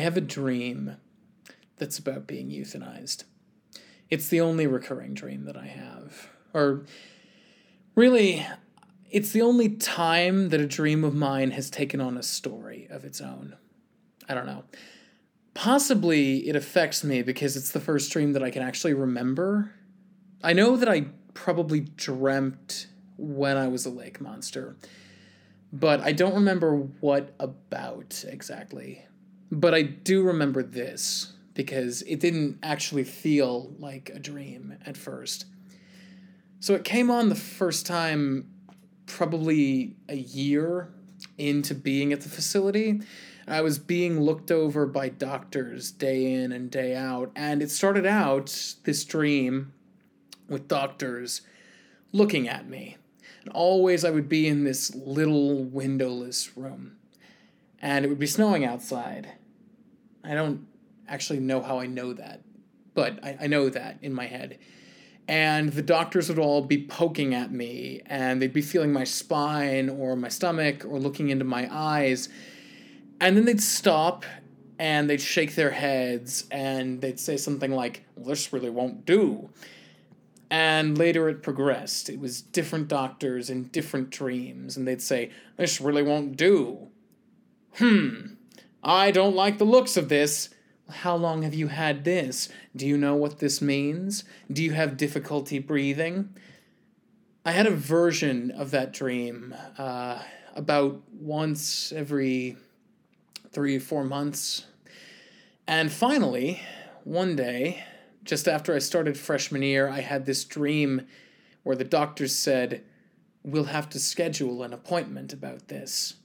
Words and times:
have 0.00 0.16
a 0.16 0.22
dream 0.22 0.96
that's 1.78 1.98
about 1.98 2.26
being 2.26 2.50
euthanized. 2.50 3.24
It's 4.10 4.28
the 4.28 4.40
only 4.40 4.66
recurring 4.66 5.14
dream 5.14 5.44
that 5.44 5.56
I 5.56 5.66
have. 5.66 6.28
Or 6.52 6.84
really, 7.94 8.46
it's 9.10 9.32
the 9.32 9.42
only 9.42 9.70
time 9.70 10.50
that 10.50 10.60
a 10.60 10.66
dream 10.66 11.04
of 11.04 11.14
mine 11.14 11.52
has 11.52 11.70
taken 11.70 12.00
on 12.00 12.16
a 12.16 12.22
story 12.22 12.86
of 12.90 13.04
its 13.04 13.20
own. 13.20 13.56
I 14.28 14.34
don't 14.34 14.46
know. 14.46 14.64
Possibly 15.54 16.48
it 16.48 16.54
affects 16.54 17.02
me 17.02 17.22
because 17.22 17.56
it's 17.56 17.72
the 17.72 17.80
first 17.80 18.12
dream 18.12 18.32
that 18.34 18.42
I 18.42 18.50
can 18.50 18.62
actually 18.62 18.94
remember. 18.94 19.72
I 20.42 20.52
know 20.52 20.76
that 20.76 20.88
I 20.88 21.06
probably 21.34 21.80
dreamt 21.80 22.86
when 23.16 23.56
I 23.56 23.68
was 23.68 23.86
a 23.86 23.90
lake 23.90 24.20
monster, 24.20 24.76
but 25.72 26.00
I 26.00 26.12
don't 26.12 26.34
remember 26.34 26.76
what 26.76 27.34
about 27.38 28.24
exactly. 28.26 29.04
But 29.50 29.74
I 29.74 29.82
do 29.82 30.22
remember 30.22 30.62
this 30.62 31.32
because 31.54 32.02
it 32.02 32.20
didn't 32.20 32.58
actually 32.62 33.04
feel 33.04 33.72
like 33.78 34.10
a 34.14 34.18
dream 34.18 34.76
at 34.86 34.96
first. 34.96 35.46
So 36.60 36.74
it 36.74 36.84
came 36.84 37.10
on 37.10 37.28
the 37.28 37.34
first 37.34 37.86
time 37.86 38.48
probably 39.06 39.96
a 40.08 40.16
year 40.16 40.92
into 41.36 41.74
being 41.74 42.12
at 42.12 42.20
the 42.20 42.28
facility. 42.28 43.00
I 43.48 43.62
was 43.62 43.78
being 43.78 44.20
looked 44.20 44.50
over 44.52 44.86
by 44.86 45.08
doctors 45.08 45.90
day 45.90 46.32
in 46.32 46.52
and 46.52 46.70
day 46.70 46.94
out, 46.94 47.32
and 47.34 47.62
it 47.62 47.70
started 47.70 48.06
out 48.06 48.74
this 48.84 49.04
dream 49.04 49.72
with 50.48 50.68
doctors 50.68 51.42
looking 52.12 52.48
at 52.48 52.68
me. 52.68 52.96
And 53.42 53.52
always 53.52 54.04
I 54.04 54.10
would 54.10 54.28
be 54.28 54.46
in 54.46 54.64
this 54.64 54.94
little 54.94 55.64
windowless 55.64 56.56
room, 56.56 56.96
and 57.82 58.04
it 58.04 58.08
would 58.08 58.18
be 58.18 58.26
snowing 58.26 58.64
outside. 58.64 59.32
I 60.24 60.34
don't 60.34 60.66
actually 61.08 61.40
know 61.40 61.60
how 61.60 61.78
I 61.78 61.86
know 61.86 62.12
that, 62.12 62.40
but 62.94 63.22
I, 63.24 63.38
I 63.42 63.46
know 63.46 63.68
that 63.68 63.98
in 64.02 64.12
my 64.12 64.26
head. 64.26 64.58
And 65.28 65.72
the 65.72 65.82
doctors 65.82 66.28
would 66.28 66.38
all 66.38 66.62
be 66.62 66.86
poking 66.86 67.34
at 67.34 67.52
me, 67.52 68.02
and 68.06 68.42
they'd 68.42 68.52
be 68.52 68.62
feeling 68.62 68.92
my 68.92 69.04
spine 69.04 69.88
or 69.88 70.16
my 70.16 70.28
stomach 70.28 70.84
or 70.84 70.98
looking 70.98 71.30
into 71.30 71.44
my 71.44 71.68
eyes. 71.70 72.28
And 73.20 73.36
then 73.36 73.44
they'd 73.44 73.62
stop 73.62 74.24
and 74.80 75.10
they'd 75.10 75.20
shake 75.20 75.56
their 75.56 75.70
heads 75.70 76.46
and 76.50 77.02
they'd 77.02 77.20
say 77.20 77.36
something 77.36 77.70
like, 77.70 78.06
well, 78.16 78.30
This 78.30 78.52
really 78.52 78.70
won't 78.70 79.04
do. 79.04 79.50
And 80.50 80.98
later 80.98 81.28
it 81.28 81.42
progressed. 81.42 82.08
It 82.10 82.18
was 82.18 82.42
different 82.42 82.88
doctors 82.88 83.50
in 83.50 83.64
different 83.64 84.10
dreams, 84.10 84.76
and 84.76 84.88
they'd 84.88 85.02
say, 85.02 85.30
This 85.56 85.80
really 85.80 86.02
won't 86.02 86.36
do. 86.36 86.88
Hmm, 87.76 88.29
I 88.82 89.10
don't 89.10 89.36
like 89.36 89.58
the 89.58 89.64
looks 89.64 89.96
of 89.96 90.08
this. 90.08 90.50
How 90.88 91.14
long 91.14 91.42
have 91.42 91.54
you 91.54 91.68
had 91.68 92.04
this? 92.04 92.48
Do 92.74 92.86
you 92.86 92.96
know 92.96 93.14
what 93.14 93.38
this 93.38 93.60
means? 93.60 94.24
Do 94.50 94.62
you 94.62 94.72
have 94.72 94.96
difficulty 94.96 95.58
breathing? 95.58 96.30
I 97.44 97.52
had 97.52 97.66
a 97.66 97.70
version 97.70 98.50
of 98.50 98.70
that 98.72 98.92
dream 98.92 99.54
uh, 99.78 100.22
about 100.54 101.02
once 101.12 101.92
every 101.92 102.56
three 103.52 103.76
or 103.76 103.80
four 103.80 104.04
months. 104.04 104.66
And 105.66 105.92
finally, 105.92 106.62
one 107.04 107.36
day, 107.36 107.84
just 108.24 108.48
after 108.48 108.74
I 108.74 108.78
started 108.78 109.16
freshman 109.16 109.62
year, 109.62 109.88
I 109.88 110.00
had 110.00 110.26
this 110.26 110.44
dream 110.44 111.06
where 111.62 111.76
the 111.76 111.84
doctors 111.84 112.34
said, 112.34 112.82
We'll 113.42 113.64
have 113.64 113.88
to 113.90 113.98
schedule 113.98 114.62
an 114.62 114.74
appointment 114.74 115.32
about 115.32 115.68
this. 115.68 116.16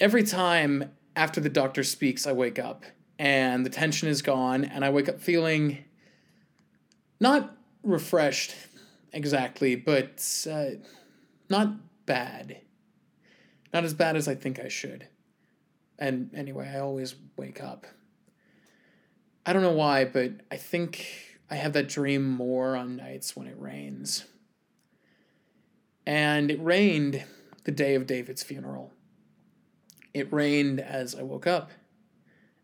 Every 0.00 0.24
time 0.24 0.90
after 1.16 1.40
the 1.40 1.48
doctor 1.48 1.84
speaks, 1.84 2.26
I 2.26 2.32
wake 2.32 2.58
up 2.58 2.84
and 3.18 3.64
the 3.64 3.70
tension 3.70 4.08
is 4.08 4.20
gone, 4.20 4.64
and 4.64 4.84
I 4.84 4.90
wake 4.90 5.08
up 5.08 5.20
feeling 5.20 5.84
not 7.20 7.56
refreshed 7.84 8.54
exactly, 9.12 9.76
but 9.76 10.26
uh, 10.50 10.70
not 11.48 11.74
bad. 12.04 12.58
Not 13.72 13.84
as 13.84 13.94
bad 13.94 14.16
as 14.16 14.26
I 14.26 14.34
think 14.34 14.58
I 14.58 14.68
should. 14.68 15.06
And 15.98 16.30
anyway, 16.34 16.68
I 16.74 16.80
always 16.80 17.14
wake 17.36 17.62
up. 17.62 17.86
I 19.46 19.52
don't 19.52 19.62
know 19.62 19.72
why, 19.72 20.04
but 20.04 20.32
I 20.50 20.56
think 20.56 21.06
I 21.50 21.54
have 21.54 21.72
that 21.74 21.88
dream 21.88 22.28
more 22.28 22.76
on 22.76 22.96
nights 22.96 23.36
when 23.36 23.46
it 23.46 23.56
rains. 23.58 24.24
And 26.06 26.50
it 26.50 26.62
rained 26.62 27.24
the 27.64 27.70
day 27.70 27.94
of 27.94 28.06
David's 28.06 28.42
funeral. 28.42 28.91
It 30.14 30.32
rained 30.32 30.80
as 30.80 31.14
I 31.14 31.22
woke 31.22 31.46
up. 31.46 31.70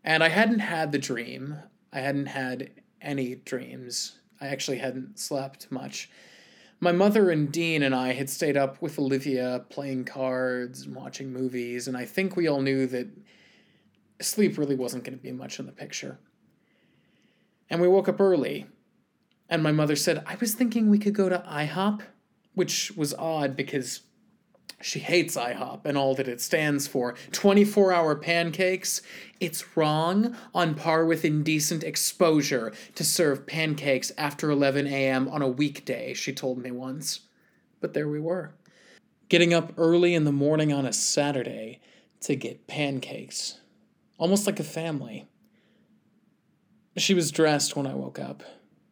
And 0.03 0.23
I 0.23 0.29
hadn't 0.29 0.59
had 0.59 0.91
the 0.91 0.97
dream. 0.97 1.57
I 1.91 1.99
hadn't 1.99 2.27
had 2.27 2.71
any 3.01 3.35
dreams. 3.35 4.19
I 4.39 4.47
actually 4.47 4.77
hadn't 4.77 5.19
slept 5.19 5.71
much. 5.71 6.09
My 6.79 6.91
mother 6.93 7.29
and 7.29 7.51
Dean 7.51 7.83
and 7.83 7.93
I 7.93 8.13
had 8.13 8.29
stayed 8.29 8.55
up 8.55 8.81
with 8.81 8.97
Olivia 8.97 9.65
playing 9.69 10.05
cards 10.05 10.83
and 10.83 10.95
watching 10.95 11.33
movies, 11.33 11.87
and 11.87 11.97
I 11.97 12.05
think 12.05 12.37
we 12.37 12.47
all 12.47 12.61
knew 12.61 12.87
that 12.87 13.07
sleep 14.21 14.57
really 14.57 14.75
wasn't 14.75 15.03
going 15.03 15.17
to 15.17 15.21
be 15.21 15.31
much 15.33 15.59
in 15.59 15.65
the 15.65 15.73
picture. 15.73 16.19
And 17.69 17.81
we 17.81 17.89
woke 17.89 18.07
up 18.07 18.21
early, 18.21 18.67
and 19.49 19.61
my 19.61 19.73
mother 19.73 19.97
said, 19.97 20.23
I 20.25 20.35
was 20.35 20.53
thinking 20.53 20.89
we 20.89 20.99
could 20.99 21.13
go 21.13 21.27
to 21.27 21.43
IHOP, 21.45 22.01
which 22.53 22.93
was 22.95 23.13
odd 23.13 23.57
because 23.57 24.01
she 24.81 24.99
hates 24.99 25.35
IHOP 25.35 25.85
and 25.85 25.97
all 25.97 26.15
that 26.15 26.27
it 26.27 26.41
stands 26.41 26.87
for. 26.87 27.15
24 27.31 27.91
hour 27.91 28.15
pancakes. 28.15 29.01
It's 29.39 29.75
wrong, 29.75 30.35
on 30.53 30.75
par 30.75 31.05
with 31.05 31.25
indecent 31.25 31.83
exposure, 31.83 32.71
to 32.95 33.03
serve 33.03 33.45
pancakes 33.45 34.11
after 34.17 34.49
11 34.49 34.87
a.m. 34.87 35.27
on 35.27 35.41
a 35.41 35.47
weekday, 35.47 36.13
she 36.13 36.33
told 36.33 36.57
me 36.57 36.71
once. 36.71 37.21
But 37.81 37.93
there 37.93 38.07
we 38.07 38.19
were. 38.19 38.53
Getting 39.27 39.53
up 39.53 39.73
early 39.77 40.15
in 40.15 40.23
the 40.23 40.31
morning 40.31 40.73
on 40.73 40.85
a 40.85 40.93
Saturday 40.93 41.81
to 42.21 42.35
get 42.35 42.67
pancakes. 42.67 43.59
Almost 44.17 44.45
like 44.45 44.59
a 44.59 44.65
family. 44.65 45.27
She 46.97 47.13
was 47.13 47.31
dressed 47.31 47.75
when 47.75 47.87
I 47.87 47.93
woke 47.93 48.19
up, 48.19 48.43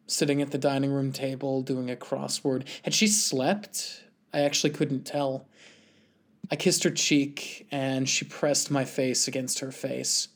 sitting 0.05 0.41
at 0.41 0.51
the 0.51 0.57
dining 0.57 0.91
room 0.91 1.11
table 1.11 1.61
doing 1.61 1.89
a 1.89 1.95
crossword. 1.95 2.65
Had 2.83 2.93
she 2.93 3.07
slept? 3.07 4.03
I 4.33 4.41
actually 4.41 4.69
couldn't 4.69 5.03
tell. 5.03 5.47
I 6.49 6.55
kissed 6.55 6.83
her 6.83 6.91
cheek, 6.91 7.67
and 7.71 8.07
she 8.07 8.25
pressed 8.25 8.71
my 8.71 8.85
face 8.85 9.27
against 9.27 9.59
her 9.59 9.71
face. 9.71 10.29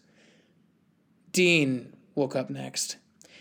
Dean 1.31 1.93
woke 2.15 2.35
up 2.35 2.49
next. 2.49 2.97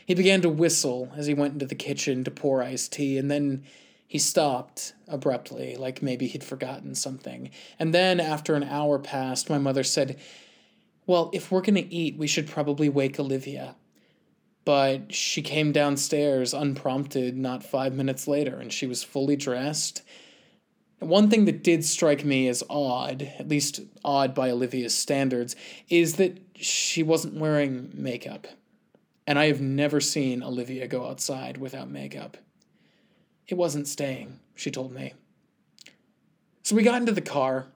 He 0.06 0.14
began 0.14 0.40
to 0.42 0.48
whistle 0.48 1.12
as 1.16 1.26
he 1.26 1.34
went 1.34 1.54
into 1.54 1.66
the 1.66 1.74
kitchen 1.74 2.24
to 2.24 2.30
pour 2.30 2.62
iced 2.62 2.92
tea, 2.92 3.18
and 3.18 3.30
then 3.30 3.64
he 4.06 4.18
stopped 4.18 4.92
abruptly, 5.08 5.76
like 5.76 6.02
maybe 6.02 6.26
he'd 6.26 6.44
forgotten 6.44 6.94
something. 6.94 7.50
And 7.78 7.94
then, 7.94 8.20
after 8.20 8.54
an 8.54 8.64
hour 8.64 8.98
passed, 8.98 9.50
my 9.50 9.58
mother 9.58 9.84
said, 9.84 10.18
Well, 11.06 11.30
if 11.32 11.50
we're 11.50 11.60
going 11.60 11.74
to 11.74 11.94
eat, 11.94 12.16
we 12.16 12.26
should 12.26 12.48
probably 12.48 12.88
wake 12.88 13.18
Olivia. 13.18 13.76
But 14.64 15.14
she 15.14 15.42
came 15.42 15.72
downstairs 15.72 16.52
unprompted 16.52 17.36
not 17.36 17.64
five 17.64 17.94
minutes 17.94 18.28
later, 18.28 18.58
and 18.58 18.72
she 18.72 18.86
was 18.86 19.02
fully 19.02 19.36
dressed 19.36 20.02
one 21.00 21.30
thing 21.30 21.46
that 21.46 21.64
did 21.64 21.84
strike 21.84 22.24
me 22.24 22.46
as 22.48 22.62
odd, 22.68 23.22
at 23.38 23.48
least 23.48 23.80
odd 24.04 24.34
by 24.34 24.50
Olivia's 24.50 24.94
standards, 24.94 25.56
is 25.88 26.16
that 26.16 26.38
she 26.54 27.02
wasn't 27.02 27.34
wearing 27.34 27.90
makeup. 27.94 28.46
And 29.26 29.38
I 29.38 29.46
have 29.46 29.60
never 29.60 30.00
seen 30.00 30.42
Olivia 30.42 30.86
go 30.86 31.06
outside 31.06 31.56
without 31.56 31.90
makeup. 31.90 32.36
It 33.48 33.54
wasn't 33.54 33.88
staying, 33.88 34.38
she 34.54 34.70
told 34.70 34.92
me. 34.92 35.14
So 36.62 36.76
we 36.76 36.82
got 36.82 37.00
into 37.00 37.12
the 37.12 37.20
car 37.20 37.66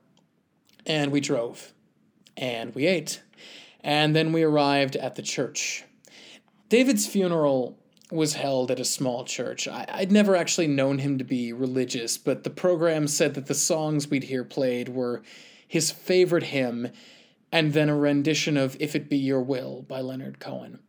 and 0.87 1.11
we 1.11 1.21
drove 1.21 1.73
and 2.37 2.75
we 2.75 2.87
ate. 2.87 3.23
And 3.81 4.15
then 4.15 4.33
we 4.33 4.43
arrived 4.43 4.97
at 4.97 5.15
the 5.15 5.23
church. 5.23 5.85
David's 6.69 7.07
funeral 7.07 7.79
was 8.11 8.35
held 8.35 8.71
at 8.71 8.81
a 8.81 8.85
small 8.85 9.25
church. 9.25 9.67
I, 9.67 9.97
would 10.01 10.13
never 10.13 10.37
actually 10.37 10.67
known 10.67 10.99
him 10.99 11.19
to 11.19 11.25
be 11.25 11.53
religious, 11.53 12.19
but 12.19 12.45
the 12.45 12.51
program 12.51 13.09
said 13.09 13.35
that 13.35 13.47
the 13.47 13.55
songs 13.55 14.09
we'd 14.09 14.25
hear 14.25 14.45
played 14.45 14.91
were 14.91 15.23
his 15.67 15.91
favorite 15.91 16.45
hymn 16.45 16.91
and 17.51 17.73
then 17.73 17.89
a 17.89 17.97
rendition 17.97 18.57
of 18.57 18.77
If 18.81 18.95
It 18.95 19.09
Be 19.09 19.17
Your 19.17 19.41
Will 19.41 19.83
by 19.83 20.01
Leonard 20.01 20.41
Cohen. 20.41 20.81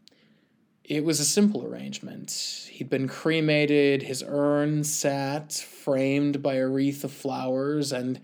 It 0.83 1.03
was 1.03 1.19
a 1.19 1.25
simple 1.25 1.65
arrangement. 1.65 2.67
He'd 2.71 2.89
been 2.89 3.07
cremated, 3.07 4.03
his 4.03 4.23
urn 4.27 4.83
sat 4.83 5.53
framed 5.53 6.43
by 6.43 6.55
a 6.55 6.67
wreath 6.67 7.03
of 7.03 7.11
flowers, 7.11 7.91
and 7.91 8.19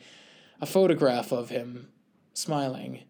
a 0.59 0.65
photograph 0.65 1.31
of 1.31 1.49
him, 1.49 1.89
smiling. 2.33 3.03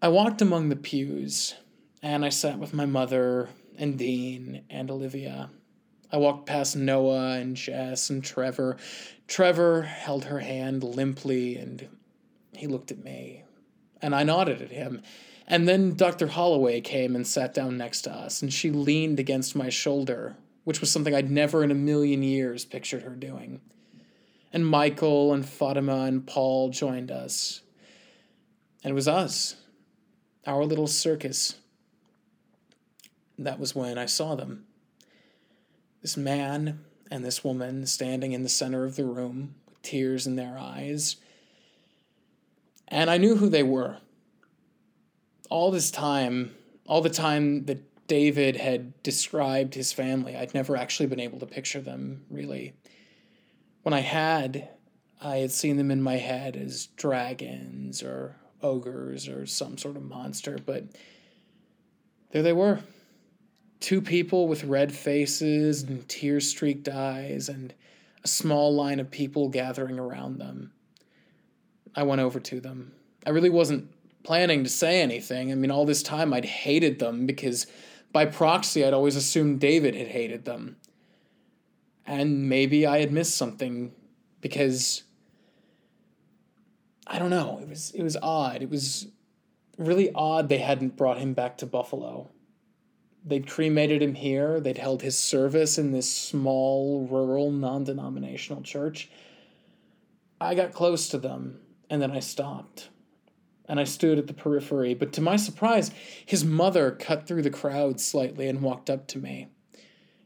I 0.00 0.08
walked 0.08 0.40
among 0.40 0.68
the 0.68 0.76
pews, 0.76 1.54
and 2.02 2.24
I 2.24 2.30
sat 2.30 2.58
with 2.58 2.72
my 2.72 2.86
mother, 2.86 3.50
and 3.78 3.98
Dean 3.98 4.64
and 4.70 4.90
Olivia. 4.90 5.50
I 6.10 6.18
walked 6.18 6.46
past 6.46 6.76
Noah 6.76 7.38
and 7.38 7.56
Jess 7.56 8.10
and 8.10 8.22
Trevor. 8.22 8.76
Trevor 9.26 9.82
held 9.82 10.24
her 10.24 10.40
hand 10.40 10.84
limply 10.84 11.56
and 11.56 11.88
he 12.52 12.66
looked 12.66 12.90
at 12.90 13.02
me. 13.02 13.44
And 14.00 14.14
I 14.14 14.22
nodded 14.22 14.60
at 14.60 14.70
him. 14.70 15.02
And 15.46 15.68
then 15.68 15.94
Dr. 15.94 16.28
Holloway 16.28 16.80
came 16.80 17.16
and 17.16 17.26
sat 17.26 17.52
down 17.52 17.76
next 17.76 18.02
to 18.02 18.12
us, 18.12 18.42
and 18.42 18.52
she 18.52 18.70
leaned 18.70 19.18
against 19.18 19.56
my 19.56 19.68
shoulder, 19.68 20.36
which 20.64 20.80
was 20.80 20.90
something 20.90 21.14
I'd 21.14 21.30
never 21.30 21.64
in 21.64 21.70
a 21.70 21.74
million 21.74 22.22
years 22.22 22.64
pictured 22.64 23.02
her 23.02 23.14
doing. 23.14 23.60
And 24.52 24.66
Michael 24.66 25.32
and 25.32 25.46
Fatima 25.46 26.02
and 26.02 26.26
Paul 26.26 26.70
joined 26.70 27.10
us. 27.10 27.62
And 28.84 28.92
it 28.92 28.94
was 28.94 29.08
us, 29.08 29.56
our 30.46 30.64
little 30.64 30.86
circus. 30.86 31.56
That 33.38 33.58
was 33.58 33.74
when 33.74 33.98
I 33.98 34.06
saw 34.06 34.34
them. 34.34 34.66
This 36.00 36.16
man 36.16 36.84
and 37.10 37.24
this 37.24 37.44
woman 37.44 37.86
standing 37.86 38.32
in 38.32 38.42
the 38.42 38.48
center 38.48 38.84
of 38.84 38.96
the 38.96 39.04
room 39.04 39.54
with 39.68 39.82
tears 39.82 40.26
in 40.26 40.36
their 40.36 40.58
eyes. 40.58 41.16
And 42.88 43.08
I 43.10 43.18
knew 43.18 43.36
who 43.36 43.48
they 43.48 43.62
were. 43.62 43.98
All 45.50 45.70
this 45.70 45.90
time, 45.90 46.54
all 46.86 47.00
the 47.00 47.10
time 47.10 47.66
that 47.66 47.82
David 48.06 48.56
had 48.56 49.00
described 49.02 49.74
his 49.74 49.92
family, 49.92 50.36
I'd 50.36 50.54
never 50.54 50.76
actually 50.76 51.06
been 51.06 51.20
able 51.20 51.38
to 51.38 51.46
picture 51.46 51.80
them, 51.80 52.24
really. 52.30 52.74
When 53.82 53.92
I 53.92 54.00
had, 54.00 54.68
I 55.20 55.36
had 55.36 55.52
seen 55.52 55.76
them 55.76 55.90
in 55.90 56.02
my 56.02 56.16
head 56.16 56.56
as 56.56 56.86
dragons 56.96 58.02
or 58.02 58.36
ogres 58.62 59.28
or 59.28 59.46
some 59.46 59.78
sort 59.78 59.96
of 59.96 60.02
monster, 60.02 60.58
but 60.64 60.84
there 62.30 62.42
they 62.42 62.52
were 62.52 62.80
two 63.82 64.00
people 64.00 64.46
with 64.46 64.64
red 64.64 64.94
faces 64.94 65.82
and 65.82 66.08
tear 66.08 66.40
streaked 66.40 66.88
eyes, 66.88 67.48
and 67.48 67.74
a 68.24 68.28
small 68.28 68.74
line 68.74 69.00
of 69.00 69.10
people 69.10 69.48
gathering 69.48 69.98
around 69.98 70.38
them. 70.38 70.72
I 71.94 72.04
went 72.04 72.20
over 72.20 72.40
to 72.40 72.60
them. 72.60 72.92
I 73.26 73.30
really 73.30 73.50
wasn't 73.50 73.90
planning 74.22 74.62
to 74.62 74.70
say 74.70 75.02
anything. 75.02 75.50
I 75.50 75.56
mean, 75.56 75.70
all 75.70 75.84
this 75.84 76.02
time 76.02 76.32
I'd 76.32 76.44
hated 76.44 77.00
them 77.00 77.26
because 77.26 77.66
by 78.12 78.24
proxy 78.24 78.84
I'd 78.84 78.94
always 78.94 79.16
assumed 79.16 79.60
David 79.60 79.94
had 79.94 80.08
hated 80.08 80.44
them. 80.44 80.76
And 82.06 82.48
maybe 82.48 82.86
I 82.86 83.00
had 83.00 83.12
missed 83.12 83.36
something 83.36 83.92
because 84.40 85.02
I 87.06 87.18
don't 87.18 87.30
know. 87.30 87.58
It 87.60 87.68
was 87.68 87.90
it 87.92 88.02
was 88.02 88.16
odd. 88.22 88.62
It 88.62 88.70
was 88.70 89.08
really 89.76 90.12
odd 90.14 90.48
they 90.48 90.58
hadn't 90.58 90.96
brought 90.96 91.18
him 91.18 91.34
back 91.34 91.58
to 91.58 91.66
Buffalo 91.66 92.30
they'd 93.24 93.46
cremated 93.46 94.02
him 94.02 94.14
here. 94.14 94.60
They'd 94.60 94.78
held 94.78 95.02
his 95.02 95.18
service 95.18 95.78
in 95.78 95.92
this 95.92 96.10
small, 96.10 97.06
rural, 97.06 97.50
non 97.50 97.84
denominational 97.84 98.62
church. 98.62 99.10
I 100.40 100.54
got 100.54 100.72
close 100.72 101.08
to 101.10 101.18
them, 101.18 101.60
and 101.88 102.02
then 102.02 102.10
I 102.10 102.20
stopped. 102.20 102.88
And 103.66 103.78
I 103.78 103.84
stood 103.84 104.18
at 104.18 104.26
the 104.26 104.34
periphery, 104.34 104.92
but 104.92 105.12
to 105.14 105.20
my 105.20 105.36
surprise, 105.36 105.92
his 106.26 106.44
mother 106.44 106.90
cut 106.90 107.26
through 107.26 107.42
the 107.42 107.50
crowd 107.50 108.00
slightly 108.00 108.48
and 108.48 108.60
walked 108.60 108.90
up 108.90 109.06
to 109.08 109.18
me. 109.18 109.48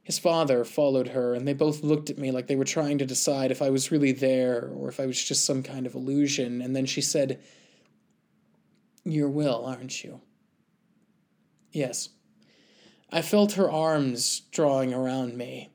His 0.03 0.19
father 0.19 0.65
followed 0.65 1.09
her, 1.09 1.35
and 1.35 1.47
they 1.47 1.53
both 1.53 1.83
looked 1.83 2.11
at 2.11 2.19
me 2.19 2.31
like 2.31 2.47
they 2.47 2.57
were 2.57 2.65
trying 2.65 2.99
to 2.99 3.07
decide 3.07 3.51
if 3.51 3.61
I 3.61 3.71
was 3.71 3.91
really 3.91 4.13
there 4.13 4.71
or 4.75 4.89
if 4.89 5.01
I 5.01 5.07
was 5.07 5.23
just 5.23 5.45
some 5.45 5.63
kind 5.63 5.85
of 5.85 5.95
illusion. 5.95 6.63
And 6.63 6.75
then 6.75 6.87
she 6.87 7.01
said, 7.01 7.41
You're 9.05 9.29
Will, 9.29 9.67
aren't 9.67 10.03
you? 10.03 10.21
Yes. 11.73 12.09
I 13.11 13.23
felt 13.23 13.53
her 13.53 13.71
arms 13.71 14.41
drawing 14.51 14.93
around 14.93 15.37
me. 15.37 15.71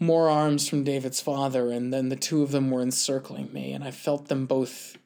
More 0.00 0.28
arms 0.28 0.68
from 0.68 0.84
David's 0.84 1.20
father, 1.20 1.70
and 1.70 1.92
then 1.92 2.08
the 2.08 2.16
two 2.16 2.42
of 2.42 2.52
them 2.52 2.70
were 2.70 2.80
encircling 2.80 3.52
me, 3.52 3.72
and 3.72 3.84
I 3.84 3.90
felt 3.90 4.28
them 4.28 4.46
both 4.46 4.96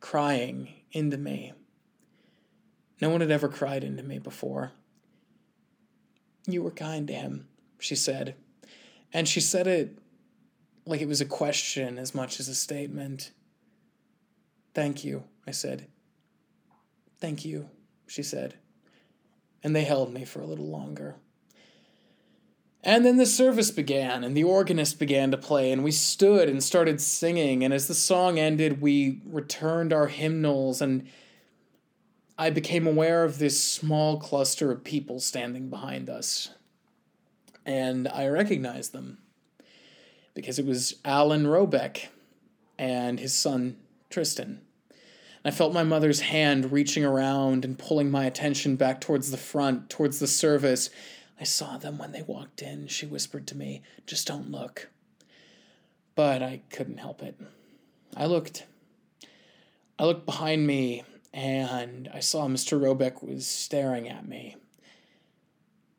crying 0.00 0.74
into 0.92 1.16
me. 1.16 1.52
No 3.00 3.08
one 3.08 3.20
had 3.20 3.30
ever 3.30 3.48
cried 3.48 3.84
into 3.84 4.02
me 4.02 4.18
before. 4.18 4.72
You 6.46 6.62
were 6.62 6.70
kind 6.70 7.06
to 7.06 7.14
him, 7.14 7.48
she 7.78 7.94
said. 7.94 8.34
And 9.12 9.28
she 9.28 9.40
said 9.40 9.66
it 9.66 9.98
like 10.84 11.00
it 11.00 11.08
was 11.08 11.20
a 11.20 11.26
question 11.26 11.98
as 11.98 12.14
much 12.14 12.40
as 12.40 12.48
a 12.48 12.54
statement. 12.54 13.30
Thank 14.74 15.04
you, 15.04 15.24
I 15.46 15.52
said. 15.52 15.86
Thank 17.20 17.44
you, 17.44 17.70
she 18.06 18.22
said 18.22 18.56
and 19.62 19.74
they 19.74 19.84
held 19.84 20.12
me 20.12 20.24
for 20.24 20.40
a 20.40 20.46
little 20.46 20.68
longer. 20.68 21.16
And 22.82 23.04
then 23.04 23.18
the 23.18 23.26
service 23.26 23.70
began, 23.70 24.24
and 24.24 24.34
the 24.34 24.44
organist 24.44 24.98
began 24.98 25.30
to 25.32 25.36
play, 25.36 25.70
and 25.70 25.84
we 25.84 25.90
stood 25.90 26.48
and 26.48 26.62
started 26.62 27.00
singing. 27.00 27.62
And 27.62 27.74
as 27.74 27.88
the 27.88 27.94
song 27.94 28.38
ended, 28.38 28.80
we 28.80 29.20
returned 29.26 29.92
our 29.92 30.06
hymnals, 30.06 30.80
and 30.80 31.06
I 32.38 32.48
became 32.48 32.86
aware 32.86 33.22
of 33.22 33.38
this 33.38 33.62
small 33.62 34.18
cluster 34.18 34.72
of 34.72 34.82
people 34.82 35.20
standing 35.20 35.68
behind 35.68 36.08
us. 36.08 36.54
And 37.66 38.08
I 38.08 38.28
recognized 38.28 38.92
them 38.92 39.18
because 40.32 40.58
it 40.58 40.64
was 40.64 40.96
Alan 41.04 41.44
Robeck 41.44 42.06
and 42.78 43.20
his 43.20 43.34
son 43.34 43.76
Tristan. 44.08 44.62
I 45.44 45.50
felt 45.50 45.72
my 45.72 45.84
mother's 45.84 46.20
hand 46.20 46.70
reaching 46.70 47.04
around 47.04 47.64
and 47.64 47.78
pulling 47.78 48.10
my 48.10 48.26
attention 48.26 48.76
back 48.76 49.00
towards 49.00 49.30
the 49.30 49.38
front, 49.38 49.88
towards 49.88 50.18
the 50.18 50.26
service. 50.26 50.90
I 51.40 51.44
saw 51.44 51.78
them 51.78 51.96
when 51.96 52.12
they 52.12 52.22
walked 52.22 52.60
in, 52.60 52.86
she 52.88 53.06
whispered 53.06 53.46
to 53.48 53.56
me. 53.56 53.80
Just 54.06 54.26
don't 54.26 54.50
look. 54.50 54.90
But 56.14 56.42
I 56.42 56.60
couldn't 56.68 56.98
help 56.98 57.22
it. 57.22 57.40
I 58.14 58.26
looked. 58.26 58.66
I 59.98 60.04
looked 60.04 60.26
behind 60.26 60.66
me 60.66 61.04
and 61.32 62.10
I 62.12 62.20
saw 62.20 62.46
Mr. 62.46 62.78
Robeck 62.78 63.22
was 63.22 63.46
staring 63.46 64.08
at 64.08 64.28
me. 64.28 64.56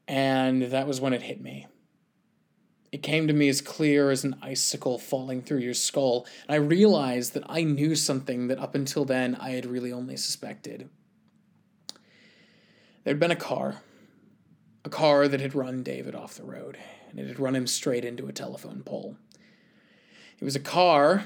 And 0.08 0.64
that 0.64 0.88
was 0.88 1.02
when 1.02 1.14
it 1.14 1.24
hit 1.24 1.42
me. 1.42 1.68
It 2.92 3.04
came 3.04 3.28
to 3.28 3.34
me 3.34 3.48
as 3.48 3.62
clear 3.62 4.12
as 4.12 4.26
an 4.26 4.36
icicle 4.42 5.00
falling 5.00 5.42
through 5.42 5.60
your 5.60 5.74
skull, 5.74 6.26
and 6.48 6.56
I 6.56 6.58
realized 6.58 7.34
that 7.34 7.44
I 7.48 7.64
knew 7.64 7.96
something 7.96 8.48
that 8.48 8.60
up 8.60 8.76
until 8.76 9.06
then 9.06 9.36
I 9.36 9.52
had 9.52 9.66
really 9.66 9.94
only 9.94 10.18
suspected. 10.18 10.90
There'd 13.04 13.20
been 13.20 13.32
a 13.32 13.36
car, 13.36 13.82
a 14.84 14.90
car 14.90 15.28
that 15.30 15.40
had 15.40 15.56
run 15.56 15.84
David 15.84 16.16
off 16.16 16.36
the 16.36 16.44
road, 16.44 16.78
and 17.10 17.20
it 17.20 17.28
had 17.28 17.40
run 17.40 17.56
him 17.56 17.66
straight 17.66 18.04
into 18.04 18.28
a 18.28 18.34
telephone 18.34 18.84
pole. 18.84 19.16
It 20.40 20.44
was 20.44 20.56
a 20.56 20.60
car 20.60 21.24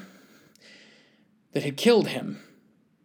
that 1.53 1.63
had 1.63 1.77
killed 1.77 2.09
him. 2.09 2.41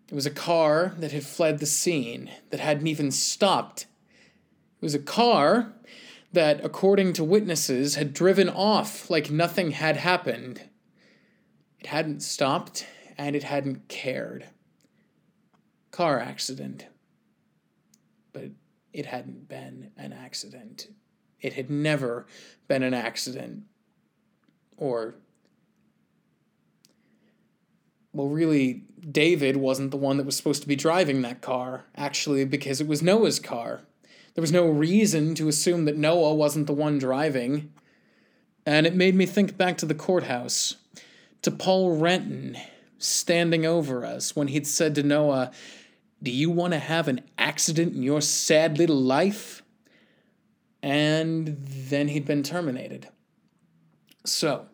It 0.09 0.15
was 0.15 0.27
a 0.27 0.31
car 0.31 0.95
that 0.99 1.13
had 1.13 1.25
fled 1.25 1.61
the 1.61 1.67
scene, 1.67 2.31
that 2.51 2.61
hadn't 2.61 2.89
even 2.89 3.11
stopped. 3.11 3.87
It 4.81 4.85
was 4.85 4.95
a 4.95 4.99
car 4.99 5.73
that, 6.33 6.65
according 6.65 7.13
to 7.15 7.25
witnesses, 7.25 7.97
had 7.97 8.13
driven 8.13 8.49
off 8.49 9.11
like 9.11 9.31
nothing 9.31 9.73
had 9.73 9.97
happened. 9.97 10.63
It 11.79 11.87
hadn't 11.87 12.21
stopped 12.23 12.87
and 13.19 13.35
it 13.35 13.43
hadn't 13.43 13.89
cared. 13.89 14.47
Car 15.91 16.21
accident. 16.21 16.87
But 18.33 18.51
it 18.93 19.07
hadn't 19.07 19.49
been 19.49 19.91
an 19.97 20.13
accident. 20.13 20.89
It 21.41 21.55
had 21.55 21.71
never 21.71 22.27
been 22.69 22.83
an 22.83 22.95
accident. 22.95 23.65
Or, 24.77 25.17
well, 28.13 28.29
really, 28.29 28.85
David 29.11 29.57
wasn't 29.57 29.91
the 29.91 29.97
one 29.97 30.17
that 30.17 30.27
was 30.27 30.37
supposed 30.37 30.63
to 30.63 30.69
be 30.69 30.77
driving 30.77 31.23
that 31.23 31.41
car, 31.41 31.87
actually, 31.97 32.45
because 32.45 32.81
it 32.81 32.87
was 32.87 33.03
Noah's 33.03 33.41
car. 33.41 33.83
There 34.35 34.43
was 34.43 34.53
no 34.53 34.69
reason 34.69 35.35
to 35.37 35.49
assume 35.49 35.85
that 35.87 35.97
Noah 35.97 36.35
wasn't 36.35 36.67
the 36.67 36.73
one 36.73 36.99
driving. 36.99 37.73
And 38.65 38.87
it 38.87 38.95
made 38.95 39.15
me 39.15 39.27
think 39.27 39.57
back 39.57 39.79
to 39.79 39.87
the 39.87 39.95
courthouse, 39.95 40.77
to 41.43 41.51
Paul 41.51 41.97
Renton 41.97 42.57
standing 42.99 43.65
over 43.65 44.05
us 44.05 44.37
when 44.37 44.49
he'd 44.49 44.67
said 44.67 44.95
to 44.95 45.03
Noah, 45.03 45.51
Do 46.23 46.31
you 46.31 46.51
want 46.51 46.75
to 46.75 46.79
have 46.79 47.09
an 47.09 47.23
accident 47.39 47.95
in 47.95 48.03
your 48.03 48.21
sad 48.21 48.79
little 48.79 49.01
life? 49.01 49.63
And 50.83 51.59
then 51.59 52.09
he'd 52.09 52.27
been 52.27 52.43
terminated. 52.43 53.09
So, 54.25 54.67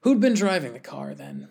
who'd 0.00 0.20
been 0.20 0.34
driving 0.34 0.72
the 0.72 0.80
car 0.80 1.14
then? 1.14 1.48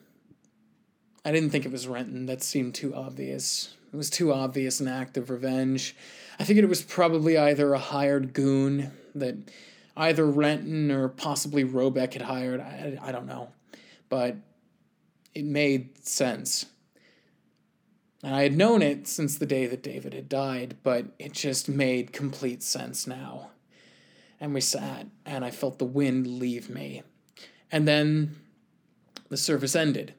I 1.24 1.32
didn't 1.32 1.52
think 1.52 1.66
it 1.66 1.72
was 1.72 1.88
Renton. 1.88 2.26
That 2.26 2.44
seemed 2.44 2.76
too 2.76 2.94
obvious. 2.96 3.76
It 3.94 3.96
was 3.96 4.10
too 4.10 4.34
obvious 4.34 4.80
an 4.80 4.88
act 4.88 5.18
of 5.18 5.30
revenge. 5.30 5.96
I 6.42 6.44
figured 6.44 6.64
it 6.64 6.70
was 6.70 6.82
probably 6.82 7.38
either 7.38 7.72
a 7.72 7.78
hired 7.78 8.34
goon 8.34 8.92
that 9.14 9.36
either 9.96 10.26
Renton 10.26 10.90
or 10.90 11.08
possibly 11.08 11.64
Robeck 11.64 12.14
had 12.14 12.24
hired. 12.24 12.60
I, 12.60 12.98
I 13.00 13.12
don't 13.12 13.28
know. 13.28 13.50
But 14.10 14.38
it 15.36 15.46
made 15.46 16.04
sense. 16.04 16.66
And 18.24 18.34
I 18.34 18.42
had 18.42 18.58
known 18.58 18.82
it 18.82 19.08
since 19.08 19.38
the 19.38 19.46
day 19.46 19.68
that 19.68 19.84
David 19.84 20.16
had 20.16 20.28
died, 20.28 20.78
but 20.82 21.06
it 21.20 21.34
just 21.34 21.70
made 21.70 22.12
complete 22.12 22.64
sense 22.64 23.06
now. 23.06 23.52
And 24.40 24.52
we 24.52 24.62
sat, 24.62 25.06
and 25.28 25.46
I 25.46 25.52
felt 25.52 25.78
the 25.78 25.86
wind 25.86 26.26
leave 26.26 26.72
me. 26.72 27.04
And 27.72 27.88
then 27.88 28.36
the 29.30 29.38
service 29.38 29.76
ended. 29.76 30.16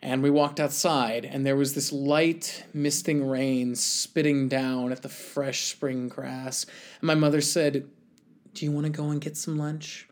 And 0.00 0.22
we 0.22 0.30
walked 0.30 0.60
outside, 0.60 1.24
and 1.24 1.44
there 1.44 1.56
was 1.56 1.74
this 1.74 1.92
light, 1.92 2.64
misting 2.72 3.26
rain 3.26 3.74
spitting 3.74 4.48
down 4.48 4.92
at 4.92 5.02
the 5.02 5.08
fresh 5.08 5.64
spring 5.64 6.08
grass. 6.08 6.66
And 7.00 7.06
my 7.06 7.16
mother 7.16 7.40
said, 7.40 7.88
Do 8.54 8.64
you 8.64 8.70
want 8.70 8.86
to 8.86 8.92
go 8.92 9.10
and 9.10 9.20
get 9.20 9.36
some 9.36 9.58
lunch? 9.58 10.08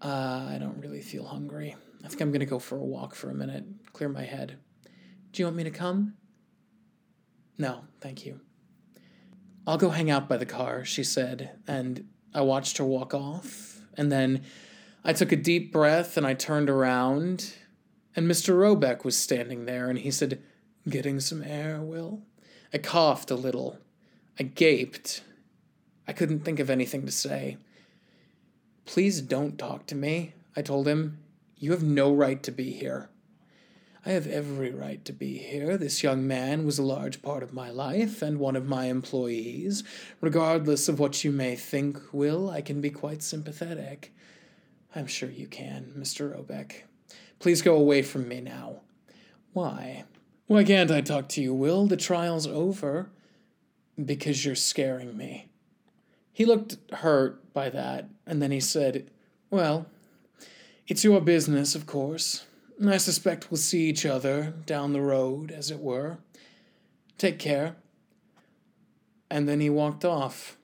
Uh, 0.00 0.48
I 0.50 0.58
don't 0.60 0.78
really 0.78 1.00
feel 1.00 1.24
hungry. 1.24 1.74
I 2.04 2.08
think 2.08 2.20
I'm 2.20 2.30
going 2.30 2.40
to 2.40 2.46
go 2.46 2.58
for 2.58 2.76
a 2.76 2.84
walk 2.84 3.14
for 3.14 3.30
a 3.30 3.34
minute, 3.34 3.64
clear 3.92 4.08
my 4.08 4.24
head. 4.24 4.58
Do 5.32 5.42
you 5.42 5.46
want 5.46 5.56
me 5.56 5.64
to 5.64 5.70
come? 5.70 6.14
No, 7.58 7.84
thank 8.00 8.26
you. 8.26 8.40
I'll 9.66 9.78
go 9.78 9.90
hang 9.90 10.10
out 10.10 10.28
by 10.28 10.36
the 10.36 10.46
car, 10.46 10.84
she 10.84 11.02
said, 11.02 11.58
and 11.66 12.06
I 12.34 12.42
watched 12.42 12.78
her 12.78 12.84
walk 12.84 13.14
off. 13.14 13.80
And 13.96 14.12
then 14.12 14.44
I 15.02 15.12
took 15.12 15.32
a 15.32 15.36
deep 15.36 15.72
breath 15.72 16.16
and 16.16 16.26
I 16.26 16.34
turned 16.34 16.68
around, 16.68 17.54
and 18.16 18.28
Mr. 18.28 18.54
Robeck 18.54 19.04
was 19.04 19.16
standing 19.16 19.64
there, 19.64 19.88
and 19.88 19.98
he 19.98 20.10
said, 20.10 20.42
Getting 20.88 21.20
some 21.20 21.42
air, 21.42 21.80
Will? 21.80 22.22
I 22.72 22.78
coughed 22.78 23.30
a 23.30 23.36
little. 23.36 23.78
I 24.38 24.42
gaped. 24.42 25.22
I 26.06 26.12
couldn't 26.12 26.40
think 26.40 26.60
of 26.60 26.70
anything 26.70 27.06
to 27.06 27.12
say. 27.12 27.56
Please 28.84 29.20
don't 29.20 29.58
talk 29.58 29.86
to 29.86 29.94
me, 29.94 30.34
I 30.56 30.62
told 30.62 30.86
him. 30.86 31.18
You 31.56 31.70
have 31.70 31.82
no 31.82 32.12
right 32.12 32.42
to 32.42 32.52
be 32.52 32.72
here. 32.72 33.08
I 34.06 34.10
have 34.10 34.26
every 34.26 34.70
right 34.70 35.02
to 35.06 35.14
be 35.14 35.38
here. 35.38 35.78
This 35.78 36.02
young 36.02 36.26
man 36.26 36.66
was 36.66 36.78
a 36.78 36.82
large 36.82 37.22
part 37.22 37.42
of 37.42 37.54
my 37.54 37.70
life 37.70 38.20
and 38.20 38.38
one 38.38 38.54
of 38.54 38.68
my 38.68 38.86
employees. 38.86 39.82
Regardless 40.20 40.90
of 40.90 40.98
what 40.98 41.24
you 41.24 41.32
may 41.32 41.56
think, 41.56 41.98
Will, 42.12 42.50
I 42.50 42.60
can 42.60 42.82
be 42.82 42.90
quite 42.90 43.22
sympathetic. 43.22 44.12
I'm 44.94 45.06
sure 45.06 45.30
you 45.30 45.46
can, 45.46 45.94
Mr. 45.96 46.36
Robeck. 46.36 46.82
Please 47.44 47.60
go 47.60 47.74
away 47.76 48.00
from 48.00 48.26
me 48.26 48.40
now. 48.40 48.76
Why? 49.52 50.04
Why 50.46 50.64
can't 50.64 50.90
I 50.90 51.02
talk 51.02 51.28
to 51.28 51.42
you, 51.42 51.52
Will? 51.52 51.86
The 51.86 51.94
trial's 51.94 52.46
over. 52.46 53.10
Because 54.02 54.46
you're 54.46 54.54
scaring 54.54 55.14
me. 55.14 55.50
He 56.32 56.46
looked 56.46 56.78
hurt 56.90 57.52
by 57.52 57.68
that, 57.68 58.08
and 58.26 58.40
then 58.40 58.50
he 58.50 58.60
said, 58.60 59.10
Well, 59.50 59.84
it's 60.88 61.04
your 61.04 61.20
business, 61.20 61.74
of 61.74 61.84
course. 61.84 62.46
I 62.82 62.96
suspect 62.96 63.50
we'll 63.50 63.58
see 63.58 63.90
each 63.90 64.06
other 64.06 64.54
down 64.64 64.94
the 64.94 65.02
road, 65.02 65.50
as 65.50 65.70
it 65.70 65.80
were. 65.80 66.20
Take 67.18 67.38
care. 67.38 67.76
And 69.30 69.46
then 69.46 69.60
he 69.60 69.68
walked 69.68 70.06
off. 70.06 70.56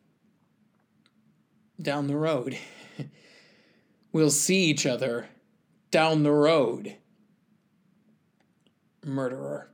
Down 1.79 2.07
the 2.07 2.17
road. 2.17 2.57
we'll 4.13 4.31
see 4.31 4.65
each 4.65 4.87
other 4.87 5.29
down 5.91 6.23
the 6.23 6.33
road. 6.33 6.97
Murderer. 9.05 9.71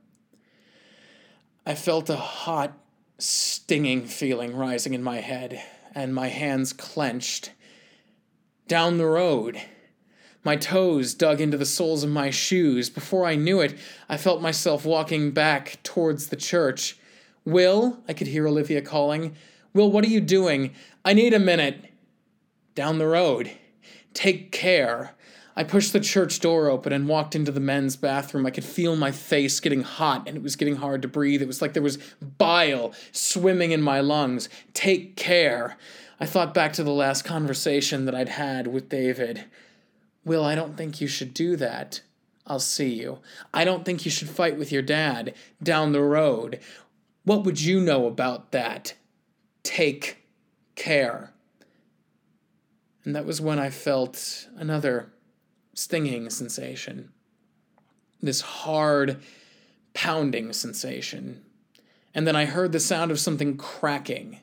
I 1.65 1.75
felt 1.75 2.09
a 2.09 2.15
hot, 2.15 2.73
stinging 3.19 4.05
feeling 4.05 4.55
rising 4.55 4.93
in 4.93 5.03
my 5.03 5.17
head, 5.17 5.61
and 5.93 6.15
my 6.15 6.29
hands 6.29 6.73
clenched. 6.73 7.51
Down 8.67 8.97
the 8.97 9.05
road. 9.05 9.61
My 10.43 10.55
toes 10.55 11.13
dug 11.13 11.41
into 11.41 11.57
the 11.57 11.65
soles 11.65 12.03
of 12.03 12.09
my 12.09 12.29
shoes. 12.29 12.89
Before 12.89 13.25
I 13.25 13.35
knew 13.35 13.59
it, 13.59 13.77
I 14.07 14.15
felt 14.15 14.41
myself 14.41 14.85
walking 14.85 15.31
back 15.31 15.79
towards 15.83 16.27
the 16.27 16.35
church. 16.37 16.97
Will, 17.43 17.99
I 18.07 18.13
could 18.13 18.27
hear 18.27 18.47
Olivia 18.47 18.81
calling. 18.81 19.35
Will, 19.73 19.91
what 19.91 20.05
are 20.05 20.09
you 20.09 20.21
doing? 20.21 20.73
I 21.03 21.13
need 21.13 21.33
a 21.33 21.39
minute. 21.39 21.91
Down 22.75 22.97
the 22.97 23.07
road. 23.07 23.51
Take 24.13 24.51
care. 24.51 25.16
I 25.57 25.63
pushed 25.63 25.91
the 25.91 25.99
church 25.99 26.39
door 26.39 26.69
open 26.69 26.93
and 26.93 27.07
walked 27.07 27.35
into 27.35 27.51
the 27.51 27.59
men's 27.59 27.95
bathroom. 27.95 28.45
I 28.45 28.51
could 28.51 28.63
feel 28.63 28.95
my 28.95 29.11
face 29.11 29.59
getting 29.59 29.81
hot 29.81 30.27
and 30.27 30.37
it 30.37 30.43
was 30.43 30.55
getting 30.55 30.75
hard 30.75 31.01
to 31.01 31.07
breathe. 31.07 31.41
It 31.41 31.47
was 31.47 31.63
like 31.63 31.73
there 31.73 31.81
was 31.81 31.97
bile 32.21 32.93
swimming 33.11 33.71
in 33.71 33.81
my 33.81 33.99
lungs. 33.99 34.49
Take 34.75 35.15
care. 35.15 35.75
I 36.19 36.27
thought 36.27 36.53
back 36.53 36.73
to 36.73 36.83
the 36.83 36.91
last 36.91 37.25
conversation 37.25 38.05
that 38.05 38.13
I'd 38.13 38.29
had 38.29 38.67
with 38.67 38.87
David. 38.87 39.45
Will, 40.23 40.45
I 40.45 40.53
don't 40.53 40.77
think 40.77 41.01
you 41.01 41.07
should 41.07 41.33
do 41.33 41.55
that. 41.55 42.01
I'll 42.45 42.59
see 42.59 42.93
you. 42.93 43.17
I 43.51 43.65
don't 43.65 43.83
think 43.83 44.05
you 44.05 44.11
should 44.11 44.29
fight 44.29 44.59
with 44.59 44.71
your 44.71 44.83
dad 44.83 45.33
down 45.63 45.91
the 45.91 46.03
road. 46.03 46.59
What 47.23 47.43
would 47.45 47.59
you 47.59 47.79
know 47.79 48.05
about 48.05 48.51
that? 48.51 48.93
Take 49.63 50.23
care. 50.75 51.33
And 53.03 53.15
that 53.15 53.25
was 53.25 53.41
when 53.41 53.57
I 53.57 53.71
felt 53.71 54.47
another 54.55 55.13
stinging 55.77 56.29
sensation. 56.29 57.11
This 58.21 58.41
hard, 58.41 59.21
pounding 59.93 60.53
sensation. 60.53 61.43
And 62.13 62.25
then 62.25 62.35
I 62.35 62.45
heard 62.45 62.71
the 62.71 62.79
sound 62.79 63.11
of 63.11 63.19
something 63.19 63.57
cracking, 63.57 64.39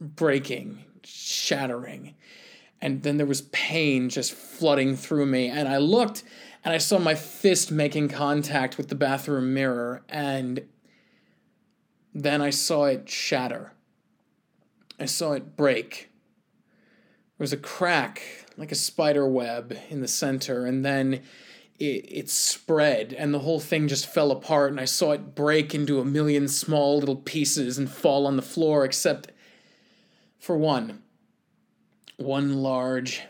breaking, 0.00 0.84
shattering 1.02 2.14
and 2.80 3.02
then 3.02 3.16
there 3.16 3.26
was 3.26 3.42
pain 3.42 4.08
just 4.08 4.32
flooding 4.32 4.96
through 4.96 5.26
me 5.26 5.48
and 5.48 5.68
i 5.68 5.76
looked 5.76 6.22
and 6.64 6.74
i 6.74 6.78
saw 6.78 6.98
my 6.98 7.14
fist 7.14 7.70
making 7.70 8.08
contact 8.08 8.76
with 8.76 8.88
the 8.88 8.94
bathroom 8.94 9.52
mirror 9.54 10.02
and 10.08 10.62
then 12.14 12.40
i 12.40 12.50
saw 12.50 12.84
it 12.84 13.08
shatter 13.08 13.72
i 14.98 15.04
saw 15.04 15.32
it 15.32 15.56
break 15.56 16.10
there 17.38 17.44
was 17.44 17.52
a 17.52 17.58
crack 17.58 18.22
like 18.60 18.70
a 18.70 18.76
spider 18.76 19.26
web 19.26 19.76
in 19.88 20.00
the 20.00 20.08
center 20.08 20.64
and 20.64 20.84
then 20.84 21.14
it, 21.78 22.04
it 22.08 22.30
spread 22.30 23.12
and 23.12 23.34
the 23.34 23.40
whole 23.40 23.58
thing 23.58 23.88
just 23.88 24.06
fell 24.06 24.30
apart 24.30 24.70
and 24.70 24.78
i 24.78 24.84
saw 24.84 25.10
it 25.10 25.34
break 25.34 25.74
into 25.74 25.98
a 25.98 26.04
million 26.04 26.46
small 26.46 26.98
little 26.98 27.16
pieces 27.16 27.78
and 27.78 27.90
fall 27.90 28.26
on 28.26 28.36
the 28.36 28.42
floor 28.42 28.84
except 28.84 29.32
for 30.38 30.56
one 30.56 31.02
one 32.20 32.62
large, 32.62 33.22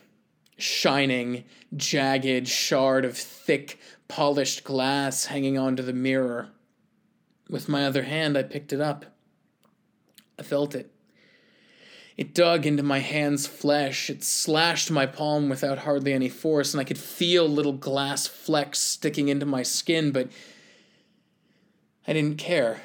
shining, 0.58 1.44
jagged 1.76 2.48
shard 2.48 3.04
of 3.04 3.16
thick, 3.16 3.78
polished 4.08 4.64
glass 4.64 5.26
hanging 5.26 5.56
onto 5.56 5.82
the 5.82 5.92
mirror. 5.92 6.48
With 7.48 7.68
my 7.68 7.86
other 7.86 8.02
hand, 8.02 8.36
I 8.36 8.42
picked 8.42 8.72
it 8.72 8.80
up. 8.80 9.06
I 10.38 10.42
felt 10.42 10.74
it. 10.74 10.92
It 12.16 12.34
dug 12.34 12.66
into 12.66 12.82
my 12.82 12.98
hand's 12.98 13.46
flesh. 13.46 14.10
It 14.10 14.22
slashed 14.22 14.90
my 14.90 15.06
palm 15.06 15.48
without 15.48 15.78
hardly 15.78 16.12
any 16.12 16.28
force, 16.28 16.74
and 16.74 16.80
I 16.80 16.84
could 16.84 16.98
feel 16.98 17.48
little 17.48 17.72
glass 17.72 18.26
flecks 18.26 18.78
sticking 18.78 19.28
into 19.28 19.46
my 19.46 19.62
skin, 19.62 20.12
but 20.12 20.28
I 22.06 22.12
didn't 22.12 22.38
care. 22.38 22.82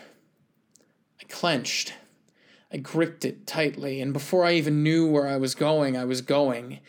I 1.20 1.24
clenched. 1.26 1.94
I 2.72 2.78
gripped 2.78 3.26
it 3.26 3.48
tightly, 3.48 4.02
and 4.02 4.14
before 4.14 4.46
I 4.46 4.54
even 4.54 4.84
knew 4.84 5.10
where 5.10 5.28
I 5.28 5.38
was 5.38 5.56
going, 5.56 5.96
I 5.96 6.06
was 6.06 6.22
going. 6.22 6.80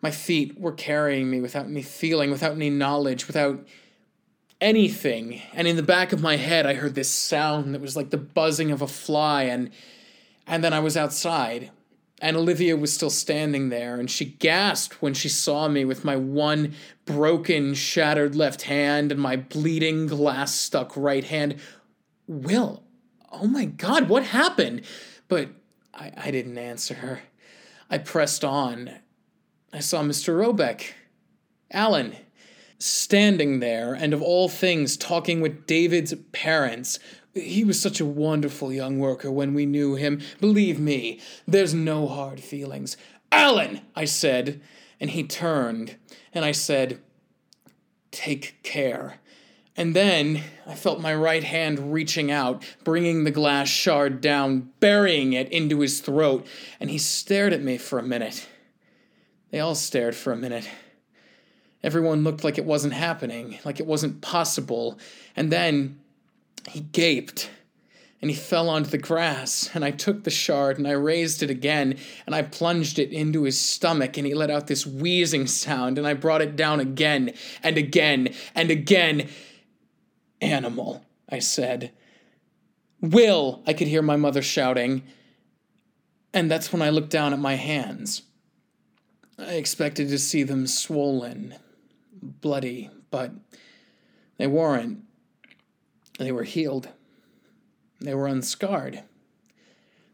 My 0.00 0.10
feet 0.10 0.60
were 0.60 0.72
carrying 0.72 1.30
me 1.30 1.40
without 1.40 1.66
any 1.66 1.82
feeling, 1.82 2.30
without 2.30 2.52
any 2.52 2.70
knowledge, 2.70 3.26
without 3.26 3.66
anything. 4.60 5.42
And 5.52 5.66
in 5.66 5.76
the 5.76 5.82
back 5.82 6.12
of 6.12 6.22
my 6.22 6.36
head, 6.36 6.66
I 6.66 6.74
heard 6.74 6.94
this 6.94 7.10
sound 7.10 7.74
that 7.74 7.80
was 7.80 7.96
like 7.96 8.10
the 8.10 8.16
buzzing 8.16 8.70
of 8.70 8.82
a 8.82 8.86
fly, 8.86 9.44
and 9.44 9.70
and 10.46 10.62
then 10.62 10.72
I 10.72 10.80
was 10.80 10.96
outside. 10.96 11.70
And 12.20 12.36
Olivia 12.36 12.76
was 12.76 12.92
still 12.92 13.10
standing 13.10 13.68
there, 13.68 13.96
and 13.96 14.10
she 14.10 14.24
gasped 14.24 15.02
when 15.02 15.14
she 15.14 15.28
saw 15.28 15.68
me 15.68 15.84
with 15.84 16.04
my 16.04 16.16
one 16.16 16.74
broken, 17.04 17.74
shattered 17.74 18.34
left 18.34 18.62
hand 18.62 19.12
and 19.12 19.20
my 19.20 19.36
bleeding, 19.36 20.06
glass 20.06 20.54
stuck 20.54 20.96
right 20.96 21.24
hand. 21.24 21.56
Will, 22.26 22.82
oh 23.30 23.46
my 23.46 23.64
God, 23.64 24.08
what 24.08 24.22
happened? 24.22 24.82
But 25.28 25.50
I, 25.92 26.12
I 26.16 26.30
didn't 26.30 26.56
answer 26.56 26.94
her. 26.94 27.22
I 27.90 27.98
pressed 27.98 28.44
on. 28.44 28.90
I 29.72 29.80
saw 29.80 30.02
Mr. 30.02 30.34
Robeck, 30.34 30.92
Alan, 31.70 32.16
standing 32.78 33.60
there, 33.60 33.94
and 33.94 34.14
of 34.14 34.22
all 34.22 34.48
things, 34.48 34.96
talking 34.96 35.40
with 35.40 35.66
David's 35.66 36.14
parents. 36.32 36.98
He 37.34 37.64
was 37.64 37.80
such 37.80 38.00
a 38.00 38.06
wonderful 38.06 38.72
young 38.72 38.98
worker 38.98 39.30
when 39.30 39.54
we 39.54 39.66
knew 39.66 39.96
him. 39.96 40.20
Believe 40.40 40.78
me, 40.78 41.20
there's 41.46 41.74
no 41.74 42.06
hard 42.06 42.40
feelings. 42.40 42.96
Alan, 43.32 43.80
I 43.96 44.04
said, 44.04 44.60
and 45.00 45.10
he 45.10 45.24
turned, 45.24 45.96
and 46.32 46.44
I 46.44 46.52
said, 46.52 47.00
Take 48.12 48.62
care. 48.62 49.18
And 49.76 49.96
then 49.96 50.42
I 50.66 50.76
felt 50.76 51.00
my 51.00 51.12
right 51.12 51.42
hand 51.42 51.92
reaching 51.92 52.30
out, 52.30 52.62
bringing 52.84 53.24
the 53.24 53.32
glass 53.32 53.68
shard 53.68 54.20
down, 54.20 54.70
burying 54.78 55.32
it 55.32 55.50
into 55.50 55.80
his 55.80 56.00
throat, 56.00 56.46
and 56.78 56.90
he 56.90 56.98
stared 56.98 57.52
at 57.52 57.62
me 57.62 57.76
for 57.76 57.98
a 57.98 58.02
minute. 58.04 58.46
They 59.50 59.58
all 59.58 59.74
stared 59.74 60.14
for 60.14 60.32
a 60.32 60.36
minute. 60.36 60.68
Everyone 61.82 62.22
looked 62.22 62.44
like 62.44 62.56
it 62.56 62.64
wasn't 62.64 62.94
happening, 62.94 63.58
like 63.64 63.80
it 63.80 63.86
wasn't 63.86 64.20
possible, 64.20 64.98
and 65.34 65.50
then 65.50 65.98
he 66.68 66.80
gaped 66.80 67.50
and 68.20 68.30
he 68.30 68.36
fell 68.36 68.70
onto 68.70 68.88
the 68.88 68.96
grass, 68.96 69.68
and 69.74 69.84
I 69.84 69.90
took 69.90 70.24
the 70.24 70.30
shard 70.30 70.78
and 70.78 70.88
I 70.88 70.92
raised 70.92 71.42
it 71.42 71.50
again, 71.50 71.98
and 72.24 72.34
I 72.34 72.40
plunged 72.40 72.98
it 72.98 73.12
into 73.12 73.42
his 73.42 73.60
stomach, 73.60 74.16
and 74.16 74.26
he 74.26 74.32
let 74.32 74.50
out 74.50 74.66
this 74.66 74.86
wheezing 74.86 75.46
sound, 75.46 75.98
and 75.98 76.06
I 76.06 76.14
brought 76.14 76.40
it 76.40 76.56
down 76.56 76.80
again 76.80 77.34
and 77.62 77.76
again 77.76 78.32
and 78.54 78.70
again 78.70 79.28
Animal, 80.44 81.02
I 81.28 81.38
said. 81.38 81.92
Will, 83.00 83.62
I 83.66 83.72
could 83.72 83.88
hear 83.88 84.02
my 84.02 84.16
mother 84.16 84.42
shouting. 84.42 85.02
And 86.34 86.50
that's 86.50 86.72
when 86.72 86.82
I 86.82 86.90
looked 86.90 87.10
down 87.10 87.32
at 87.32 87.38
my 87.38 87.54
hands. 87.54 88.22
I 89.38 89.54
expected 89.54 90.08
to 90.08 90.18
see 90.18 90.42
them 90.42 90.66
swollen, 90.66 91.54
bloody, 92.20 92.90
but 93.10 93.32
they 94.36 94.46
weren't. 94.46 95.04
They 96.18 96.32
were 96.32 96.44
healed. 96.44 96.88
They 98.00 98.14
were 98.14 98.26
unscarred. 98.26 99.02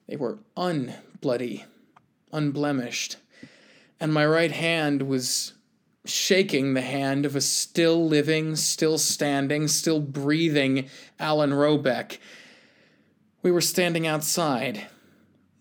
They 0.07 0.17
were 0.17 0.39
unbloody, 0.57 1.65
unblemished. 2.33 3.17
And 3.99 4.13
my 4.13 4.25
right 4.25 4.53
hand 4.53 5.03
was 5.03 5.53
shaking 6.07 6.75
the 6.75 6.81
hand 6.81 7.27
of 7.27 7.37
a 7.37 7.41
still 7.41 8.07
living, 8.07 8.57
still 8.57 8.99
standing, 8.99 9.69
still 9.69 10.01
breathing 10.01 10.89
Alan 11.19 11.51
Robeck. 11.51 12.19
We 13.43 13.51
were 13.51 13.61
standing 13.61 14.07
outside. 14.07 14.87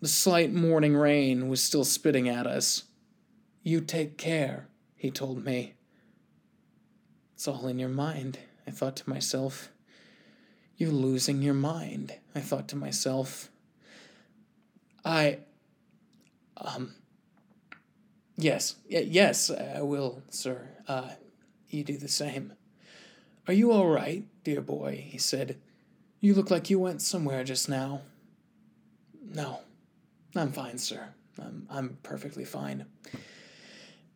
The 0.00 0.08
slight 0.08 0.52
morning 0.52 0.96
rain 0.96 1.48
was 1.48 1.62
still 1.62 1.84
spitting 1.84 2.28
at 2.28 2.46
us. 2.46 2.84
You 3.62 3.80
take 3.82 4.16
care, 4.16 4.68
he 4.96 5.10
told 5.10 5.44
me. 5.44 5.74
It's 7.34 7.46
all 7.46 7.66
in 7.66 7.78
your 7.78 7.90
mind, 7.90 8.38
I 8.66 8.70
thought 8.70 8.96
to 8.96 9.10
myself. 9.10 9.70
You're 10.80 10.92
losing 10.92 11.42
your 11.42 11.52
mind, 11.52 12.14
I 12.34 12.40
thought 12.40 12.66
to 12.68 12.76
myself. 12.76 13.50
I. 15.04 15.40
Um. 16.56 16.94
Yes, 18.38 18.76
yes, 18.88 19.50
I 19.50 19.82
will, 19.82 20.22
sir. 20.30 20.68
Uh, 20.88 21.10
you 21.68 21.84
do 21.84 21.98
the 21.98 22.08
same. 22.08 22.54
Are 23.46 23.52
you 23.52 23.72
all 23.72 23.88
right, 23.88 24.24
dear 24.42 24.62
boy? 24.62 25.04
He 25.06 25.18
said. 25.18 25.58
You 26.18 26.32
look 26.32 26.50
like 26.50 26.70
you 26.70 26.78
went 26.78 27.02
somewhere 27.02 27.44
just 27.44 27.68
now. 27.68 28.00
No, 29.22 29.60
I'm 30.34 30.50
fine, 30.50 30.78
sir. 30.78 31.10
I'm, 31.38 31.66
I'm 31.70 31.98
perfectly 32.02 32.46
fine. 32.46 32.86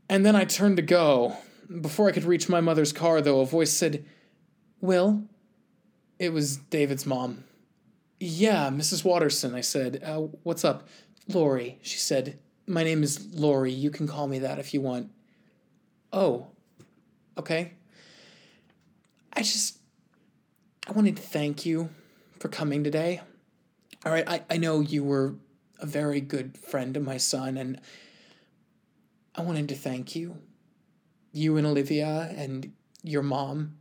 And 0.09 0.25
then 0.25 0.35
I 0.35 0.47
turned 0.47 0.79
to 0.79 0.83
go. 0.83 1.37
Before 1.83 2.09
I 2.09 2.13
could 2.13 2.25
reach 2.25 2.49
my 2.49 2.63
mother's 2.63 2.95
car, 2.95 3.21
though, 3.21 3.41
a 3.41 3.47
voice 3.47 3.71
said, 3.71 4.07
Will? 4.81 5.25
It 6.25 6.33
was 6.33 6.57
David's 6.57 7.05
mom. 7.05 7.45
Yeah, 8.19 8.71
Mrs. 8.71 9.05
Waterson, 9.05 9.55
I 9.55 9.61
said. 9.61 10.03
Uh, 10.03 10.21
what's 10.43 10.65
up? 10.65 10.89
Lori, 11.29 11.79
she 11.83 11.99
said. 11.99 12.39
My 12.67 12.83
name 12.83 13.03
is 13.03 13.35
Lori. 13.35 13.73
You 13.73 13.91
can 13.91 14.09
call 14.09 14.27
me 14.27 14.39
that 14.39 14.59
if 14.59 14.73
you 14.73 14.81
want. 14.81 15.11
Oh, 16.15 16.47
okay. 17.37 17.75
I 19.35 19.41
just. 19.41 19.77
I 20.89 20.93
wanted 20.93 21.17
to 21.17 21.23
thank 21.23 21.67
you 21.67 21.91
for 22.41 22.49
coming 22.49 22.83
today. 22.83 23.21
All 24.07 24.13
right, 24.13 24.27
I, 24.27 24.43
I 24.49 24.57
know 24.57 24.81
you 24.81 25.05
were 25.05 25.35
a 25.79 25.85
very 25.85 26.23
good 26.23 26.57
friend 26.57 26.97
of 26.97 27.03
my 27.03 27.19
son, 27.19 27.59
and 27.59 27.83
I 29.35 29.43
wanted 29.43 29.69
to 29.69 29.75
thank 29.75 30.17
you. 30.17 30.39
You 31.33 31.59
and 31.59 31.67
Olivia 31.67 32.33
and 32.35 32.73
your 33.03 33.23
mom. 33.23 33.77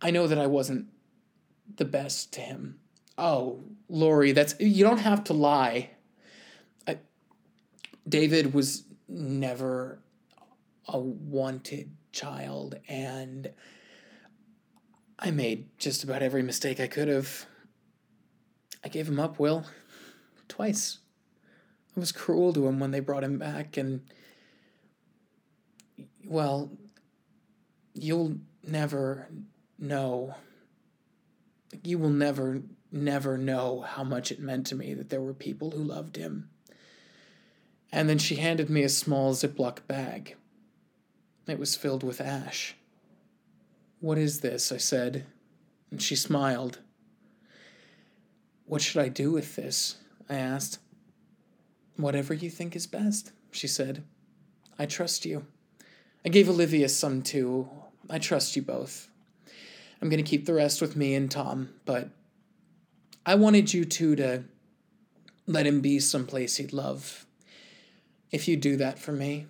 I 0.00 0.10
know 0.10 0.26
that 0.26 0.38
I 0.38 0.46
wasn't 0.46 0.86
the 1.76 1.84
best 1.84 2.32
to 2.34 2.40
him. 2.40 2.80
Oh, 3.18 3.64
Lori, 3.88 4.32
that's 4.32 4.54
you 4.58 4.84
don't 4.84 4.98
have 4.98 5.24
to 5.24 5.32
lie. 5.32 5.90
I, 6.86 6.98
David 8.08 8.54
was 8.54 8.84
never 9.08 9.98
a 10.88 10.98
wanted 10.98 11.90
child 12.12 12.76
and 12.88 13.52
I 15.22 15.30
made 15.30 15.68
just 15.78 16.02
about 16.02 16.22
every 16.22 16.42
mistake 16.42 16.80
I 16.80 16.86
could 16.86 17.08
have. 17.08 17.46
I 18.82 18.88
gave 18.88 19.06
him 19.06 19.20
up, 19.20 19.38
Will. 19.38 19.66
Twice. 20.48 20.98
I 21.94 22.00
was 22.00 22.10
cruel 22.10 22.54
to 22.54 22.66
him 22.66 22.80
when 22.80 22.90
they 22.90 23.00
brought 23.00 23.24
him 23.24 23.38
back, 23.38 23.76
and. 23.76 24.00
Well, 26.24 26.70
you'll 27.92 28.38
never 28.66 29.28
know. 29.80 30.34
You 31.82 31.98
will 31.98 32.10
never, 32.10 32.62
never 32.92 33.38
know 33.38 33.80
how 33.80 34.04
much 34.04 34.30
it 34.30 34.40
meant 34.40 34.66
to 34.68 34.74
me 34.74 34.94
that 34.94 35.08
there 35.08 35.20
were 35.20 35.34
people 35.34 35.70
who 35.70 35.82
loved 35.82 36.16
him. 36.16 36.50
And 37.92 38.08
then 38.08 38.18
she 38.18 38.36
handed 38.36 38.70
me 38.70 38.82
a 38.82 38.88
small 38.88 39.34
Ziploc 39.34 39.86
bag. 39.86 40.36
It 41.46 41.58
was 41.58 41.74
filled 41.74 42.04
with 42.04 42.20
ash. 42.20 42.76
What 43.98 44.18
is 44.18 44.40
this? 44.40 44.70
I 44.70 44.76
said, 44.76 45.26
and 45.90 46.00
she 46.00 46.14
smiled. 46.14 46.78
What 48.66 48.80
should 48.80 49.02
I 49.02 49.08
do 49.08 49.32
with 49.32 49.56
this? 49.56 49.96
I 50.28 50.36
asked. 50.36 50.78
Whatever 51.96 52.32
you 52.32 52.48
think 52.48 52.76
is 52.76 52.86
best, 52.86 53.32
she 53.50 53.66
said. 53.66 54.04
I 54.78 54.86
trust 54.86 55.26
you. 55.26 55.44
I 56.24 56.28
gave 56.28 56.48
Olivia 56.48 56.88
some 56.88 57.20
too. 57.20 57.68
I 58.08 58.18
trust 58.18 58.56
you 58.56 58.62
both. 58.62 59.09
I'm 60.00 60.08
going 60.08 60.22
to 60.22 60.28
keep 60.28 60.46
the 60.46 60.54
rest 60.54 60.80
with 60.80 60.96
me 60.96 61.14
and 61.14 61.30
Tom, 61.30 61.70
but 61.84 62.08
I 63.26 63.34
wanted 63.34 63.74
you 63.74 63.84
two 63.84 64.16
to 64.16 64.44
let 65.46 65.66
him 65.66 65.80
be 65.80 65.98
someplace 66.00 66.56
he'd 66.56 66.72
love. 66.72 67.26
If 68.30 68.48
you 68.48 68.56
do 68.56 68.76
that 68.76 68.98
for 68.98 69.12
me, 69.12 69.46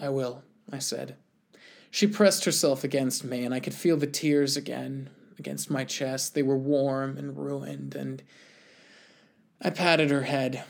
I 0.00 0.10
will, 0.10 0.42
I 0.70 0.78
said. 0.78 1.16
She 1.90 2.06
pressed 2.06 2.44
herself 2.44 2.84
against 2.84 3.24
me, 3.24 3.44
and 3.44 3.52
I 3.52 3.60
could 3.60 3.74
feel 3.74 3.96
the 3.96 4.06
tears 4.06 4.56
again 4.56 5.10
against 5.38 5.70
my 5.70 5.84
chest. 5.84 6.34
They 6.34 6.42
were 6.42 6.56
warm 6.56 7.18
and 7.18 7.36
ruined, 7.36 7.96
and 7.96 8.22
I 9.60 9.70
patted 9.70 10.10
her 10.10 10.22
head, 10.22 10.62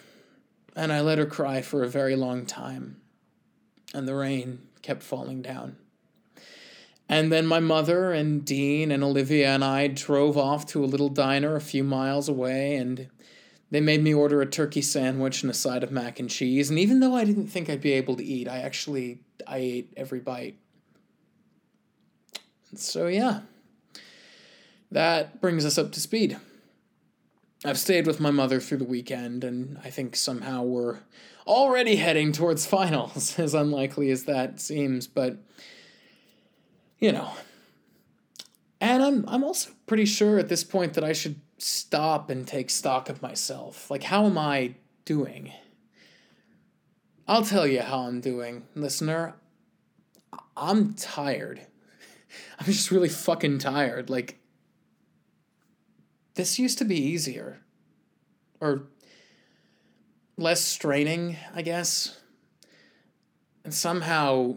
and 0.75 0.93
I 0.93 1.01
let 1.01 1.19
her 1.19 1.27
cry 1.27 1.61
for 1.61 1.83
a 1.83 1.89
very 1.89 2.17
long 2.17 2.47
time, 2.47 3.03
and 3.93 4.09
the 4.09 4.15
rain 4.15 4.61
kept 4.81 5.03
falling 5.03 5.43
down. 5.43 5.77
And 7.11 7.33
then 7.33 7.45
my 7.45 7.59
mother 7.59 8.13
and 8.13 8.45
Dean 8.45 8.93
and 8.93 9.03
Olivia 9.03 9.49
and 9.49 9.65
I 9.65 9.89
drove 9.89 10.39
off 10.39 10.65
to 10.67 10.85
a 10.85 10.87
little 10.87 11.09
diner 11.09 11.57
a 11.57 11.61
few 11.61 11.83
miles 11.83 12.29
away, 12.29 12.77
and 12.77 13.09
they 13.69 13.81
made 13.81 14.01
me 14.01 14.15
order 14.15 14.41
a 14.41 14.47
turkey 14.47 14.81
sandwich 14.81 15.43
and 15.43 15.51
a 15.51 15.55
side 15.55 15.83
of 15.83 15.91
mac 15.91 16.21
and 16.21 16.31
cheese. 16.31 16.71
And 16.71 16.79
even 16.79 17.01
though 17.01 17.17
I 17.17 17.25
didn't 17.25 17.49
think 17.49 17.69
I'd 17.69 17.81
be 17.81 17.95
able 17.95 18.15
to 18.15 18.25
eat, 18.25 18.47
I 18.47 18.59
actually 18.59 19.23
I 19.45 19.57
ate 19.57 19.93
every 19.97 20.21
bite. 20.21 20.57
So, 22.77 23.09
yeah, 23.09 23.41
that 24.93 25.41
brings 25.41 25.65
us 25.65 25.79
up 25.79 25.91
to 25.91 26.01
speed. 26.01 26.39
I've 27.65 27.79
stayed 27.79 28.07
with 28.07 28.21
my 28.21 28.31
mother 28.31 28.61
through 28.61 28.79
the 28.79 28.85
weekend, 28.85 29.43
and 29.43 29.81
I 29.83 29.91
think 29.91 30.15
somehow 30.15 30.63
we're 30.63 31.01
already 31.45 31.97
heading 31.97 32.31
towards 32.31 32.67
finals, 32.79 33.37
as 33.37 33.53
unlikely 33.53 34.13
as 34.13 34.27
that 34.27 34.61
seems, 34.61 35.09
but 35.09 35.39
you 37.01 37.13
know. 37.13 37.33
And 38.81 39.03
I'm 39.03 39.25
I'm 39.29 39.45
also 39.45 39.71
pretty 39.87 40.07
sure 40.07 40.39
at 40.39 40.49
this 40.49 40.65
point 40.65 40.95
that 40.95 41.05
I 41.05 41.13
should 41.13 41.41
stop 41.59 42.31
and 42.31 42.47
take 42.47 42.71
stock 42.71 43.09
of 43.09 43.21
myself. 43.21 43.91
Like 43.91 44.05
how 44.05 44.27
am 44.27 44.39
I 44.39 44.75
doing? 45.05 45.53
I'll 47.31 47.45
tell 47.45 47.65
you 47.65 47.83
how 47.83 48.01
I'm 48.01 48.21
doing, 48.21 48.65
listener. 48.75 49.35
I'm 50.57 50.95
tired. 50.95 51.61
I'm 52.59 52.67
just 52.67 52.91
really 52.91 53.09
fucking 53.09 53.59
tired. 53.59 54.11
Like, 54.11 54.41
this 56.35 56.59
used 56.59 56.79
to 56.79 56.85
be 56.85 56.97
easier. 56.97 57.61
Or 58.61 58.89
less 60.37 60.61
straining, 60.61 61.37
I 61.55 61.63
guess. 61.63 62.19
And 63.65 63.73
somehow, 63.73 64.57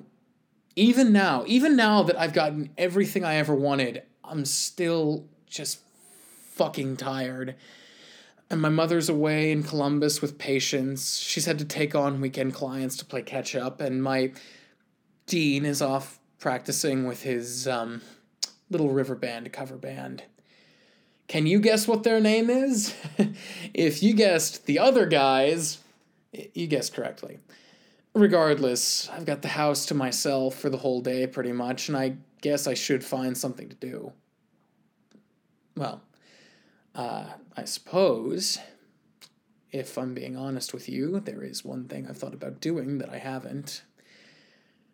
even 0.75 1.11
now, 1.11 1.43
even 1.47 1.75
now 1.75 2.03
that 2.03 2.19
I've 2.19 2.33
gotten 2.33 2.69
everything 2.77 3.23
I 3.23 3.35
ever 3.35 3.53
wanted, 3.53 4.03
I'm 4.23 4.45
still 4.45 5.25
just 5.47 5.79
fucking 6.53 6.97
tired. 6.97 7.55
And 8.49 8.61
my 8.61 8.69
mother's 8.69 9.09
away 9.09 9.51
in 9.51 9.63
Columbus 9.63 10.21
with 10.21 10.37
patients. 10.37 11.17
She's 11.17 11.45
had 11.45 11.59
to 11.59 11.65
take 11.65 11.95
on 11.95 12.21
weekend 12.21 12.53
clients 12.53 12.97
to 12.97 13.05
play 13.05 13.21
catch 13.21 13.55
up. 13.55 13.81
And 13.81 14.03
my 14.03 14.33
dean 15.25 15.65
is 15.65 15.81
off 15.81 16.19
practicing 16.39 17.07
with 17.07 17.23
his 17.23 17.67
um, 17.67 18.01
little 18.69 18.89
river 18.89 19.15
band 19.15 19.51
cover 19.53 19.77
band. 19.77 20.23
Can 21.27 21.47
you 21.47 21.59
guess 21.59 21.87
what 21.87 22.03
their 22.03 22.19
name 22.19 22.49
is? 22.49 22.93
if 23.73 24.03
you 24.03 24.13
guessed 24.13 24.65
the 24.65 24.77
other 24.77 25.05
guys, 25.05 25.79
you 26.53 26.67
guessed 26.67 26.93
correctly. 26.93 27.39
Regardless, 28.15 29.09
I've 29.09 29.25
got 29.25 29.41
the 29.41 29.47
house 29.47 29.87
to 29.87 29.95
myself 29.95 30.55
for 30.55 30.69
the 30.69 30.77
whole 30.77 31.01
day 31.01 31.25
pretty 31.25 31.51
much, 31.51 31.87
and 31.87 31.97
I 31.97 32.17
guess 32.41 32.67
I 32.67 32.75
should 32.75 33.03
find 33.03 33.35
something 33.35 33.69
to 33.69 33.75
do. 33.75 34.11
Well, 35.75 36.03
uh, 36.93 37.25
I 37.57 37.65
suppose, 37.65 38.59
if 39.71 39.97
I'm 39.97 40.13
being 40.13 40.37
honest 40.37 40.73
with 40.73 40.87
you, 40.87 41.19
there 41.21 41.41
is 41.41 41.65
one 41.65 41.85
thing 41.85 42.05
I've 42.07 42.17
thought 42.17 42.35
about 42.35 42.61
doing 42.61 42.99
that 42.99 43.09
I 43.09 43.17
haven't. 43.17 43.81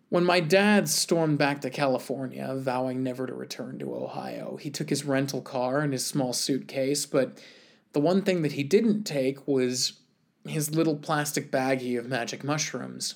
When 0.07 0.23
my 0.23 0.39
dad 0.39 0.87
stormed 0.87 1.37
back 1.37 1.59
to 1.61 1.69
California, 1.69 2.55
vowing 2.55 3.03
never 3.03 3.27
to 3.27 3.33
return 3.33 3.77
to 3.79 3.93
Ohio, 3.93 4.57
he 4.59 4.71
took 4.71 4.89
his 4.89 5.03
rental 5.03 5.41
car 5.41 5.81
and 5.81 5.91
his 5.91 6.05
small 6.05 6.31
suitcase, 6.31 7.05
but 7.05 7.37
the 7.91 7.99
one 7.99 8.21
thing 8.21 8.41
that 8.43 8.53
he 8.53 8.63
didn't 8.63 9.03
take 9.03 9.45
was 9.45 9.98
his 10.49 10.75
little 10.75 10.95
plastic 10.95 11.51
baggie 11.51 11.97
of 11.97 12.07
magic 12.07 12.43
mushrooms. 12.43 13.15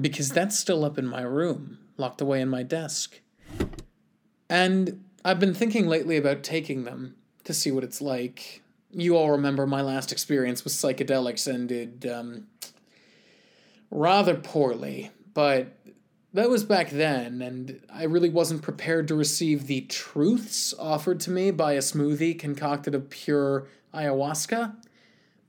Because 0.00 0.30
that's 0.30 0.56
still 0.56 0.84
up 0.84 0.98
in 0.98 1.06
my 1.06 1.22
room, 1.22 1.78
locked 1.96 2.20
away 2.20 2.40
in 2.40 2.48
my 2.48 2.62
desk. 2.62 3.20
And 4.48 5.04
I've 5.24 5.40
been 5.40 5.54
thinking 5.54 5.88
lately 5.88 6.16
about 6.16 6.42
taking 6.42 6.84
them 6.84 7.16
to 7.44 7.52
see 7.52 7.70
what 7.70 7.84
it's 7.84 8.00
like. 8.00 8.62
You 8.92 9.16
all 9.16 9.30
remember 9.30 9.66
my 9.66 9.82
last 9.82 10.12
experience 10.12 10.64
with 10.64 10.72
psychedelics 10.72 11.52
ended 11.52 12.06
um, 12.06 12.46
rather 13.90 14.34
poorly, 14.34 15.10
but 15.34 15.76
that 16.32 16.48
was 16.48 16.62
back 16.62 16.90
then, 16.90 17.42
and 17.42 17.80
I 17.92 18.04
really 18.04 18.30
wasn't 18.30 18.62
prepared 18.62 19.08
to 19.08 19.14
receive 19.14 19.66
the 19.66 19.82
truths 19.82 20.72
offered 20.78 21.18
to 21.20 21.30
me 21.30 21.50
by 21.50 21.72
a 21.72 21.78
smoothie 21.78 22.38
concocted 22.38 22.94
of 22.94 23.10
pure 23.10 23.66
ayahuasca. 23.92 24.76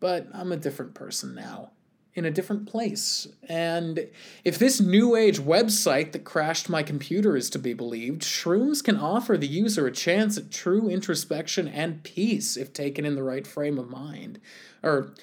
But 0.02 0.28
I'm 0.34 0.52
a 0.52 0.58
different 0.58 0.94
person 0.94 1.34
now, 1.34 1.72
in 2.16 2.26
a 2.26 2.32
different 2.32 2.68
place. 2.68 3.28
And 3.48 4.10
if 4.44 4.60
this 4.60 4.82
new 4.82 5.16
age 5.16 5.40
website 5.40 6.12
that 6.12 6.26
crashed 6.26 6.70
my 6.70 6.84
computer 6.84 7.38
is 7.38 7.50
to 7.52 7.60
be 7.60 7.74
believed, 7.74 8.24
shrooms 8.24 8.84
can 8.84 8.98
offer 8.98 9.38
the 9.38 9.48
user 9.48 9.88
a 9.88 9.92
chance 9.92 10.38
at 10.38 10.52
true 10.52 10.90
introspection 10.90 11.70
and 11.70 12.04
peace 12.04 12.58
if 12.58 12.74
taken 12.74 13.06
in 13.06 13.16
the 13.16 13.24
right 13.24 13.48
frame 13.48 13.78
of 13.78 13.90
mind. 13.90 14.42
Or, 14.84 15.14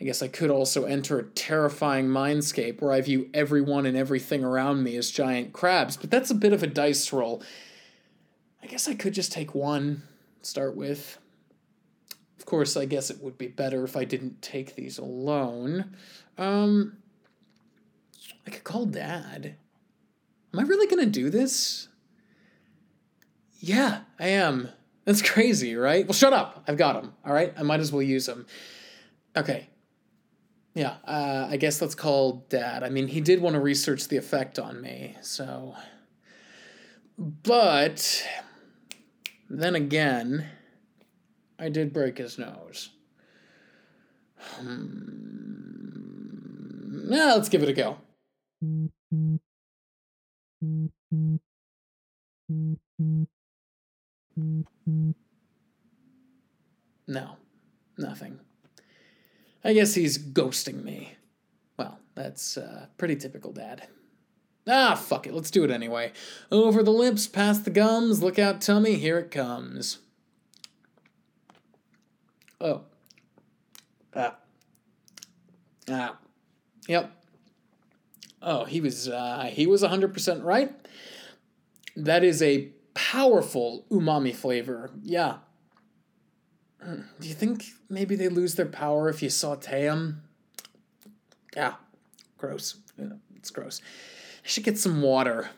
I 0.00 0.04
guess 0.04 0.22
I 0.22 0.28
could 0.28 0.50
also 0.50 0.84
enter 0.84 1.18
a 1.18 1.24
terrifying 1.24 2.06
mindscape 2.06 2.80
where 2.80 2.92
I 2.92 3.00
view 3.00 3.28
everyone 3.34 3.86
and 3.86 3.96
everything 3.96 4.44
around 4.44 4.84
me 4.84 4.96
as 4.96 5.10
giant 5.10 5.52
crabs, 5.52 5.96
but 5.96 6.10
that's 6.10 6.30
a 6.30 6.34
bit 6.34 6.52
of 6.52 6.62
a 6.62 6.68
dice 6.68 7.12
roll. 7.12 7.42
I 8.62 8.66
guess 8.66 8.86
I 8.86 8.94
could 8.94 9.14
just 9.14 9.32
take 9.32 9.54
one, 9.54 10.02
start 10.42 10.76
with. 10.76 11.18
Of 12.46 12.50
course, 12.50 12.76
I 12.76 12.84
guess 12.84 13.10
it 13.10 13.20
would 13.20 13.36
be 13.36 13.48
better 13.48 13.82
if 13.82 13.96
I 13.96 14.04
didn't 14.04 14.40
take 14.40 14.76
these 14.76 14.98
alone. 14.98 15.96
Um, 16.38 16.98
I 18.46 18.50
could 18.50 18.62
call 18.62 18.86
Dad. 18.86 19.56
Am 20.54 20.60
I 20.60 20.62
really 20.62 20.86
gonna 20.86 21.06
do 21.06 21.28
this? 21.28 21.88
Yeah, 23.58 24.02
I 24.20 24.28
am. 24.28 24.68
That's 25.04 25.22
crazy, 25.22 25.74
right? 25.74 26.06
Well, 26.06 26.14
shut 26.14 26.32
up. 26.32 26.62
I've 26.68 26.76
got 26.76 27.02
him. 27.02 27.14
All 27.24 27.32
right, 27.32 27.52
I 27.58 27.64
might 27.64 27.80
as 27.80 27.90
well 27.90 28.00
use 28.00 28.28
him. 28.28 28.46
Okay, 29.36 29.68
yeah, 30.72 30.98
uh, 31.04 31.48
I 31.50 31.56
guess 31.56 31.82
let's 31.82 31.96
call 31.96 32.46
Dad. 32.48 32.84
I 32.84 32.90
mean, 32.90 33.08
he 33.08 33.20
did 33.20 33.40
want 33.40 33.54
to 33.54 33.60
research 33.60 34.06
the 34.06 34.18
effect 34.18 34.60
on 34.60 34.80
me, 34.80 35.16
so. 35.20 35.74
But 37.18 38.24
then 39.50 39.74
again, 39.74 40.46
I 41.58 41.68
did 41.68 41.92
break 41.92 42.18
his 42.18 42.38
nose. 42.38 42.90
Hmm. 44.38 45.16
Yeah, 47.08 47.34
let's 47.34 47.48
give 47.48 47.62
it 47.62 47.68
a 47.68 47.72
go. 47.72 47.98
No, 57.08 57.36
nothing. 57.96 58.40
I 59.64 59.72
guess 59.72 59.94
he's 59.94 60.18
ghosting 60.18 60.82
me. 60.84 61.14
Well, 61.78 61.98
that's 62.14 62.56
uh, 62.56 62.86
pretty 62.98 63.16
typical 63.16 63.52
dad. 63.52 63.88
Ah, 64.68 64.96
fuck 64.96 65.26
it, 65.26 65.34
let's 65.34 65.50
do 65.50 65.62
it 65.64 65.70
anyway. 65.70 66.12
Over 66.50 66.82
the 66.82 66.90
lips, 66.90 67.28
past 67.28 67.64
the 67.64 67.70
gums, 67.70 68.22
look 68.22 68.38
out, 68.38 68.60
tummy, 68.60 68.94
here 68.94 69.18
it 69.18 69.30
comes. 69.30 69.98
Oh. 72.60 72.82
Ah. 74.14 74.36
Ah. 75.90 76.16
Yep. 76.88 77.12
Oh, 78.42 78.64
he 78.64 78.80
was 78.80 79.08
uh, 79.08 79.50
he 79.52 79.66
was 79.66 79.82
100% 79.82 80.44
right. 80.44 80.72
That 81.96 82.22
is 82.22 82.42
a 82.42 82.68
powerful 82.94 83.84
umami 83.90 84.34
flavor. 84.34 84.90
Yeah, 85.02 85.38
do 87.20 87.28
you 87.28 87.34
think 87.34 87.64
maybe 87.88 88.14
they 88.14 88.28
lose 88.28 88.54
their 88.54 88.66
power 88.66 89.08
if 89.08 89.22
you 89.22 89.30
saute 89.30 89.84
them? 89.84 90.22
Yeah, 91.56 91.74
gross. 92.38 92.76
Yeah, 92.98 93.14
it's 93.34 93.50
gross. 93.50 93.80
I 94.44 94.48
should 94.48 94.64
get 94.64 94.78
some 94.78 95.02
water. 95.02 95.50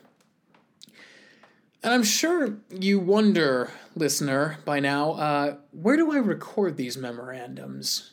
And 1.81 1.93
I'm 1.93 2.03
sure 2.03 2.57
you 2.69 2.99
wonder, 2.99 3.71
listener, 3.95 4.57
by 4.65 4.81
now, 4.81 5.11
uh, 5.11 5.55
where 5.71 5.95
do 5.95 6.11
I 6.11 6.17
record 6.17 6.75
these 6.75 6.97
memorandums? 6.97 8.11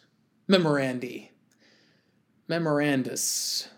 Memorandi. 0.48 1.30
Memorandus. 2.46 3.68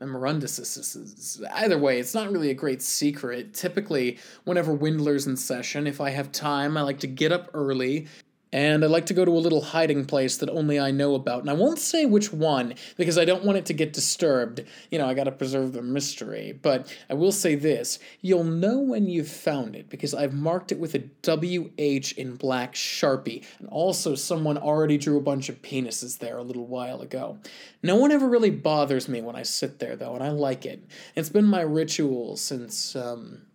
Memorandus. 0.00 1.40
Either 1.50 1.78
way, 1.78 1.98
it's 1.98 2.12
not 2.12 2.30
really 2.30 2.50
a 2.50 2.54
great 2.54 2.82
secret. 2.82 3.54
Typically, 3.54 4.18
whenever 4.44 4.74
Windler's 4.74 5.26
in 5.26 5.38
session, 5.38 5.86
if 5.86 6.02
I 6.02 6.10
have 6.10 6.30
time, 6.30 6.76
I 6.76 6.82
like 6.82 7.00
to 7.00 7.06
get 7.06 7.32
up 7.32 7.48
early, 7.54 8.08
and 8.54 8.84
I 8.84 8.86
like 8.86 9.06
to 9.06 9.14
go 9.14 9.24
to 9.24 9.32
a 9.32 9.38
little 9.42 9.60
hiding 9.60 10.04
place 10.04 10.36
that 10.36 10.48
only 10.48 10.78
I 10.78 10.92
know 10.92 11.16
about. 11.16 11.40
And 11.40 11.50
I 11.50 11.54
won't 11.54 11.80
say 11.80 12.06
which 12.06 12.32
one 12.32 12.74
because 12.96 13.18
I 13.18 13.24
don't 13.24 13.42
want 13.42 13.58
it 13.58 13.66
to 13.66 13.72
get 13.72 13.92
disturbed. 13.92 14.62
You 14.92 14.98
know, 15.00 15.08
I 15.08 15.14
got 15.14 15.24
to 15.24 15.32
preserve 15.32 15.72
the 15.72 15.82
mystery. 15.82 16.56
But 16.62 16.96
I 17.10 17.14
will 17.14 17.32
say 17.32 17.56
this 17.56 17.98
you'll 18.20 18.44
know 18.44 18.78
when 18.78 19.08
you've 19.08 19.28
found 19.28 19.74
it 19.74 19.90
because 19.90 20.14
I've 20.14 20.32
marked 20.32 20.70
it 20.70 20.78
with 20.78 20.94
a 20.94 21.00
WH 21.00 22.16
in 22.16 22.36
black 22.36 22.74
Sharpie. 22.74 23.44
And 23.58 23.68
also, 23.70 24.14
someone 24.14 24.56
already 24.56 24.98
drew 24.98 25.18
a 25.18 25.20
bunch 25.20 25.48
of 25.48 25.60
penises 25.60 26.18
there 26.18 26.38
a 26.38 26.44
little 26.44 26.68
while 26.68 27.00
ago. 27.00 27.38
No 27.82 27.96
one 27.96 28.12
ever 28.12 28.28
really 28.28 28.50
bothers 28.50 29.08
me 29.08 29.20
when 29.20 29.34
I 29.34 29.42
sit 29.42 29.80
there, 29.80 29.96
though, 29.96 30.14
and 30.14 30.22
I 30.22 30.28
like 30.28 30.64
it. 30.64 30.84
It's 31.16 31.28
been 31.28 31.44
my 31.44 31.62
ritual 31.62 32.36
since, 32.36 32.94
um, 32.94 33.46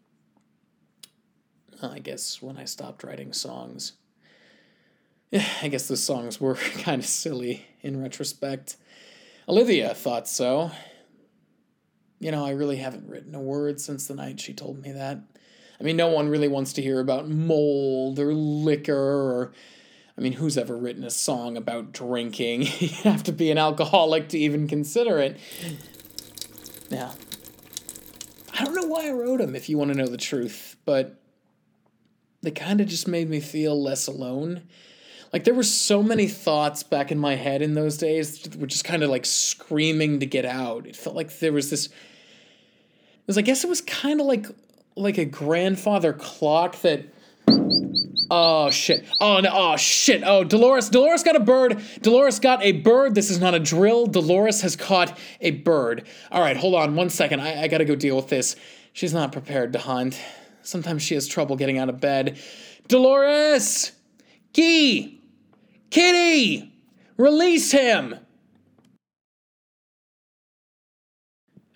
I 1.81 1.99
guess, 1.99 2.41
when 2.41 2.57
I 2.57 2.65
stopped 2.65 3.05
writing 3.05 3.31
songs. 3.31 3.93
I 5.61 5.67
guess 5.67 5.87
the 5.87 5.97
songs 5.97 6.39
were 6.41 6.55
kind 6.79 7.01
of 7.01 7.07
silly 7.07 7.65
in 7.81 8.01
retrospect. 8.01 8.77
Olivia 9.47 9.93
thought 9.93 10.27
so. 10.27 10.71
You 12.19 12.31
know, 12.31 12.45
I 12.45 12.51
really 12.51 12.77
haven't 12.77 13.07
written 13.07 13.33
a 13.33 13.39
word 13.39 13.79
since 13.79 14.07
the 14.07 14.15
night 14.15 14.41
she 14.41 14.53
told 14.53 14.81
me 14.81 14.91
that. 14.91 15.19
I 15.79 15.83
mean, 15.83 15.95
no 15.95 16.07
one 16.07 16.27
really 16.27 16.49
wants 16.49 16.73
to 16.73 16.81
hear 16.81 16.99
about 16.99 17.29
mold 17.29 18.19
or 18.19 18.33
liquor 18.33 18.93
or. 18.93 19.53
I 20.17 20.21
mean, 20.21 20.33
who's 20.33 20.57
ever 20.57 20.75
written 20.75 21.05
a 21.05 21.09
song 21.09 21.55
about 21.55 21.93
drinking? 21.93 22.63
you 22.79 22.89
have 23.03 23.23
to 23.23 23.31
be 23.31 23.51
an 23.51 23.57
alcoholic 23.57 24.27
to 24.29 24.37
even 24.37 24.67
consider 24.67 25.17
it. 25.17 25.37
Now, 26.91 27.13
I 28.51 28.65
don't 28.65 28.75
know 28.75 28.87
why 28.87 29.07
I 29.07 29.11
wrote 29.11 29.37
them, 29.37 29.55
if 29.55 29.69
you 29.69 29.77
want 29.77 29.93
to 29.93 29.97
know 29.97 30.07
the 30.07 30.17
truth, 30.17 30.75
but 30.83 31.21
they 32.41 32.51
kind 32.51 32.81
of 32.81 32.87
just 32.87 33.07
made 33.07 33.29
me 33.29 33.39
feel 33.39 33.81
less 33.81 34.07
alone 34.07 34.63
like 35.31 35.43
there 35.43 35.53
were 35.53 35.63
so 35.63 36.01
many 36.01 36.27
thoughts 36.27 36.83
back 36.83 37.11
in 37.11 37.19
my 37.19 37.35
head 37.35 37.61
in 37.61 37.73
those 37.73 37.97
days 37.97 38.39
that 38.41 38.55
were 38.55 38.67
just 38.67 38.83
kind 38.83 39.03
of 39.03 39.09
like 39.09 39.25
screaming 39.25 40.19
to 40.19 40.25
get 40.25 40.45
out. 40.45 40.87
It 40.87 40.95
felt 40.95 41.15
like 41.15 41.37
there 41.39 41.53
was 41.53 41.69
this 41.69 41.87
it 41.87 41.91
was 43.27 43.37
I 43.37 43.41
guess 43.41 43.63
it 43.63 43.69
was 43.69 43.81
kind 43.81 44.19
of 44.19 44.27
like 44.27 44.47
like 44.95 45.17
a 45.17 45.25
grandfather 45.25 46.13
clock 46.13 46.81
that 46.81 47.05
Oh 48.31 48.69
shit. 48.69 49.05
Oh 49.19 49.39
no. 49.39 49.49
Oh 49.51 49.77
shit. 49.77 50.23
Oh, 50.23 50.43
Dolores. 50.43 50.89
Dolores 50.89 51.23
got 51.23 51.35
a 51.35 51.39
bird. 51.39 51.81
Dolores 52.01 52.39
got 52.39 52.61
a 52.63 52.73
bird. 52.73 53.15
This 53.15 53.29
is 53.29 53.39
not 53.39 53.55
a 53.55 53.59
drill. 53.59 54.05
Dolores 54.05 54.61
has 54.61 54.75
caught 54.75 55.17
a 55.41 55.51
bird. 55.51 56.05
All 56.31 56.41
right, 56.41 56.55
hold 56.55 56.75
on 56.75 56.95
one 56.95 57.09
second. 57.09 57.41
I, 57.41 57.63
I 57.63 57.67
gotta 57.67 57.85
go 57.85 57.95
deal 57.95 58.15
with 58.15 58.27
this. 58.27 58.55
She's 58.93 59.13
not 59.13 59.31
prepared 59.31 59.73
to 59.73 59.79
hunt. 59.79 60.21
Sometimes 60.61 61.01
she 61.01 61.15
has 61.15 61.27
trouble 61.27 61.55
getting 61.55 61.77
out 61.77 61.89
of 61.89 61.99
bed. 61.99 62.37
Dolores! 62.87 63.93
Key! 64.53 65.18
Kitty! 65.89 66.71
Release 67.17 67.71
him! 67.71 68.15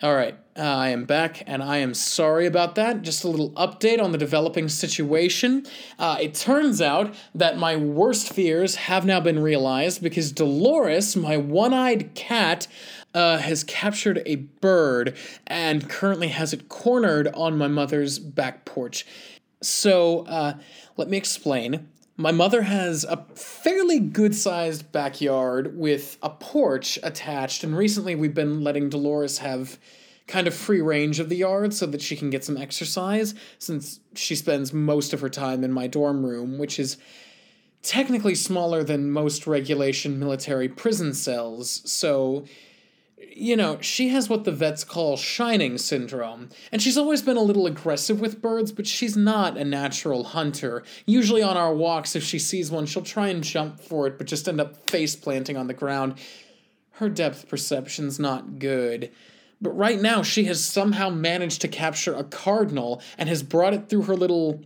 All 0.04 0.14
right, 0.14 0.38
uh, 0.58 0.62
I 0.62 0.90
am 0.90 1.06
back, 1.06 1.44
and 1.48 1.64
I 1.64 1.78
am 1.78 1.94
sorry 1.94 2.46
about 2.46 2.76
that. 2.76 3.04
Just 3.04 3.24
a 3.24 3.30
little 3.30 3.52
update 3.52 4.04
on 4.04 4.12
the 4.12 4.18
developing 4.18 4.68
situation. 4.68 5.66
Uh, 5.98 6.18
it 6.20 6.34
turns 6.34 6.82
out 6.82 7.16
that 7.34 7.58
my 7.58 7.78
worst 7.78 8.34
fears 8.34 8.76
have 8.76 9.06
now 9.06 9.22
been 9.22 9.40
realized 9.40 10.04
because 10.04 10.34
Dolores, 10.34 11.16
my 11.16 11.38
one 11.38 11.74
eyed 11.74 12.14
cat, 12.16 12.68
uh, 13.14 13.38
has 13.38 13.64
captured 13.64 14.22
a 14.26 14.36
bird 14.36 15.16
and 15.48 15.90
currently 15.90 16.28
has 16.28 16.52
it 16.52 16.68
cornered 16.68 17.30
on 17.30 17.58
my 17.58 17.70
mother's 17.70 18.20
back 18.20 18.66
porch. 18.66 19.06
So, 19.62 20.26
uh, 20.28 20.56
let 20.98 21.10
me 21.10 21.16
explain. 21.16 21.88
My 22.24 22.32
mother 22.32 22.62
has 22.62 23.04
a 23.04 23.18
fairly 23.36 24.00
good 24.00 24.34
sized 24.34 24.94
backyard 24.94 25.78
with 25.78 26.18
a 26.24 26.30
porch 26.30 26.98
attached, 27.04 27.66
and 27.66 27.78
recently 27.78 28.16
we've 28.16 28.34
been 28.34 28.64
letting 28.64 28.88
Dolores 28.88 29.40
have 29.40 29.78
kind 30.26 30.48
of 30.48 30.54
free 30.54 30.80
range 30.80 31.20
of 31.20 31.28
the 31.28 31.36
yard 31.36 31.74
so 31.74 31.86
that 31.88 32.02
she 32.02 32.16
can 32.16 32.30
get 32.30 32.46
some 32.46 32.56
exercise 32.56 33.36
since 33.60 34.00
she 34.16 34.36
spends 34.36 34.72
most 34.72 35.12
of 35.12 35.20
her 35.20 35.28
time 35.28 35.66
in 35.66 35.74
my 35.74 35.86
dorm 35.86 36.26
room, 36.26 36.58
which 36.58 36.80
is 36.80 36.96
technically 37.82 38.36
smaller 38.36 38.86
than 38.86 39.12
most 39.12 39.46
regulation 39.46 40.18
military 40.18 40.70
prison 40.70 41.14
cells. 41.14 41.82
So, 41.84 42.46
you 43.36 43.56
know, 43.56 43.80
she 43.82 44.10
has 44.10 44.30
what 44.30 44.44
the 44.44 44.52
vets 44.52 44.84
call 44.84 45.18
shining 45.18 45.78
syndrome. 45.78 46.50
And 46.72 46.82
she's 46.82 46.98
always 46.98 47.22
been 47.22 47.38
a 47.38 47.42
little 47.42 47.66
aggressive 47.66 48.20
with 48.20 48.42
birds, 48.42 48.72
but 48.72 48.88
she's 48.88 49.18
not 49.18 49.58
a 49.58 49.66
natural 49.66 50.24
hunter. 50.24 50.84
Usually 51.06 51.42
on 51.42 51.58
our 51.58 51.74
walks, 51.74 52.16
if 52.16 52.24
she 52.24 52.40
sees 52.40 52.70
one, 52.70 52.86
she'll 52.86 53.02
try 53.02 53.30
and 53.30 53.44
jump 53.44 53.80
for 53.80 54.08
it, 54.08 54.18
but 54.18 54.28
just 54.28 54.48
end 54.48 54.62
up 54.62 54.90
face 54.90 55.16
planting 55.16 55.58
on 55.58 55.68
the 55.68 55.74
ground. 55.74 56.16
Her 56.94 57.10
depth 57.10 57.50
perception's 57.50 58.20
not 58.20 58.60
good. 58.60 59.12
But 59.62 59.72
right 59.72 60.00
now, 60.00 60.24
she 60.24 60.44
has 60.46 60.64
somehow 60.64 61.10
managed 61.10 61.62
to 61.62 61.68
capture 61.68 62.14
a 62.14 62.24
cardinal 62.24 63.02
and 63.18 63.30
has 63.30 63.42
brought 63.42 63.74
it 63.74 63.90
through 63.90 64.04
her 64.04 64.16
little 64.16 64.62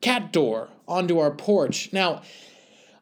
cat 0.00 0.32
door 0.32 0.68
onto 0.88 1.18
our 1.18 1.30
porch. 1.32 1.92
Now, 1.92 2.22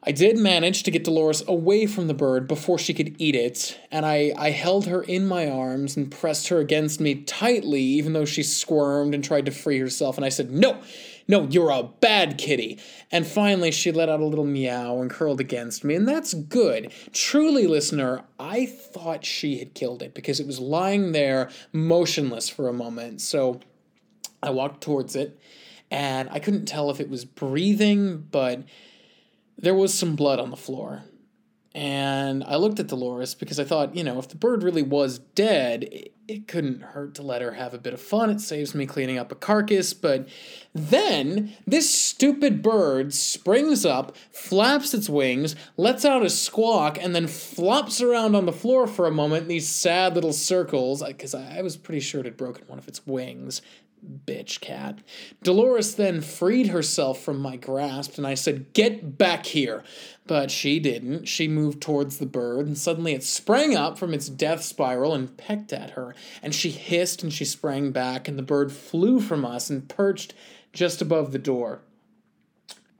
I 0.01 0.13
did 0.13 0.37
manage 0.37 0.83
to 0.83 0.91
get 0.91 1.03
Dolores 1.03 1.43
away 1.45 1.85
from 1.85 2.07
the 2.07 2.13
bird 2.13 2.47
before 2.47 2.79
she 2.79 2.93
could 2.93 3.19
eat 3.19 3.35
it, 3.35 3.77
and 3.91 4.05
I, 4.05 4.31
I 4.37 4.51
held 4.51 4.85
her 4.85 5.01
in 5.03 5.27
my 5.27 5.49
arms 5.49 5.97
and 5.97 6.09
pressed 6.09 6.47
her 6.47 6.59
against 6.59 7.01
me 7.01 7.15
tightly, 7.15 7.81
even 7.81 8.13
though 8.13 8.23
she 8.23 8.41
squirmed 8.41 9.13
and 9.13 9.21
tried 9.21 9.45
to 9.47 9.51
free 9.51 9.77
herself. 9.77 10.15
And 10.15 10.23
I 10.23 10.29
said, 10.29 10.51
No, 10.51 10.81
no, 11.27 11.43
you're 11.47 11.69
a 11.69 11.83
bad 11.83 12.37
kitty. 12.37 12.79
And 13.11 13.27
finally, 13.27 13.71
she 13.71 13.91
let 13.91 14.07
out 14.07 14.21
a 14.21 14.25
little 14.25 14.45
meow 14.45 15.01
and 15.01 15.11
curled 15.11 15.41
against 15.41 15.83
me, 15.83 15.95
and 15.95 16.07
that's 16.07 16.33
good. 16.33 16.93
Truly, 17.11 17.67
listener, 17.67 18.23
I 18.39 18.67
thought 18.67 19.25
she 19.25 19.59
had 19.59 19.73
killed 19.73 20.01
it 20.01 20.13
because 20.13 20.39
it 20.39 20.47
was 20.47 20.59
lying 20.59 21.11
there 21.11 21.49
motionless 21.73 22.47
for 22.47 22.69
a 22.69 22.73
moment. 22.73 23.19
So 23.19 23.59
I 24.41 24.51
walked 24.51 24.81
towards 24.81 25.17
it, 25.17 25.37
and 25.91 26.29
I 26.31 26.39
couldn't 26.39 26.67
tell 26.67 26.89
if 26.89 27.01
it 27.01 27.09
was 27.09 27.25
breathing, 27.25 28.25
but 28.31 28.63
there 29.61 29.75
was 29.75 29.93
some 29.93 30.15
blood 30.15 30.39
on 30.39 30.49
the 30.49 30.57
floor. 30.57 31.03
And 31.75 32.43
I 32.45 32.55
looked 32.55 32.79
at 32.79 32.87
Dolores 32.87 33.35
because 33.35 33.59
I 33.59 33.63
thought, 33.63 33.95
you 33.95 34.03
know, 34.03 34.17
if 34.17 34.27
the 34.27 34.35
bird 34.35 34.63
really 34.63 34.81
was 34.81 35.19
dead, 35.19 35.83
it, 35.83 36.13
it, 36.27 36.47
couldn't 36.47 36.81
hurt 36.81 37.13
to 37.15 37.21
let 37.21 37.43
her 37.43 37.51
have 37.51 37.75
a 37.75 37.77
bit 37.77 37.93
of 37.93 38.01
fun. 38.01 38.31
It 38.31 38.41
saves 38.41 38.73
me 38.73 38.87
cleaning 38.87 39.19
up 39.19 39.31
a 39.31 39.35
carcass. 39.35 39.93
But 39.93 40.27
then 40.73 41.53
this 41.67 41.93
stupid 41.93 42.63
bird 42.63 43.13
springs 43.13 43.85
up, 43.85 44.17
flaps 44.31 44.95
its 44.95 45.09
wings, 45.09 45.55
lets 45.77 46.03
out 46.03 46.25
a 46.25 46.29
squawk, 46.31 46.97
and 46.99 47.15
then 47.15 47.27
flops 47.27 48.01
around 48.01 48.35
on 48.35 48.47
the 48.47 48.51
floor 48.51 48.87
for 48.87 49.05
a 49.05 49.11
moment 49.11 49.43
in 49.43 49.49
these 49.49 49.69
sad 49.69 50.15
little 50.15 50.33
circles. 50.33 51.03
Because 51.03 51.35
I, 51.35 51.59
I 51.59 51.61
was 51.61 51.77
pretty 51.77 51.99
sure 51.99 52.21
it 52.21 52.25
had 52.25 52.35
broken 52.35 52.65
one 52.65 52.79
of 52.79 52.87
its 52.87 53.05
wings 53.05 53.61
bitch 54.25 54.59
cat. 54.61 54.99
Dolores 55.43 55.95
then 55.95 56.21
freed 56.21 56.67
herself 56.67 57.21
from 57.21 57.39
my 57.39 57.55
grasp, 57.55 58.17
and 58.17 58.25
I 58.25 58.33
said, 58.33 58.73
Get 58.73 59.17
back 59.17 59.45
here. 59.45 59.83
But 60.27 60.51
she 60.51 60.79
didn't. 60.79 61.27
She 61.27 61.47
moved 61.47 61.81
towards 61.81 62.17
the 62.17 62.25
bird, 62.25 62.67
and 62.67 62.77
suddenly 62.77 63.13
it 63.13 63.23
sprang 63.23 63.75
up 63.75 63.97
from 63.97 64.13
its 64.13 64.29
death 64.29 64.63
spiral 64.63 65.13
and 65.13 65.35
pecked 65.35 65.73
at 65.73 65.91
her. 65.91 66.13
And 66.43 66.53
she 66.53 66.69
hissed 66.69 67.23
and 67.23 67.33
she 67.33 67.45
sprang 67.45 67.91
back, 67.91 68.27
and 68.27 68.37
the 68.37 68.43
bird 68.43 68.71
flew 68.71 69.19
from 69.19 69.43
us 69.43 69.69
and 69.69 69.89
perched 69.89 70.33
just 70.71 71.01
above 71.01 71.31
the 71.31 71.39
door. 71.39 71.81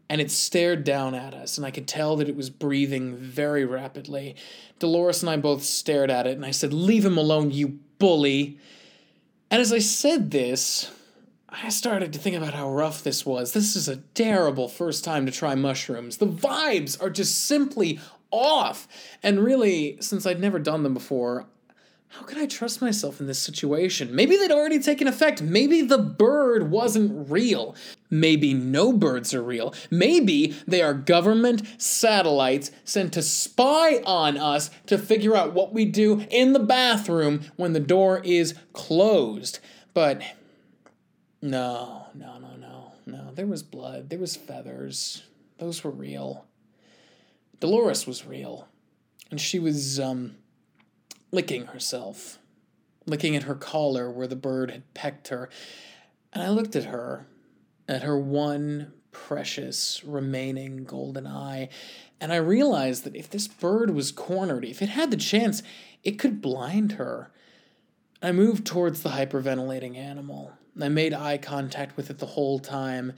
And 0.09 0.19
it 0.19 0.31
stared 0.31 0.83
down 0.83 1.13
at 1.13 1.35
us, 1.35 1.55
and 1.55 1.67
I 1.67 1.71
could 1.71 1.88
tell 1.88 2.15
that 2.15 2.27
it 2.27 2.35
was 2.35 2.49
breathing 2.49 3.15
very 3.15 3.63
rapidly. 3.63 4.35
Dolores 4.79 5.21
and 5.21 5.29
I 5.29 5.38
both 5.38 5.62
stared 5.62 6.09
at 6.09 6.25
it, 6.25 6.35
and 6.35 6.45
I 6.45 6.51
said, 6.51 6.73
Leave 6.73 7.05
him 7.05 7.17
alone, 7.17 7.51
you 7.51 7.79
bully. 7.99 8.57
And 9.51 9.62
as 9.62 9.73
I 9.73 9.79
said 9.79 10.31
this, 10.31 10.91
I 11.49 11.69
started 11.69 12.13
to 12.13 12.19
think 12.19 12.35
about 12.35 12.53
how 12.53 12.69
rough 12.69 13.03
this 13.03 13.25
was. 13.25 13.53
This 13.53 13.75
is 13.75 13.88
a 13.88 13.97
terrible 13.97 14.67
first 14.67 15.03
time 15.03 15.25
to 15.25 15.31
try 15.31 15.55
mushrooms. 15.55 16.17
The 16.17 16.27
vibes 16.27 17.01
are 17.01 17.09
just 17.09 17.45
simply 17.45 17.99
off. 18.29 18.88
And 19.23 19.43
really, 19.43 19.97
since 20.01 20.27
I'd 20.27 20.39
never 20.39 20.59
done 20.59 20.83
them 20.83 20.93
before, 20.93 21.47
how 22.09 22.23
could 22.23 22.38
I 22.38 22.45
trust 22.45 22.81
myself 22.81 23.19
in 23.19 23.25
this 23.25 23.39
situation? 23.39 24.15
Maybe 24.15 24.38
they'd 24.38 24.51
already 24.51 24.79
taken 24.79 25.07
effect. 25.07 25.41
Maybe 25.41 25.81
the 25.81 25.97
bird 25.97 26.69
wasn't 26.69 27.29
real. 27.29 27.75
Maybe 28.10 28.54
no 28.54 28.91
birds 28.91 29.34
are 29.34 29.43
real. 29.43 29.74
Maybe 29.91 30.56
they 30.67 30.82
are 30.82 30.93
government 30.93 31.62
satellites 31.82 32.72
sent 32.84 33.13
to 33.13 33.22
spy 33.22 34.02
on 34.06 34.38
us 34.38 34.72
to 34.88 34.98
figure 34.98 35.36
out 35.36 35.54
what 35.54 35.74
we 35.74 35.86
do 35.86 36.26
in 36.32 36.54
the 36.54 36.60
bathroom 36.60 37.41
when 37.56 37.74
the 37.74 37.80
door 37.80 38.22
is 38.24 38.56
closed. 38.74 39.60
But 39.93 40.22
no, 41.41 42.08
no, 42.15 42.39
no, 42.39 42.56
no, 42.56 42.93
no. 43.06 43.32
There 43.34 43.48
was 43.48 43.62
blood, 43.63 44.10
there 44.10 44.19
was 44.19 44.36
feathers. 44.36 45.24
Those 45.60 45.84
were 45.84 45.91
real. 45.91 46.45
Dolores 47.60 48.08
was 48.08 48.26
real. 48.26 48.67
And 49.30 49.39
she 49.39 49.60
was, 49.60 50.00
um, 50.00 50.38
licking 51.32 51.67
herself, 51.67 52.39
licking 53.06 53.36
at 53.36 53.43
her 53.43 53.56
collar 53.56 54.10
where 54.10 54.28
the 54.28 54.36
bird 54.36 54.72
had 54.72 54.93
pecked 54.93 55.28
her. 55.30 55.50
And 56.34 56.43
I 56.43 56.50
looked 56.50 56.76
at 56.76 56.86
her, 56.86 57.28
at 57.89 58.04
her 58.04 58.17
one 58.17 58.93
precious 59.12 60.04
remaining 60.06 60.86
golden 60.86 61.25
eye, 61.25 61.69
and 62.21 62.32
I 62.32 62.38
realized 62.38 63.04
that 63.04 63.15
if 63.15 63.30
this 63.30 63.47
bird 63.47 63.89
was 63.89 64.12
cornered, 64.12 64.63
if 64.63 64.82
it 64.82 64.89
had 64.89 65.10
the 65.10 65.17
chance, 65.17 65.63
it 66.04 66.19
could 66.19 66.41
blind 66.41 66.93
her. 66.93 67.32
I 68.21 68.32
moved 68.32 68.65
towards 68.65 69.02
the 69.02 69.10
hyperventilating 69.10 69.97
animal. 69.97 70.54
I 70.80 70.89
made 70.89 71.13
eye 71.13 71.38
contact 71.38 71.97
with 71.97 72.10
it 72.10 72.19
the 72.19 72.28
whole 72.28 72.60
time. 72.60 73.13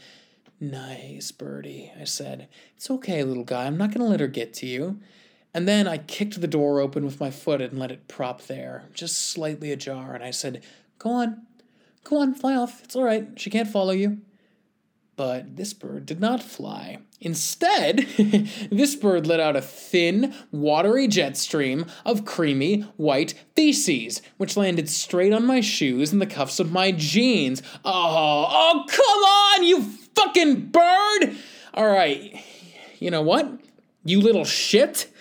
Nice, 0.59 1.31
birdie, 1.31 1.91
I 1.99 2.05
said. 2.05 2.47
It's 2.77 2.89
okay, 2.89 3.23
little 3.23 3.43
guy. 3.43 3.65
I'm 3.65 3.77
not 3.77 3.89
going 3.89 4.01
to 4.01 4.09
let 4.09 4.19
her 4.19 4.27
get 4.27 4.53
to 4.55 4.67
you. 4.67 4.99
And 5.53 5.67
then 5.67 5.85
I 5.85 5.97
kicked 5.97 6.39
the 6.39 6.47
door 6.47 6.79
open 6.79 7.03
with 7.03 7.19
my 7.19 7.29
foot 7.29 7.61
and 7.61 7.77
let 7.77 7.91
it 7.91 8.07
prop 8.07 8.43
there, 8.43 8.85
just 8.93 9.29
slightly 9.29 9.71
ajar, 9.73 10.13
and 10.13 10.23
I 10.23 10.31
said, 10.31 10.63
Go 10.97 11.09
on, 11.09 11.45
go 12.05 12.19
on, 12.21 12.35
fly 12.35 12.55
off. 12.55 12.81
It's 12.83 12.95
all 12.95 13.03
right. 13.03 13.27
She 13.35 13.49
can't 13.49 13.67
follow 13.67 13.91
you. 13.91 14.19
But 15.15 15.55
this 15.57 15.73
bird 15.73 16.05
did 16.05 16.19
not 16.19 16.41
fly. 16.41 16.99
Instead, 17.19 17.97
this 18.71 18.95
bird 18.95 19.27
let 19.27 19.39
out 19.39 19.55
a 19.55 19.61
thin, 19.61 20.33
watery 20.51 21.07
jet 21.07 21.37
stream 21.37 21.85
of 22.05 22.25
creamy, 22.25 22.81
white 22.97 23.33
feces, 23.55 24.21
which 24.37 24.57
landed 24.57 24.89
straight 24.89 25.33
on 25.33 25.45
my 25.45 25.61
shoes 25.61 26.11
and 26.11 26.21
the 26.21 26.25
cuffs 26.25 26.59
of 26.59 26.71
my 26.71 26.91
jeans. 26.91 27.61
Oh, 27.85 28.47
oh, 28.49 28.85
come 28.87 29.01
on, 29.01 29.63
you 29.63 29.83
fucking 30.15 30.67
bird! 30.67 31.37
All 31.73 31.87
right, 31.87 32.43
you 32.99 33.11
know 33.11 33.21
what? 33.21 33.51
You 34.03 34.19
little 34.19 34.45
shit 34.45 35.11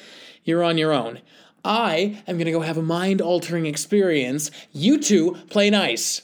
you're 0.44 0.64
on 0.64 0.78
your 0.78 0.92
own. 0.92 1.20
I 1.64 2.22
am 2.26 2.38
to 2.38 2.50
go 2.50 2.60
have 2.60 2.78
a 2.78 2.82
mind 2.82 3.20
altering 3.20 3.66
experience. 3.66 4.50
You 4.72 4.98
two 4.98 5.36
play 5.50 5.70
nice. 5.70 6.22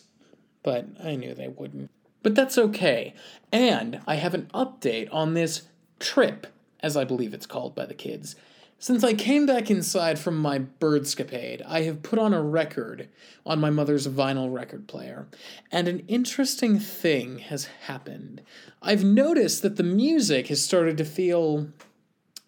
But 0.62 0.86
I 1.02 1.14
knew 1.16 1.34
they 1.34 1.48
wouldn't. 1.48 1.90
But 2.26 2.34
that's 2.34 2.58
okay. 2.58 3.14
And 3.52 4.00
I 4.04 4.16
have 4.16 4.34
an 4.34 4.50
update 4.52 5.08
on 5.12 5.34
this 5.34 5.68
trip, 6.00 6.48
as 6.80 6.96
I 6.96 7.04
believe 7.04 7.32
it's 7.32 7.46
called 7.46 7.76
by 7.76 7.86
the 7.86 7.94
kids. 7.94 8.34
Since 8.80 9.04
I 9.04 9.14
came 9.14 9.46
back 9.46 9.70
inside 9.70 10.18
from 10.18 10.36
my 10.36 10.58
birdscapade, 10.58 11.62
I 11.64 11.82
have 11.82 12.02
put 12.02 12.18
on 12.18 12.34
a 12.34 12.42
record 12.42 13.08
on 13.46 13.60
my 13.60 13.70
mother's 13.70 14.08
vinyl 14.08 14.52
record 14.52 14.88
player, 14.88 15.28
and 15.70 15.86
an 15.86 16.00
interesting 16.08 16.80
thing 16.80 17.38
has 17.38 17.66
happened. 17.82 18.42
I've 18.82 19.04
noticed 19.04 19.62
that 19.62 19.76
the 19.76 19.84
music 19.84 20.48
has 20.48 20.60
started 20.60 20.98
to 20.98 21.04
feel 21.04 21.68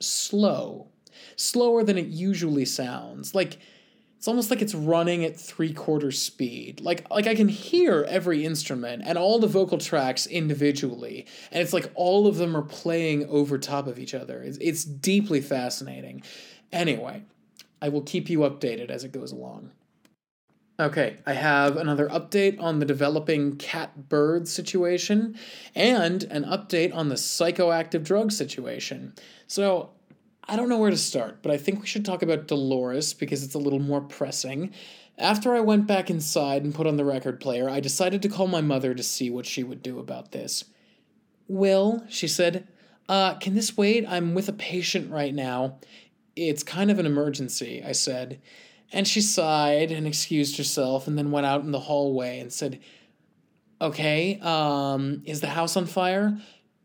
slow 0.01 0.89
slower 1.37 1.85
than 1.85 1.97
it 1.97 2.07
usually 2.07 2.65
sounds. 2.65 3.35
Like 3.35 3.59
it's 4.19 4.27
almost 4.27 4.51
like 4.51 4.61
it's 4.61 4.75
running 4.75 5.25
at 5.25 5.39
three 5.39 5.73
quarter 5.73 6.11
speed. 6.11 6.81
Like 6.81 7.09
like 7.09 7.29
I 7.29 7.37
can 7.37 7.47
hear 7.47 8.05
every 8.09 8.45
instrument 8.45 9.05
and 9.07 9.17
all 9.17 9.39
the 9.39 9.47
vocal 9.47 9.79
tracks 9.79 10.27
individually, 10.27 11.25
and 11.53 11.63
it's 11.63 11.73
like 11.73 11.91
all 11.95 12.27
of 12.27 12.37
them 12.37 12.57
are 12.57 12.63
playing 12.63 13.27
over 13.29 13.59
top 13.59 13.87
of 13.87 13.97
each 13.97 14.15
other. 14.15 14.43
It's 14.43 14.59
it's 14.61 14.83
deeply 14.83 15.41
fascinating. 15.41 16.23
Anyway, 16.73 17.23
I 17.81 17.91
will 17.91 18.03
keep 18.03 18.29
you 18.29 18.41
updated 18.41 18.91
as 18.91 19.05
it 19.05 19.13
goes 19.13 19.31
along. 19.31 19.71
Okay, 20.81 21.19
I 21.25 21.33
have 21.33 21.77
another 21.77 22.09
update 22.09 22.61
on 22.61 22.81
the 22.81 22.87
developing 22.87 23.57
cat 23.57 24.09
bird 24.09 24.49
situation 24.49 25.37
and 25.77 26.25
an 26.25 26.45
update 26.45 26.95
on 26.95 27.09
the 27.09 27.17
psychoactive 27.17 28.05
drug 28.05 28.33
situation. 28.33 29.15
So, 29.47 29.91
I 30.49 30.57
don't 30.57 30.71
know 30.71 30.79
where 30.79 30.91
to 30.91 30.97
start, 30.97 31.43
but 31.43 31.53
I 31.53 31.59
think 31.59 31.81
we 31.81 31.87
should 31.87 32.07
talk 32.07 32.23
about 32.23 32.49
Dolores 32.49 33.13
because 33.13 33.45
it's 33.45 33.55
a 33.55 33.59
little 33.59 33.79
more 33.79 34.01
pressing. 34.01 34.73
After 35.19 35.55
I 35.55 35.61
went 35.61 35.87
back 35.87 36.09
inside 36.09 36.65
and 36.65 36.75
put 36.75 36.87
on 36.87 36.97
the 36.97 37.05
record 37.05 37.39
player, 37.39 37.69
I 37.69 37.81
decided 37.81 38.23
to 38.23 38.31
call 38.31 38.47
my 38.47 38.63
mother 38.63 38.95
to 38.95 39.03
see 39.03 39.29
what 39.29 39.45
she 39.45 39.63
would 39.63 39.83
do 39.83 39.99
about 39.99 40.33
this. 40.33 40.65
Will, 41.49 42.03
she 42.09 42.27
said, 42.27 42.67
uh, 43.11 43.35
can 43.35 43.55
this 43.55 43.77
wait? 43.77 44.07
I'm 44.09 44.35
with 44.35 44.49
a 44.49 44.55
patient 44.55 45.11
right 45.11 45.35
now. 45.35 45.79
It's 46.35 46.63
kind 46.63 46.91
of 46.91 46.99
an 46.99 47.07
emergency, 47.07 47.83
I 47.85 47.93
said. 47.93 48.41
And 48.91 49.07
she 49.07 49.21
sighed 49.21 49.91
and 49.91 50.07
excused 50.07 50.57
herself 50.57 51.07
and 51.07 51.19
then 51.19 51.31
went 51.31 51.47
out 51.47 51.63
in 51.63 51.73
the 51.73 51.81
hallway 51.81 52.39
and 52.39 52.51
said, 52.51 52.81
Okay, 53.81 54.39
um, 54.41 55.23
is 55.25 55.41
the 55.41 55.49
house 55.49 55.77
on 55.77 55.87
fire? 55.87 56.39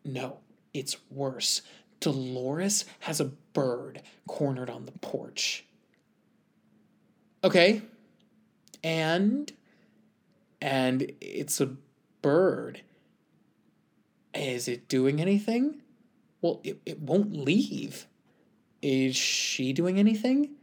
No, 0.04 0.40
it's 0.74 0.98
worse. 1.10 1.62
Dolores 2.04 2.84
has 3.00 3.22
a 3.22 3.26
bird 3.26 4.02
cornered 4.28 4.70
on 4.70 4.86
the 4.86 4.92
porch. 4.92 5.66
Okay. 7.44 7.82
And 8.84 9.52
and 10.62 11.12
it's 11.22 11.62
a 11.62 11.76
bird. 12.22 12.82
Is 14.34 14.68
it 14.68 14.88
doing 14.88 15.22
anything? 15.22 15.82
Well, 16.42 16.60
it, 16.64 16.82
it 16.86 17.00
won't 17.00 17.34
leave. 17.34 18.06
Is 18.82 19.16
she 19.16 19.72
doing 19.72 19.98
anything? 19.98 20.56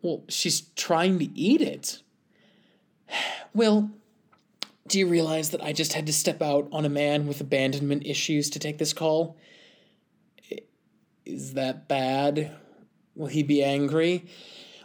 Well, 0.00 0.24
she's 0.28 0.62
trying 0.74 1.20
to 1.20 1.26
eat 1.38 1.60
it. 1.60 2.02
Well, 3.54 3.90
do 4.88 4.98
you 4.98 5.06
realize 5.06 5.50
that 5.50 5.62
I 5.62 5.72
just 5.72 5.92
had 5.92 6.06
to 6.06 6.12
step 6.12 6.42
out 6.42 6.68
on 6.72 6.84
a 6.84 6.88
man 6.88 7.26
with 7.26 7.40
abandonment 7.40 8.04
issues 8.04 8.50
to 8.50 8.58
take 8.58 8.78
this 8.78 8.92
call? 8.92 9.36
Is 11.24 11.54
that 11.54 11.88
bad? 11.88 12.52
Will 13.14 13.26
he 13.26 13.42
be 13.42 13.62
angry? 13.62 14.26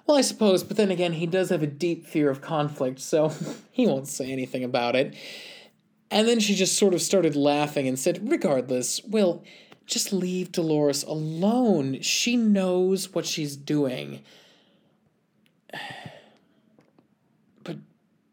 Well, 0.05 0.17
I 0.17 0.21
suppose, 0.21 0.63
but 0.63 0.77
then 0.77 0.91
again, 0.91 1.13
he 1.13 1.25
does 1.25 1.49
have 1.49 1.63
a 1.63 1.67
deep 1.67 2.05
fear 2.05 2.29
of 2.29 2.41
conflict, 2.41 2.99
so 2.99 3.33
he 3.71 3.85
won't 3.85 4.07
say 4.07 4.31
anything 4.31 4.63
about 4.63 4.95
it. 4.95 5.15
And 6.09 6.27
then 6.27 6.39
she 6.39 6.55
just 6.55 6.77
sort 6.77 6.93
of 6.93 7.01
started 7.01 7.35
laughing 7.35 7.87
and 7.87 7.99
said, 7.99 8.29
Regardless, 8.31 9.03
Will, 9.03 9.43
just 9.85 10.13
leave 10.13 10.51
Dolores 10.51 11.03
alone. 11.03 12.01
She 12.01 12.37
knows 12.37 13.13
what 13.13 13.25
she's 13.25 13.55
doing. 13.55 14.23
But 17.63 17.77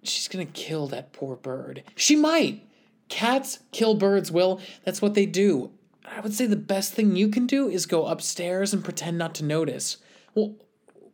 she's 0.05 0.29
gonna 0.29 0.45
kill 0.45 0.87
that 0.89 1.13
poor 1.13 1.35
bird. 1.35 1.83
She 1.97 2.15
might! 2.15 2.63
Cats 3.09 3.59
kill 3.73 3.97
birds, 3.97 4.31
Will. 4.31 4.61
That's 4.85 5.03
what 5.03 5.15
they 5.15 5.27
do. 5.27 5.73
I 6.05 6.21
would 6.21 6.35
say 6.35 6.47
the 6.47 6.57
best 6.57 6.93
thing 6.93 7.17
you 7.17 7.29
can 7.29 7.47
do 7.47 7.69
is 7.69 7.87
go 7.87 8.07
upstairs 8.07 8.73
and 8.73 8.85
pretend 8.85 9.19
not 9.19 9.35
to 9.37 9.45
notice. 9.45 9.97
Well, 10.35 10.57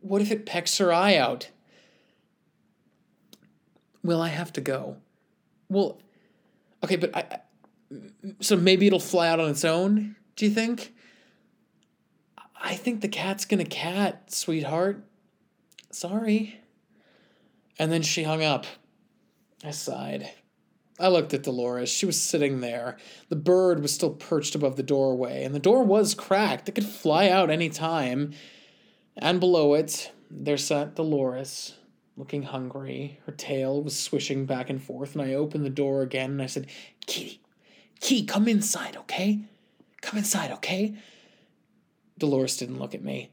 what 0.00 0.22
if 0.22 0.30
it 0.30 0.46
pecks 0.46 0.78
her 0.78 0.92
eye 0.92 1.16
out? 1.16 1.50
Will 4.02 4.20
I 4.20 4.28
have 4.28 4.52
to 4.54 4.60
go? 4.60 4.96
Well, 5.68 6.00
okay, 6.82 6.96
but 6.96 7.14
I. 7.14 7.40
So 8.40 8.56
maybe 8.56 8.86
it'll 8.86 9.00
fly 9.00 9.28
out 9.28 9.40
on 9.40 9.50
its 9.50 9.64
own, 9.64 10.16
do 10.36 10.44
you 10.44 10.50
think? 10.50 10.94
I 12.62 12.74
think 12.74 13.00
the 13.00 13.08
cat's 13.08 13.44
gonna 13.44 13.64
cat, 13.64 14.32
sweetheart. 14.32 15.04
Sorry. 15.90 16.60
And 17.78 17.90
then 17.90 18.02
she 18.02 18.22
hung 18.22 18.42
up. 18.42 18.66
I 19.64 19.72
sighed. 19.72 20.30
I 21.00 21.08
looked 21.08 21.32
at 21.32 21.42
Dolores. 21.42 21.88
She 21.88 22.06
was 22.06 22.20
sitting 22.20 22.60
there. 22.60 22.96
The 23.30 23.36
bird 23.36 23.80
was 23.80 23.92
still 23.92 24.10
perched 24.10 24.54
above 24.54 24.76
the 24.76 24.82
doorway, 24.82 25.44
and 25.44 25.54
the 25.54 25.58
door 25.58 25.82
was 25.82 26.14
cracked. 26.14 26.68
It 26.68 26.74
could 26.74 26.84
fly 26.84 27.28
out 27.28 27.50
any 27.50 27.70
time. 27.70 28.32
And 29.16 29.40
below 29.40 29.74
it, 29.74 30.12
there 30.30 30.58
sat 30.58 30.94
Dolores, 30.94 31.74
looking 32.16 32.44
hungry. 32.44 33.18
Her 33.26 33.32
tail 33.32 33.82
was 33.82 33.98
swishing 33.98 34.46
back 34.46 34.68
and 34.68 34.82
forth, 34.82 35.14
and 35.14 35.22
I 35.22 35.34
opened 35.34 35.64
the 35.64 35.70
door 35.70 36.02
again 36.02 36.32
and 36.32 36.42
I 36.42 36.46
said, 36.46 36.66
Kitty, 37.06 37.40
Kitty, 38.00 38.24
come 38.24 38.46
inside, 38.46 38.96
okay? 38.96 39.40
Come 40.02 40.18
inside, 40.18 40.52
okay? 40.52 40.94
Dolores 42.18 42.56
didn't 42.56 42.78
look 42.78 42.94
at 42.94 43.02
me. 43.02 43.30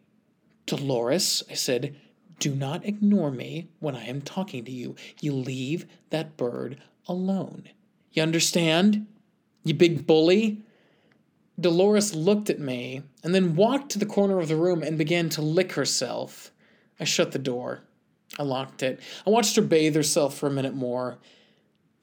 Dolores, 0.65 1.43
I 1.49 1.53
said, 1.53 1.95
do 2.39 2.53
not 2.53 2.86
ignore 2.86 3.32
me 3.32 3.69
when 3.80 3.95
I 3.95 4.06
am 4.06 4.21
talking 4.21 4.63
to 4.65 4.71
you. 4.71 4.95
You 5.21 5.34
leave 5.34 5.86
that 6.10 6.38
bird 6.38 6.82
alone. 7.08 7.70
You 8.12 8.24
understand? 8.24 9.08
You 9.63 9.74
big 9.74 10.08
bully? 10.08 10.63
Dolores 11.60 12.13
looked 12.13 12.50
at 12.50 12.60
me 12.60 13.02
and 13.24 13.34
then 13.34 13.56
walked 13.56 13.91
to 13.91 14.00
the 14.00 14.06
corner 14.06 14.39
of 14.39 14.48
the 14.48 14.56
room 14.56 14.84
and 14.84 14.98
began 14.98 15.30
to 15.30 15.41
lick 15.41 15.74
herself. 15.74 16.52
I 17.00 17.04
shut 17.04 17.32
the 17.32 17.39
door. 17.39 17.82
I 18.38 18.43
locked 18.43 18.84
it. 18.84 19.00
I 19.26 19.30
watched 19.30 19.56
her 19.56 19.62
bathe 19.62 19.96
herself 19.96 20.38
for 20.38 20.48
a 20.48 20.52
minute 20.52 20.76
more. 20.76 21.17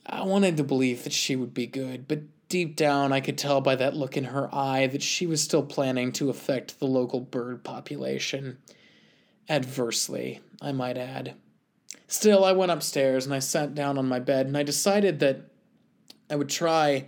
I 0.07 0.23
wanted 0.23 0.57
to 0.57 0.65
believe 0.65 1.05
that 1.05 1.13
she 1.13 1.37
would 1.37 1.55
be 1.55 1.67
good, 1.67 2.09
but 2.09 2.21
deep 2.49 2.77
down 2.77 3.13
I 3.13 3.21
could 3.21 3.39
tell 3.39 3.61
by 3.61 3.77
that 3.77 3.97
look 3.97 4.17
in 4.17 4.25
her 4.25 4.53
eye 4.55 4.87
that 4.89 5.03
she 5.03 5.27
was 5.27 5.41
still 5.41 5.63
planning 5.63 6.13
to 6.13 6.31
affect 6.31 6.79
the 6.79 6.87
local 6.87 7.21
bird 7.21 7.65
population. 7.65 8.59
Adversely, 9.49 10.41
I 10.61 10.73
might 10.73 10.99
add. 10.99 11.35
Still, 12.07 12.45
I 12.45 12.53
went 12.53 12.73
upstairs 12.73 13.25
and 13.25 13.35
I 13.35 13.39
sat 13.39 13.75
down 13.75 13.99
on 13.99 14.09
my 14.09 14.19
bed 14.19 14.47
and 14.47 14.57
I 14.57 14.63
decided 14.63 15.21
that 15.21 15.43
I 16.31 16.37
would 16.37 16.49
try 16.49 17.07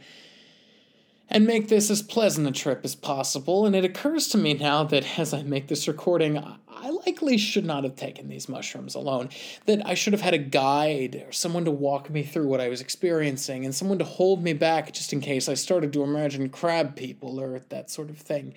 and 1.28 1.46
make 1.46 1.68
this 1.68 1.90
as 1.90 2.02
pleasant 2.02 2.46
a 2.46 2.52
trip 2.52 2.82
as 2.84 2.94
possible. 2.94 3.66
And 3.66 3.74
it 3.74 3.84
occurs 3.84 4.28
to 4.28 4.38
me 4.38 4.54
now 4.54 4.84
that 4.84 5.18
as 5.18 5.34
I 5.34 5.42
make 5.42 5.68
this 5.68 5.88
recording, 5.88 6.38
I 6.68 6.90
likely 6.90 7.36
should 7.36 7.64
not 7.64 7.84
have 7.84 7.96
taken 7.96 8.28
these 8.28 8.48
mushrooms 8.48 8.94
alone. 8.94 9.30
That 9.66 9.84
I 9.84 9.94
should 9.94 10.12
have 10.12 10.22
had 10.22 10.34
a 10.34 10.38
guide 10.38 11.24
or 11.26 11.32
someone 11.32 11.64
to 11.64 11.70
walk 11.70 12.10
me 12.10 12.22
through 12.22 12.46
what 12.46 12.60
I 12.60 12.68
was 12.68 12.80
experiencing 12.80 13.64
and 13.64 13.74
someone 13.74 13.98
to 13.98 14.04
hold 14.04 14.42
me 14.42 14.52
back 14.52 14.92
just 14.92 15.12
in 15.12 15.20
case 15.20 15.48
I 15.48 15.54
started 15.54 15.92
to 15.94 16.04
imagine 16.04 16.48
crab 16.48 16.94
people 16.94 17.40
or 17.40 17.60
that 17.70 17.90
sort 17.90 18.10
of 18.10 18.18
thing. 18.18 18.54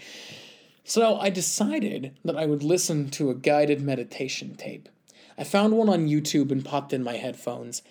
So 0.84 1.18
I 1.20 1.30
decided 1.30 2.18
that 2.24 2.38
I 2.38 2.46
would 2.46 2.64
listen 2.64 3.10
to 3.12 3.30
a 3.30 3.36
guided 3.36 3.82
meditation 3.82 4.56
tape. 4.56 4.90
I 5.40 5.46
found 5.46 5.78
one 5.78 5.88
on 5.88 6.10
YouTube 6.10 6.52
and 6.52 6.66
popped 6.66 6.92
in 6.92 7.02
my 7.02 7.16
headphones. 7.16 7.82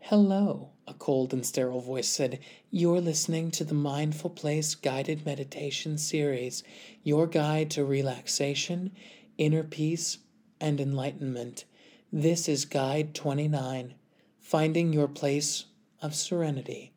Hello, 0.00 0.70
a 0.84 0.94
cold 0.94 1.32
and 1.32 1.46
sterile 1.46 1.80
voice 1.80 2.08
said. 2.08 2.40
You're 2.72 3.00
listening 3.00 3.52
to 3.52 3.62
the 3.62 3.72
Mindful 3.72 4.30
Place 4.30 4.74
Guided 4.74 5.24
Meditation 5.24 5.96
Series, 5.96 6.64
your 7.04 7.28
guide 7.28 7.70
to 7.70 7.84
relaxation, 7.84 8.90
inner 9.38 9.62
peace, 9.62 10.18
and 10.60 10.80
enlightenment. 10.80 11.66
This 12.12 12.48
is 12.48 12.64
Guide 12.64 13.14
29 13.14 13.94
Finding 14.40 14.92
Your 14.92 15.06
Place 15.06 15.66
of 16.00 16.16
Serenity. 16.16 16.92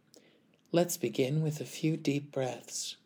Let's 0.71 0.97
begin 0.97 1.43
with 1.43 1.61
a 1.61 1.63
few 1.63 1.95
deep 1.95 2.31
breaths. 2.31 2.97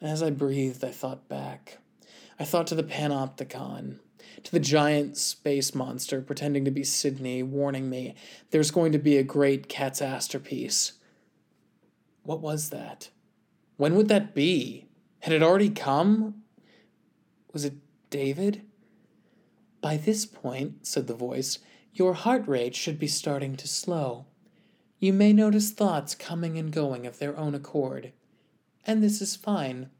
As 0.00 0.22
I 0.22 0.30
breathed, 0.30 0.84
I 0.84 0.92
thought 0.92 1.28
back. 1.28 1.78
I 2.38 2.44
thought 2.44 2.68
to 2.68 2.76
the 2.76 2.84
panopticon, 2.84 3.98
to 4.44 4.52
the 4.52 4.60
giant 4.60 5.16
space 5.16 5.74
monster 5.74 6.20
pretending 6.20 6.64
to 6.66 6.70
be 6.70 6.84
Sydney, 6.84 7.42
warning 7.42 7.90
me 7.90 8.14
there's 8.52 8.70
going 8.70 8.92
to 8.92 8.98
be 8.98 9.16
a 9.16 9.24
great 9.24 9.68
cat's 9.68 10.00
piece. 10.44 10.92
What 12.22 12.40
was 12.40 12.70
that? 12.70 13.10
When 13.76 13.96
would 13.96 14.08
that 14.08 14.36
be? 14.36 14.86
Had 15.20 15.32
it 15.32 15.42
already 15.42 15.70
come? 15.70 16.42
Was 17.52 17.64
it 17.64 17.74
David? 18.08 18.62
By 19.80 19.96
this 19.96 20.26
point, 20.26 20.86
said 20.86 21.08
the 21.08 21.14
voice, 21.14 21.58
your 21.92 22.14
heart 22.14 22.46
rate 22.46 22.76
should 22.76 23.00
be 23.00 23.08
starting 23.08 23.56
to 23.56 23.66
slow. 23.66 24.26
You 25.00 25.12
may 25.12 25.32
notice 25.32 25.72
thoughts 25.72 26.14
coming 26.14 26.56
and 26.56 26.70
going 26.70 27.04
of 27.04 27.18
their 27.18 27.36
own 27.36 27.56
accord 27.56 28.12
and 28.88 29.02
this 29.02 29.20
is 29.20 29.36
fine. 29.36 29.90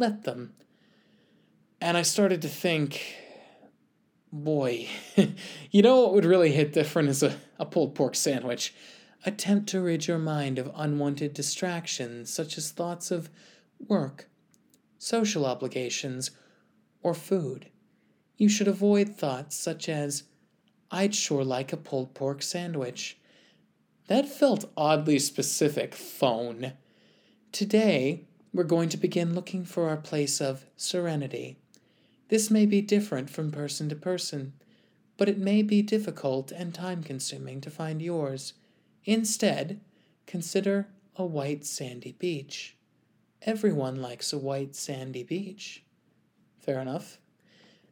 Let 0.00 0.24
them. 0.24 0.54
And 1.78 1.98
I 1.98 2.02
started 2.02 2.40
to 2.40 2.48
think, 2.48 3.16
boy, 4.32 4.88
you 5.70 5.82
know 5.82 6.00
what 6.00 6.14
would 6.14 6.24
really 6.24 6.52
hit 6.52 6.72
different 6.72 7.10
is 7.10 7.22
a, 7.22 7.36
a 7.58 7.66
pulled 7.66 7.94
pork 7.94 8.14
sandwich. 8.14 8.74
Attempt 9.26 9.68
to 9.68 9.80
rid 9.82 10.06
your 10.06 10.16
mind 10.16 10.58
of 10.58 10.72
unwanted 10.74 11.34
distractions, 11.34 12.32
such 12.32 12.56
as 12.56 12.70
thoughts 12.70 13.10
of 13.10 13.28
work, 13.78 14.30
social 14.96 15.44
obligations, 15.44 16.30
or 17.02 17.12
food. 17.12 17.68
You 18.38 18.48
should 18.48 18.68
avoid 18.68 19.10
thoughts 19.10 19.54
such 19.54 19.86
as, 19.86 20.22
I'd 20.90 21.14
sure 21.14 21.44
like 21.44 21.74
a 21.74 21.76
pulled 21.76 22.14
pork 22.14 22.40
sandwich. 22.40 23.18
That 24.06 24.26
felt 24.26 24.72
oddly 24.78 25.18
specific, 25.18 25.94
phone. 25.94 26.72
Today, 27.52 28.28
we're 28.52 28.64
going 28.64 28.88
to 28.88 28.96
begin 28.96 29.34
looking 29.34 29.64
for 29.64 29.88
our 29.88 29.96
place 29.96 30.40
of 30.40 30.64
serenity. 30.76 31.56
This 32.28 32.50
may 32.50 32.66
be 32.66 32.80
different 32.80 33.30
from 33.30 33.50
person 33.50 33.88
to 33.88 33.96
person, 33.96 34.52
but 35.16 35.28
it 35.28 35.38
may 35.38 35.62
be 35.62 35.82
difficult 35.82 36.50
and 36.50 36.74
time 36.74 37.02
consuming 37.02 37.60
to 37.60 37.70
find 37.70 38.00
yours. 38.00 38.54
Instead, 39.04 39.80
consider 40.26 40.88
a 41.16 41.24
white 41.24 41.64
sandy 41.64 42.12
beach. 42.12 42.76
Everyone 43.42 44.00
likes 44.00 44.32
a 44.32 44.38
white 44.38 44.74
sandy 44.74 45.22
beach. 45.22 45.84
Fair 46.58 46.80
enough. 46.80 47.18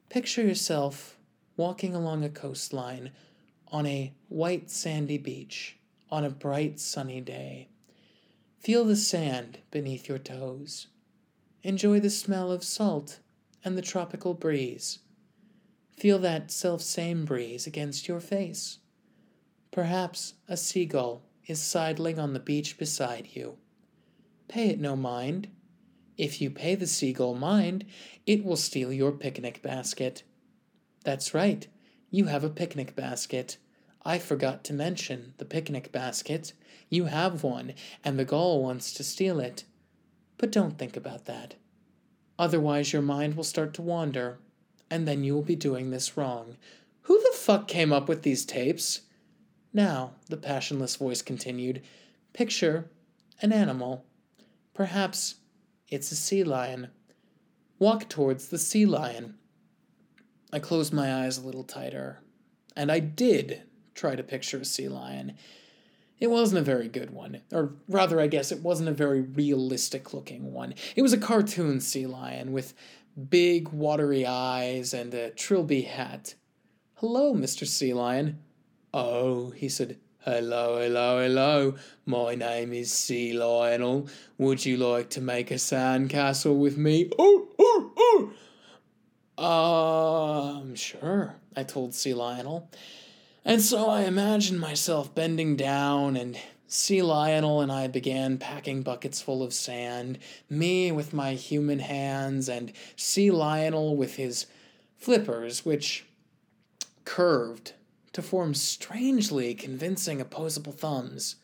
Picture 0.09 0.43
yourself 0.43 1.19
walking 1.57 1.95
along 1.95 2.25
a 2.25 2.29
coastline 2.29 3.11
on 3.71 3.87
a 3.87 4.15
white 4.29 4.71
sandy 4.71 5.19
beach 5.19 5.79
on 6.11 6.25
a 6.25 6.31
bright 6.31 6.81
sunny 6.81 7.21
day. 7.21 7.69
Feel 8.59 8.85
the 8.85 8.97
sand 8.97 9.59
beneath 9.71 10.09
your 10.09 10.19
toes. 10.19 10.89
Enjoy 11.63 12.01
the 12.01 12.11
smell 12.11 12.51
of 12.51 12.65
salt 12.65 13.21
and 13.65 13.79
the 13.79 13.83
tropical 13.83 14.35
breeze. 14.35 14.99
Feel 15.97 16.19
that 16.19 16.51
self 16.51 16.83
same 16.83 17.25
breeze 17.25 17.67
against 17.67 18.09
your 18.09 18.21
face. 18.21 18.79
Perhaps 19.71 20.35
a 20.49 20.57
seagull 20.57 21.23
is 21.47 21.63
sidling 21.63 22.19
on 22.19 22.33
the 22.33 22.41
beach 22.41 22.79
beside 22.79 23.29
you. 23.33 23.59
Pay 24.49 24.71
it 24.71 24.81
no 24.81 24.97
mind. 24.97 25.49
If 26.17 26.41
you 26.41 26.51
pay 26.51 26.75
the 26.75 26.87
seagull 26.87 27.35
mind, 27.35 27.85
it 28.27 28.45
will 28.45 28.57
steal 28.57 28.93
your 28.93 29.13
picnic 29.13 29.63
basket. 29.63 30.25
That's 31.05 31.33
right, 31.33 31.67
you 32.11 32.25
have 32.25 32.43
a 32.43 32.51
picnic 32.51 32.97
basket. 32.97 33.57
I 34.05 34.19
forgot 34.19 34.65
to 34.65 34.73
mention 34.73 35.35
the 35.39 35.45
picnic 35.45 35.93
basket. 35.93 36.55
You 36.89 37.07
have 37.07 37.43
one, 37.43 37.75
and 38.05 38.19
the 38.19 38.25
gull 38.25 38.63
wants 38.63 38.93
to 38.95 39.05
steal 39.05 39.41
it. 39.41 39.65
But 40.37 40.53
don't 40.53 40.79
think 40.79 40.97
about 40.97 41.27
that. 41.27 41.55
Otherwise, 42.39 42.93
your 42.93 43.03
mind 43.03 43.37
will 43.37 43.45
start 43.45 43.75
to 43.75 43.83
wander, 43.83 44.39
and 44.91 45.07
then 45.07 45.25
you 45.25 45.35
will 45.35 45.43
be 45.43 45.57
doing 45.57 45.91
this 45.91 46.17
wrong. 46.17 46.57
Who 47.03 47.21
the 47.21 47.37
fuck 47.37 47.69
came 47.69 47.93
up 47.93 48.09
with 48.09 48.23
these 48.23 48.45
tapes? 48.45 49.03
Now, 49.73 50.13
the 50.29 50.37
passionless 50.37 50.97
voice 50.97 51.21
continued, 51.23 51.83
picture 52.33 52.91
an 53.41 53.53
animal. 53.53 54.05
Perhaps 54.75 55.37
it's 55.89 56.13
a 56.13 56.17
sea 56.17 56.45
lion. 56.45 56.89
Walk 57.79 58.09
towards 58.09 58.49
the 58.49 58.59
sea 58.59 58.87
lion. 58.87 59.35
I 60.53 60.59
closed 60.59 60.93
my 60.93 61.25
eyes 61.25 61.39
a 61.39 61.45
little 61.45 61.65
tighter, 61.65 62.21
and 62.77 62.91
I 62.91 63.01
did 63.01 63.63
try 63.95 64.17
to 64.17 64.23
picture 64.23 64.59
a 64.59 64.65
sea 64.65 64.89
lion. 64.89 65.37
It 66.21 66.31
wasn't 66.31 66.61
a 66.61 66.65
very 66.65 66.89
good 66.89 67.11
one, 67.11 67.43
or 67.53 67.75
rather, 67.89 68.21
I 68.21 68.27
guess 68.27 68.51
it 68.51 68.61
wasn't 68.61 68.89
a 68.89 68.93
very 68.93 69.21
realistic 69.21 70.13
looking 70.13 70.53
one. 70.53 70.75
It 70.97 71.03
was 71.03 71.13
a 71.13 71.19
cartoon 71.19 71.81
sea 71.81 72.07
lion 72.07 72.53
with 72.53 72.75
big 73.31 73.69
watery 73.69 74.27
eyes 74.27 74.93
and 74.93 75.15
a 75.15 75.31
trilby 75.31 75.83
hat. 75.83 76.35
Hello, 76.97 77.35
Mr. 77.35 77.67
Sea 77.67 77.95
Lion. 77.95 78.41
Oh, 78.93 79.51
he 79.51 79.69
said, 79.69 79.99
Hello, 80.21 80.81
hello, 80.81 81.23
hello. 81.23 81.77
My 82.05 82.35
name 82.35 82.73
is 82.73 82.93
Sea 82.93 83.33
Lionel. 83.33 84.09
Would 84.37 84.67
you 84.67 84.77
like 84.77 85.11
to 85.11 85.21
make 85.21 85.51
a 85.51 85.55
sandcastle 85.55 86.59
with 86.59 86.77
me? 86.77 87.09
Oh, 87.19 87.49
oh, 87.59 88.33
oh. 89.39 89.43
Um, 90.59 90.75
sure, 90.75 91.37
I 91.57 91.63
told 91.63 91.95
Sea 91.95 92.15
Lionel. 92.15 92.69
And 93.49 93.63
so 93.63 93.89
I 93.89 94.03
imagined 94.03 94.61
myself 94.61 95.15
bending 95.15 95.57
down, 95.57 96.19
and 96.19 96.39
Sea 96.67 97.01
Lionel 97.01 97.63
and 97.63 97.73
I 97.73 97.87
began 97.87 98.37
packing 98.37 98.83
buckets 98.83 99.23
full 99.23 99.43
of 99.43 99.55
sand, 99.55 100.19
me 100.51 100.93
with 100.93 101.15
my 101.15 101.33
human 101.33 101.79
hands, 101.79 102.51
and 102.51 102.71
Sea 102.95 103.31
Lionel 103.31 103.97
with 103.97 104.17
his 104.17 104.45
flippers, 104.99 105.65
which 105.65 106.05
curved 107.07 107.73
to 108.13 108.21
form 108.21 108.53
strangely 108.53 109.55
convincing 109.55 110.21
opposable 110.21 110.73
thumbs. 110.73 111.37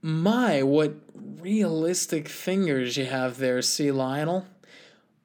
My, 0.00 0.62
what 0.62 0.94
realistic 1.12 2.28
fingers 2.28 2.96
you 2.96 3.06
have 3.06 3.38
there, 3.38 3.62
Sea 3.62 3.90
Lionel. 3.90 4.46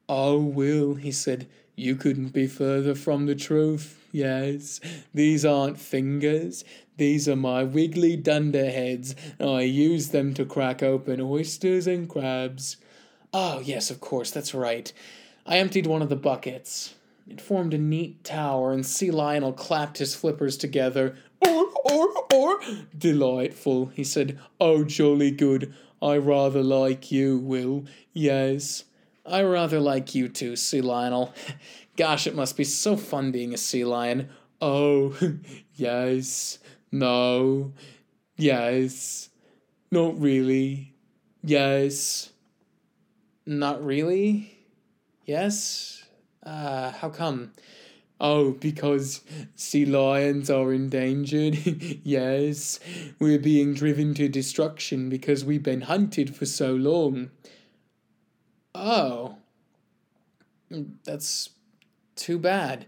Oh, 0.09 0.39
Will, 0.39 0.95
he 0.95 1.11
said, 1.11 1.47
you 1.75 1.95
couldn't 1.95 2.29
be 2.29 2.47
further 2.47 2.95
from 2.95 3.27
the 3.27 3.35
truth. 3.35 4.01
Yes, 4.15 4.79
these 5.13 5.43
aren't 5.43 5.77
fingers. 5.77 6.63
These 6.95 7.27
are 7.27 7.35
my 7.35 7.65
wiggly 7.65 8.15
dunderheads. 8.15 9.13
I 9.41 9.63
use 9.63 10.07
them 10.11 10.33
to 10.35 10.45
crack 10.45 10.81
open 10.81 11.19
oysters 11.19 11.85
and 11.85 12.07
crabs. 12.07 12.77
Oh, 13.33 13.59
yes, 13.59 13.91
of 13.91 13.99
course, 13.99 14.31
that's 14.31 14.53
right. 14.53 14.93
I 15.45 15.57
emptied 15.57 15.85
one 15.85 16.01
of 16.01 16.07
the 16.07 16.15
buckets. 16.15 16.95
It 17.27 17.41
formed 17.41 17.73
a 17.73 17.77
neat 17.77 18.23
tower, 18.23 18.71
and 18.71 18.85
Sea 18.85 19.11
Lionel 19.11 19.51
clapped 19.51 19.97
his 19.97 20.15
flippers 20.15 20.55
together. 20.55 21.17
Or, 21.41 21.65
or, 21.83 22.07
or! 22.33 22.59
Delightful, 22.97 23.87
he 23.87 24.05
said. 24.05 24.39
Oh, 24.61 24.85
jolly 24.85 25.31
good. 25.31 25.73
I 26.01 26.15
rather 26.19 26.63
like 26.63 27.11
you, 27.11 27.37
Will. 27.37 27.83
Yes. 28.13 28.85
I 29.25 29.41
rather 29.41 29.79
like 29.79 30.15
you 30.15 30.29
too, 30.29 30.55
Sea 30.55 30.79
Lionel. 30.79 31.33
Gosh, 31.97 32.27
it 32.27 32.35
must 32.35 32.57
be 32.57 32.63
so 32.63 32.97
fun 32.97 33.31
being 33.31 33.53
a 33.53 33.57
sea 33.57 33.85
lion. 33.85 34.29
Oh, 34.61 35.15
yes, 35.75 36.59
no, 36.91 37.73
yes, 38.37 39.29
not 39.91 40.19
really, 40.19 40.93
yes, 41.43 42.31
not 43.45 43.83
really, 43.83 44.57
yes. 45.25 46.03
Uh, 46.43 46.91
how 46.91 47.09
come? 47.09 47.51
Oh, 48.19 48.51
because 48.51 49.21
sea 49.55 49.85
lions 49.85 50.49
are 50.49 50.73
endangered. 50.73 51.55
yes, 52.03 52.79
we're 53.19 53.39
being 53.39 53.73
driven 53.73 54.13
to 54.15 54.29
destruction 54.29 55.09
because 55.09 55.43
we've 55.45 55.63
been 55.63 55.81
hunted 55.81 56.35
for 56.35 56.45
so 56.45 56.73
long. 56.75 57.31
Oh, 58.75 59.37
that's 61.03 61.49
too 62.15 62.39
bad. 62.39 62.85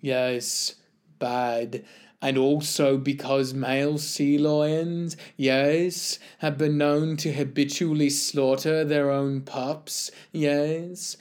Yes, 0.00 0.76
bad. 1.18 1.84
And 2.22 2.38
also 2.38 2.96
because 2.96 3.54
male 3.54 3.98
sea 3.98 4.38
lions, 4.38 5.16
yes, 5.36 6.18
have 6.38 6.56
been 6.58 6.78
known 6.78 7.16
to 7.18 7.32
habitually 7.32 8.10
slaughter 8.10 8.84
their 8.84 9.10
own 9.10 9.42
pups. 9.42 10.10
Yes. 10.32 11.16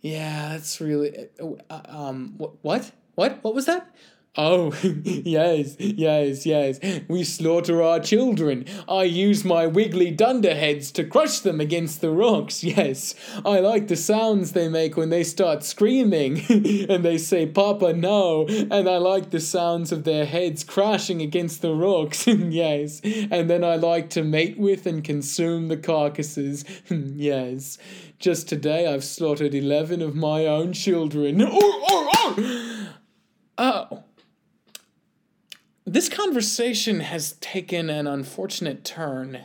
Yeah, 0.00 0.50
that's 0.50 0.80
really. 0.80 1.28
Uh, 1.40 1.80
um, 1.88 2.34
what? 2.62 2.92
What? 3.14 3.38
What 3.42 3.54
was 3.54 3.66
that? 3.66 3.94
Oh, 4.38 4.74
yes, 4.82 5.76
yes, 5.78 6.44
yes. 6.44 6.78
We 7.08 7.24
slaughter 7.24 7.82
our 7.82 8.00
children. 8.00 8.66
I 8.86 9.04
use 9.04 9.44
my 9.44 9.66
wiggly 9.66 10.10
dunderheads 10.10 10.90
to 10.92 11.04
crush 11.04 11.40
them 11.40 11.60
against 11.60 12.00
the 12.00 12.10
rocks. 12.10 12.62
Yes, 12.62 13.14
I 13.44 13.60
like 13.60 13.88
the 13.88 13.96
sounds 13.96 14.52
they 14.52 14.68
make 14.68 14.96
when 14.96 15.08
they 15.08 15.24
start 15.24 15.64
screaming 15.64 16.44
and 16.50 17.04
they 17.04 17.16
say, 17.16 17.46
Papa, 17.46 17.94
no. 17.94 18.46
And 18.46 18.88
I 18.88 18.98
like 18.98 19.30
the 19.30 19.40
sounds 19.40 19.90
of 19.92 20.04
their 20.04 20.26
heads 20.26 20.64
crashing 20.64 21.22
against 21.22 21.62
the 21.62 21.74
rocks. 21.74 22.26
yes. 22.26 23.00
And 23.02 23.48
then 23.48 23.64
I 23.64 23.76
like 23.76 24.10
to 24.10 24.22
mate 24.22 24.58
with 24.58 24.86
and 24.86 25.02
consume 25.02 25.68
the 25.68 25.76
carcasses. 25.76 26.64
yes. 26.90 27.78
Just 28.18 28.48
today 28.48 28.92
I've 28.92 29.04
slaughtered 29.04 29.54
11 29.54 30.02
of 30.02 30.14
my 30.14 30.46
own 30.46 30.72
children. 30.72 31.40
Oh, 31.40 31.48
oh, 31.52 32.46
oh! 32.46 32.92
Oh. 33.58 34.05
This 35.88 36.08
conversation 36.08 36.98
has 36.98 37.34
taken 37.34 37.88
an 37.90 38.08
unfortunate 38.08 38.84
turn. 38.84 39.42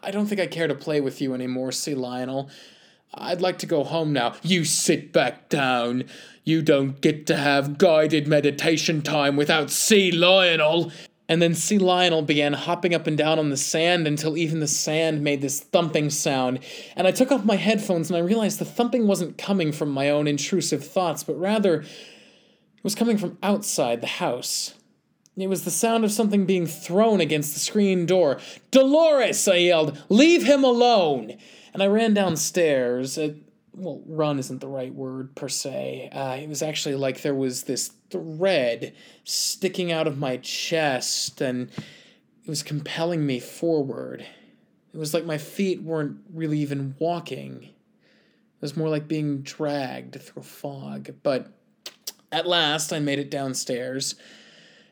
I 0.00 0.12
don't 0.12 0.26
think 0.26 0.40
I 0.40 0.46
care 0.46 0.68
to 0.68 0.76
play 0.76 1.00
with 1.00 1.20
you 1.20 1.34
anymore, 1.34 1.72
Sea 1.72 1.96
Lionel. 1.96 2.48
I'd 3.12 3.40
like 3.40 3.58
to 3.58 3.66
go 3.66 3.82
home 3.82 4.12
now. 4.12 4.36
You 4.44 4.64
sit 4.64 5.12
back 5.12 5.48
down. 5.48 6.04
You 6.44 6.62
don't 6.62 7.00
get 7.00 7.26
to 7.26 7.36
have 7.36 7.78
guided 7.78 8.28
meditation 8.28 9.02
time 9.02 9.34
without 9.34 9.72
Sea 9.72 10.12
Lionel. 10.12 10.92
And 11.28 11.42
then 11.42 11.56
Sea 11.56 11.78
Lionel 11.78 12.22
began 12.22 12.52
hopping 12.52 12.94
up 12.94 13.08
and 13.08 13.18
down 13.18 13.40
on 13.40 13.50
the 13.50 13.56
sand 13.56 14.06
until 14.06 14.36
even 14.36 14.60
the 14.60 14.68
sand 14.68 15.24
made 15.24 15.42
this 15.42 15.58
thumping 15.58 16.10
sound. 16.10 16.60
And 16.94 17.08
I 17.08 17.10
took 17.10 17.32
off 17.32 17.44
my 17.44 17.56
headphones 17.56 18.08
and 18.08 18.16
I 18.16 18.20
realized 18.20 18.60
the 18.60 18.64
thumping 18.64 19.08
wasn't 19.08 19.36
coming 19.36 19.72
from 19.72 19.90
my 19.90 20.10
own 20.10 20.28
intrusive 20.28 20.86
thoughts, 20.86 21.24
but 21.24 21.34
rather 21.34 21.80
it 21.80 22.84
was 22.84 22.94
coming 22.94 23.18
from 23.18 23.36
outside 23.42 24.00
the 24.00 24.06
house. 24.06 24.74
It 25.36 25.48
was 25.48 25.64
the 25.64 25.70
sound 25.70 26.04
of 26.04 26.12
something 26.12 26.46
being 26.46 26.66
thrown 26.66 27.20
against 27.20 27.52
the 27.52 27.60
screen 27.60 28.06
door. 28.06 28.40
Dolores, 28.70 29.46
I 29.46 29.56
yelled, 29.56 30.02
leave 30.08 30.44
him 30.44 30.64
alone! 30.64 31.36
And 31.74 31.82
I 31.82 31.88
ran 31.88 32.14
downstairs. 32.14 33.18
Uh, 33.18 33.34
well, 33.74 34.02
run 34.06 34.38
isn't 34.38 34.62
the 34.62 34.66
right 34.66 34.94
word 34.94 35.34
per 35.34 35.48
se. 35.48 36.08
Uh, 36.10 36.38
it 36.40 36.48
was 36.48 36.62
actually 36.62 36.94
like 36.94 37.20
there 37.20 37.34
was 37.34 37.64
this 37.64 37.92
thread 38.08 38.94
sticking 39.24 39.92
out 39.92 40.06
of 40.06 40.16
my 40.16 40.38
chest 40.38 41.42
and 41.42 41.70
it 42.42 42.48
was 42.48 42.62
compelling 42.62 43.26
me 43.26 43.38
forward. 43.38 44.24
It 44.94 44.98
was 44.98 45.12
like 45.12 45.26
my 45.26 45.36
feet 45.36 45.82
weren't 45.82 46.16
really 46.32 46.58
even 46.60 46.94
walking. 46.98 47.64
It 47.64 48.62
was 48.62 48.74
more 48.76 48.88
like 48.88 49.06
being 49.06 49.42
dragged 49.42 50.22
through 50.22 50.44
fog. 50.44 51.10
But 51.22 51.52
at 52.32 52.46
last, 52.46 52.94
I 52.94 53.00
made 53.00 53.18
it 53.18 53.30
downstairs. 53.30 54.14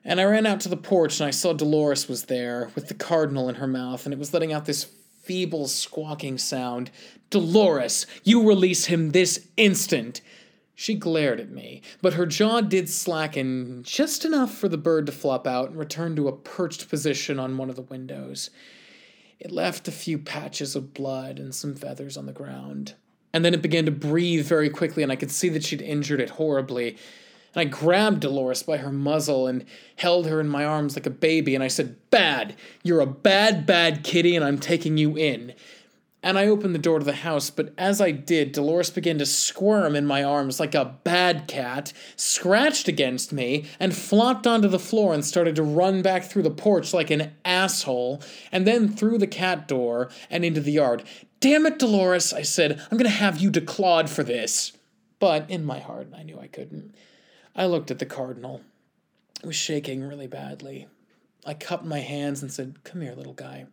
And 0.04 0.20
I 0.20 0.24
ran 0.24 0.46
out 0.46 0.60
to 0.60 0.68
the 0.68 0.76
porch 0.76 1.18
and 1.18 1.26
I 1.26 1.30
saw 1.30 1.52
Dolores 1.52 2.08
was 2.08 2.24
there 2.24 2.70
with 2.74 2.88
the 2.88 2.94
cardinal 2.94 3.48
in 3.48 3.54
her 3.56 3.66
mouth 3.66 4.04
and 4.04 4.12
it 4.12 4.18
was 4.18 4.34
letting 4.34 4.52
out 4.52 4.66
this 4.66 4.84
feeble 5.22 5.66
squawking 5.66 6.36
sound. 6.36 6.90
Dolores, 7.30 8.06
you 8.22 8.46
release 8.46 8.86
him 8.86 9.10
this 9.10 9.48
instant. 9.56 10.20
She 10.74 10.94
glared 10.94 11.40
at 11.40 11.50
me, 11.50 11.82
but 12.02 12.14
her 12.14 12.26
jaw 12.26 12.60
did 12.60 12.88
slacken 12.88 13.82
just 13.84 14.24
enough 14.24 14.52
for 14.52 14.68
the 14.68 14.76
bird 14.76 15.06
to 15.06 15.12
flop 15.12 15.46
out 15.46 15.70
and 15.70 15.78
return 15.78 16.16
to 16.16 16.28
a 16.28 16.36
perched 16.36 16.88
position 16.88 17.38
on 17.38 17.56
one 17.56 17.70
of 17.70 17.76
the 17.76 17.82
windows. 17.82 18.50
It 19.38 19.52
left 19.52 19.88
a 19.88 19.92
few 19.92 20.18
patches 20.18 20.74
of 20.74 20.92
blood 20.92 21.38
and 21.38 21.54
some 21.54 21.74
feathers 21.74 22.16
on 22.16 22.26
the 22.26 22.32
ground. 22.32 22.94
And 23.32 23.44
then 23.44 23.54
it 23.54 23.62
began 23.62 23.84
to 23.84 23.90
breathe 23.90 24.46
very 24.46 24.70
quickly, 24.70 25.02
and 25.02 25.10
I 25.10 25.16
could 25.16 25.30
see 25.30 25.48
that 25.50 25.64
she'd 25.64 25.82
injured 25.82 26.20
it 26.20 26.30
horribly. 26.30 26.96
And 27.54 27.60
I 27.60 27.64
grabbed 27.64 28.20
Dolores 28.20 28.62
by 28.62 28.78
her 28.78 28.90
muzzle 28.90 29.46
and 29.46 29.64
held 29.96 30.26
her 30.26 30.40
in 30.40 30.48
my 30.48 30.64
arms 30.64 30.96
like 30.96 31.06
a 31.06 31.10
baby, 31.10 31.54
and 31.54 31.62
I 31.62 31.68
said, 31.68 31.96
Bad! 32.10 32.56
You're 32.82 33.00
a 33.00 33.06
bad, 33.06 33.66
bad 33.66 34.02
kitty, 34.04 34.36
and 34.36 34.44
I'm 34.44 34.58
taking 34.58 34.96
you 34.96 35.16
in 35.16 35.54
and 36.24 36.38
I 36.38 36.46
opened 36.46 36.74
the 36.74 36.78
door 36.78 36.98
to 36.98 37.04
the 37.04 37.12
house, 37.12 37.50
but 37.50 37.74
as 37.76 38.00
I 38.00 38.10
did, 38.10 38.52
Dolores 38.52 38.88
began 38.88 39.18
to 39.18 39.26
squirm 39.26 39.94
in 39.94 40.06
my 40.06 40.24
arms 40.24 40.58
like 40.58 40.74
a 40.74 40.96
bad 41.04 41.46
cat, 41.46 41.92
scratched 42.16 42.88
against 42.88 43.30
me, 43.30 43.66
and 43.78 43.94
flopped 43.94 44.46
onto 44.46 44.66
the 44.66 44.78
floor 44.78 45.12
and 45.12 45.22
started 45.22 45.54
to 45.56 45.62
run 45.62 46.00
back 46.00 46.24
through 46.24 46.44
the 46.44 46.50
porch 46.50 46.94
like 46.94 47.10
an 47.10 47.34
asshole, 47.44 48.22
and 48.50 48.66
then 48.66 48.88
through 48.88 49.18
the 49.18 49.26
cat 49.26 49.68
door 49.68 50.08
and 50.30 50.46
into 50.46 50.62
the 50.62 50.72
yard. 50.72 51.04
Damn 51.40 51.66
it, 51.66 51.78
Dolores, 51.78 52.32
I 52.32 52.40
said, 52.40 52.80
I'm 52.90 52.96
gonna 52.96 53.10
have 53.10 53.36
you 53.36 53.50
declawed 53.50 54.08
for 54.08 54.22
this. 54.22 54.72
But 55.18 55.50
in 55.50 55.62
my 55.62 55.78
heart, 55.78 56.08
I 56.16 56.22
knew 56.22 56.38
I 56.40 56.46
couldn't. 56.46 56.94
I 57.54 57.66
looked 57.66 57.90
at 57.90 57.98
the 57.98 58.06
cardinal. 58.06 58.62
It 59.42 59.46
was 59.46 59.56
shaking 59.56 60.02
really 60.02 60.26
badly. 60.26 60.88
I 61.46 61.54
cupped 61.54 61.84
my 61.84 62.00
hands 62.00 62.42
and 62.42 62.52
said, 62.52 62.82
Come 62.84 63.00
here, 63.00 63.14
little 63.14 63.34
guy. 63.34 63.66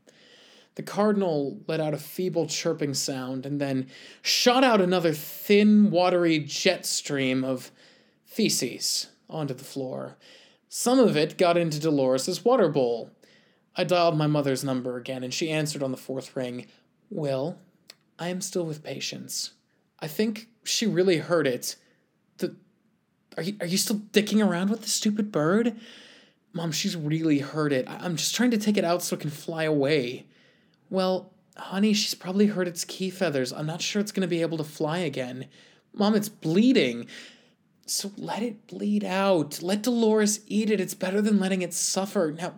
The 0.75 0.83
cardinal 0.83 1.59
let 1.67 1.79
out 1.79 1.93
a 1.93 1.97
feeble 1.97 2.47
chirping 2.47 2.93
sound 2.93 3.45
and 3.45 3.59
then 3.59 3.87
shot 4.21 4.63
out 4.63 4.81
another 4.81 5.13
thin, 5.13 5.91
watery 5.91 6.39
jet 6.39 6.85
stream 6.85 7.43
of 7.43 7.71
feces 8.23 9.07
onto 9.29 9.53
the 9.53 9.63
floor. 9.63 10.17
Some 10.69 10.99
of 10.99 11.17
it 11.17 11.37
got 11.37 11.57
into 11.57 11.79
Dolores's 11.79 12.45
water 12.45 12.69
bowl. 12.69 13.11
I 13.75 13.83
dialed 13.83 14.17
my 14.17 14.27
mother's 14.27 14.63
number 14.63 14.97
again, 14.97 15.23
and 15.23 15.33
she 15.33 15.49
answered 15.49 15.83
on 15.83 15.91
the 15.91 15.97
fourth 15.97 16.35
ring. 16.35 16.67
Will, 17.09 17.57
I 18.17 18.29
am 18.29 18.39
still 18.39 18.65
with 18.65 18.83
patients. 18.83 19.51
I 19.99 20.07
think 20.07 20.47
she 20.63 20.85
really 20.87 21.17
heard 21.17 21.47
it. 21.47 21.75
Are 23.37 23.43
you, 23.43 23.55
are 23.61 23.65
you 23.65 23.77
still 23.77 23.97
dicking 24.11 24.45
around 24.45 24.69
with 24.69 24.81
the 24.81 24.89
stupid 24.89 25.31
bird? 25.31 25.75
Mom, 26.53 26.71
she's 26.71 26.97
really 26.97 27.39
hurt 27.39 27.71
it. 27.71 27.87
I'm 27.89 28.17
just 28.17 28.35
trying 28.35 28.51
to 28.51 28.57
take 28.57 28.77
it 28.77 28.83
out 28.83 29.01
so 29.01 29.15
it 29.15 29.21
can 29.21 29.29
fly 29.29 29.63
away. 29.63 30.25
Well, 30.89 31.31
honey, 31.55 31.93
she's 31.93 32.13
probably 32.13 32.47
hurt 32.47 32.67
its 32.67 32.83
key 32.83 33.09
feathers. 33.09 33.53
I'm 33.53 33.65
not 33.65 33.81
sure 33.81 34.01
it's 34.01 34.11
going 34.11 34.21
to 34.21 34.27
be 34.27 34.41
able 34.41 34.57
to 34.57 34.63
fly 34.65 34.99
again. 34.99 35.47
Mom, 35.93 36.15
it's 36.15 36.27
bleeding. 36.27 37.07
So 37.85 38.11
let 38.17 38.43
it 38.43 38.67
bleed 38.67 39.05
out. 39.05 39.61
Let 39.61 39.83
Dolores 39.83 40.41
eat 40.47 40.69
it. 40.69 40.81
It's 40.81 40.93
better 40.93 41.21
than 41.21 41.39
letting 41.39 41.61
it 41.61 41.73
suffer. 41.73 42.33
Now, 42.37 42.55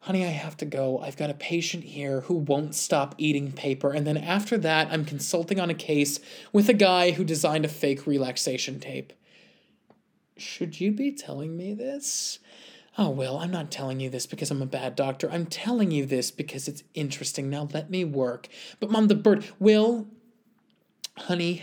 honey, 0.00 0.24
I 0.24 0.28
have 0.28 0.56
to 0.58 0.64
go. 0.64 1.00
I've 1.00 1.16
got 1.16 1.30
a 1.30 1.34
patient 1.34 1.82
here 1.82 2.22
who 2.22 2.34
won't 2.34 2.76
stop 2.76 3.16
eating 3.18 3.50
paper. 3.50 3.92
And 3.92 4.06
then 4.06 4.16
after 4.16 4.56
that, 4.58 4.88
I'm 4.90 5.04
consulting 5.04 5.58
on 5.58 5.70
a 5.70 5.74
case 5.74 6.20
with 6.52 6.68
a 6.68 6.74
guy 6.74 7.10
who 7.12 7.24
designed 7.24 7.64
a 7.64 7.68
fake 7.68 8.06
relaxation 8.06 8.78
tape. 8.78 9.12
Should 10.40 10.80
you 10.80 10.92
be 10.92 11.12
telling 11.12 11.56
me 11.56 11.74
this? 11.74 12.38
Oh, 12.98 13.10
Will, 13.10 13.38
I'm 13.38 13.50
not 13.50 13.70
telling 13.70 14.00
you 14.00 14.10
this 14.10 14.26
because 14.26 14.50
I'm 14.50 14.62
a 14.62 14.66
bad 14.66 14.96
doctor. 14.96 15.30
I'm 15.30 15.46
telling 15.46 15.90
you 15.90 16.06
this 16.06 16.30
because 16.30 16.66
it's 16.66 16.82
interesting. 16.94 17.48
Now 17.48 17.68
let 17.72 17.90
me 17.90 18.04
work. 18.04 18.48
But, 18.78 18.90
Mom, 18.90 19.08
the 19.08 19.14
bird. 19.14 19.44
Will, 19.58 20.06
honey, 21.16 21.62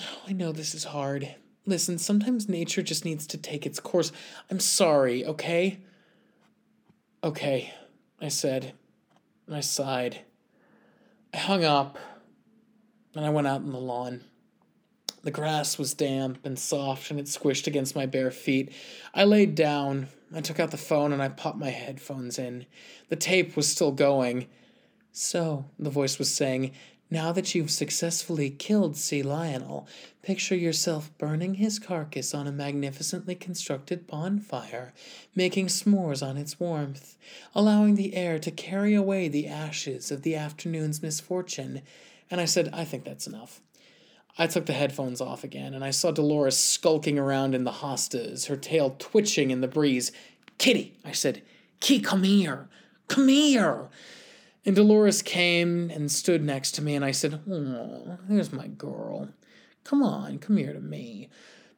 oh, 0.00 0.18
I 0.28 0.32
know 0.32 0.52
this 0.52 0.74
is 0.74 0.84
hard. 0.84 1.34
Listen, 1.64 1.98
sometimes 1.98 2.48
nature 2.48 2.82
just 2.82 3.04
needs 3.04 3.26
to 3.28 3.38
take 3.38 3.66
its 3.66 3.80
course. 3.80 4.12
I'm 4.50 4.60
sorry, 4.60 5.24
okay? 5.24 5.78
Okay, 7.22 7.72
I 8.20 8.28
said. 8.28 8.72
And 9.46 9.56
I 9.56 9.60
sighed. 9.60 10.20
I 11.32 11.38
hung 11.38 11.64
up 11.64 11.98
and 13.14 13.24
I 13.24 13.30
went 13.30 13.46
out 13.46 13.62
on 13.62 13.72
the 13.72 13.78
lawn. 13.78 14.22
The 15.22 15.30
grass 15.30 15.78
was 15.78 15.94
damp 15.94 16.44
and 16.44 16.58
soft, 16.58 17.10
and 17.10 17.20
it 17.20 17.26
squished 17.26 17.66
against 17.66 17.94
my 17.94 18.06
bare 18.06 18.30
feet. 18.30 18.72
I 19.14 19.24
laid 19.24 19.54
down. 19.54 20.08
I 20.34 20.40
took 20.40 20.58
out 20.58 20.70
the 20.70 20.76
phone 20.76 21.12
and 21.12 21.22
I 21.22 21.28
popped 21.28 21.58
my 21.58 21.70
headphones 21.70 22.38
in. 22.38 22.66
The 23.08 23.16
tape 23.16 23.56
was 23.56 23.68
still 23.68 23.92
going. 23.92 24.46
So, 25.12 25.66
the 25.78 25.90
voice 25.90 26.18
was 26.18 26.32
saying, 26.32 26.72
now 27.12 27.32
that 27.32 27.56
you've 27.56 27.72
successfully 27.72 28.50
killed 28.50 28.96
Sea 28.96 29.24
Lionel, 29.24 29.88
picture 30.22 30.54
yourself 30.54 31.10
burning 31.18 31.54
his 31.54 31.80
carcass 31.80 32.32
on 32.32 32.46
a 32.46 32.52
magnificently 32.52 33.34
constructed 33.34 34.06
bonfire, 34.06 34.92
making 35.34 35.66
s'mores 35.66 36.24
on 36.24 36.36
its 36.36 36.60
warmth, 36.60 37.16
allowing 37.52 37.96
the 37.96 38.14
air 38.14 38.38
to 38.38 38.52
carry 38.52 38.94
away 38.94 39.26
the 39.26 39.48
ashes 39.48 40.12
of 40.12 40.22
the 40.22 40.36
afternoon's 40.36 41.02
misfortune. 41.02 41.82
And 42.30 42.40
I 42.40 42.44
said, 42.44 42.70
I 42.72 42.84
think 42.84 43.02
that's 43.02 43.26
enough. 43.26 43.60
I 44.38 44.46
took 44.46 44.66
the 44.66 44.72
headphones 44.72 45.20
off 45.20 45.44
again, 45.44 45.74
and 45.74 45.84
I 45.84 45.90
saw 45.90 46.10
Dolores 46.10 46.56
skulking 46.56 47.18
around 47.18 47.54
in 47.54 47.64
the 47.64 47.72
hostas, 47.72 48.46
her 48.46 48.56
tail 48.56 48.96
twitching 48.98 49.50
in 49.50 49.60
the 49.60 49.68
breeze. 49.68 50.12
Kitty, 50.58 50.98
I 51.04 51.12
said, 51.12 51.42
Kitty, 51.80 52.00
come 52.00 52.22
here. 52.22 52.68
Come 53.08 53.28
here. 53.28 53.88
And 54.64 54.76
Dolores 54.76 55.22
came 55.22 55.90
and 55.90 56.10
stood 56.10 56.42
next 56.44 56.72
to 56.72 56.82
me, 56.82 56.94
and 56.94 57.04
I 57.04 57.10
said, 57.10 57.40
Oh, 57.50 58.18
here's 58.28 58.52
my 58.52 58.68
girl. 58.68 59.30
Come 59.84 60.02
on, 60.02 60.38
come 60.38 60.56
here 60.56 60.72
to 60.72 60.80
me. 60.80 61.28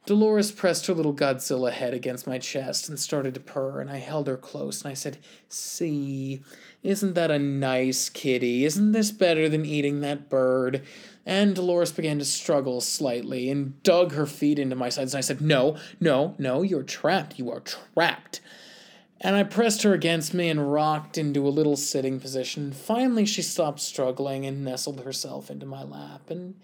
Dolores 0.05 0.50
pressed 0.50 0.86
her 0.86 0.94
little 0.94 1.14
Godzilla 1.14 1.70
head 1.70 1.94
against 1.94 2.26
my 2.26 2.38
chest 2.38 2.88
and 2.88 2.98
started 2.98 3.34
to 3.34 3.40
purr, 3.40 3.80
and 3.80 3.88
I 3.88 3.98
held 3.98 4.26
her 4.26 4.36
close 4.36 4.82
and 4.82 4.90
I 4.90 4.94
said, 4.94 5.18
See, 5.48 6.42
isn't 6.82 7.14
that 7.14 7.30
a 7.30 7.38
nice 7.38 8.09
kitty? 8.09 8.64
Isn't 8.64 8.90
this 8.90 9.12
better 9.12 9.48
than 9.48 9.64
eating 9.64 10.00
that 10.00 10.28
bird? 10.28 10.82
And 11.25 11.55
Dolores 11.55 11.93
began 11.93 12.18
to 12.18 12.25
struggle 12.25 12.81
slightly 12.81 13.49
and 13.49 13.81
dug 13.83 14.12
her 14.12 14.27
feet 14.27 14.59
into 14.59 14.75
my 14.75 14.89
sides. 14.89 15.14
And 15.14 15.18
I 15.18 15.23
said, 15.23 15.41
No, 15.41 15.77
no, 16.01 16.35
no, 16.39 16.62
you're 16.62 16.83
trapped. 16.83 17.39
You 17.39 17.51
are 17.51 17.61
trapped. 17.61 18.41
And 19.20 19.37
I 19.37 19.45
pressed 19.45 19.85
her 19.85 19.95
against 19.95 20.35
me 20.35 20.49
and 20.49 20.73
rocked 20.73 21.16
into 21.16 21.47
a 21.47 21.51
little 21.51 21.77
sitting 21.77 22.18
position. 22.18 22.73
Finally, 22.73 23.25
she 23.27 23.41
stopped 23.41 23.79
struggling 23.79 24.45
and 24.45 24.64
nestled 24.64 25.01
herself 25.03 25.49
into 25.49 25.64
my 25.64 25.85
lap. 25.85 26.29
And 26.29 26.57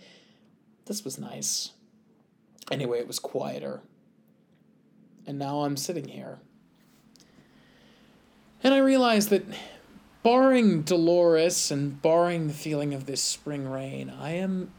this 0.87 1.05
was 1.05 1.19
nice. 1.19 1.71
Anyway, 2.69 2.99
it 2.99 3.07
was 3.07 3.21
quieter. 3.21 3.81
And 5.25 5.39
now 5.39 5.61
I'm 5.61 5.77
sitting 5.77 6.09
here. 6.09 6.41
And 8.65 8.75
I 8.75 8.79
realized 8.79 9.31
that 9.31 9.45
barring 10.23 10.83
Dolores 10.83 11.71
and 11.71 12.01
barring 12.01 12.49
the 12.49 12.55
feeling 12.55 12.95
of 12.95 13.07
this 13.07 13.23
spring 13.23 13.69
rain, 13.69 14.11
I 14.11 14.33
am 14.33 14.73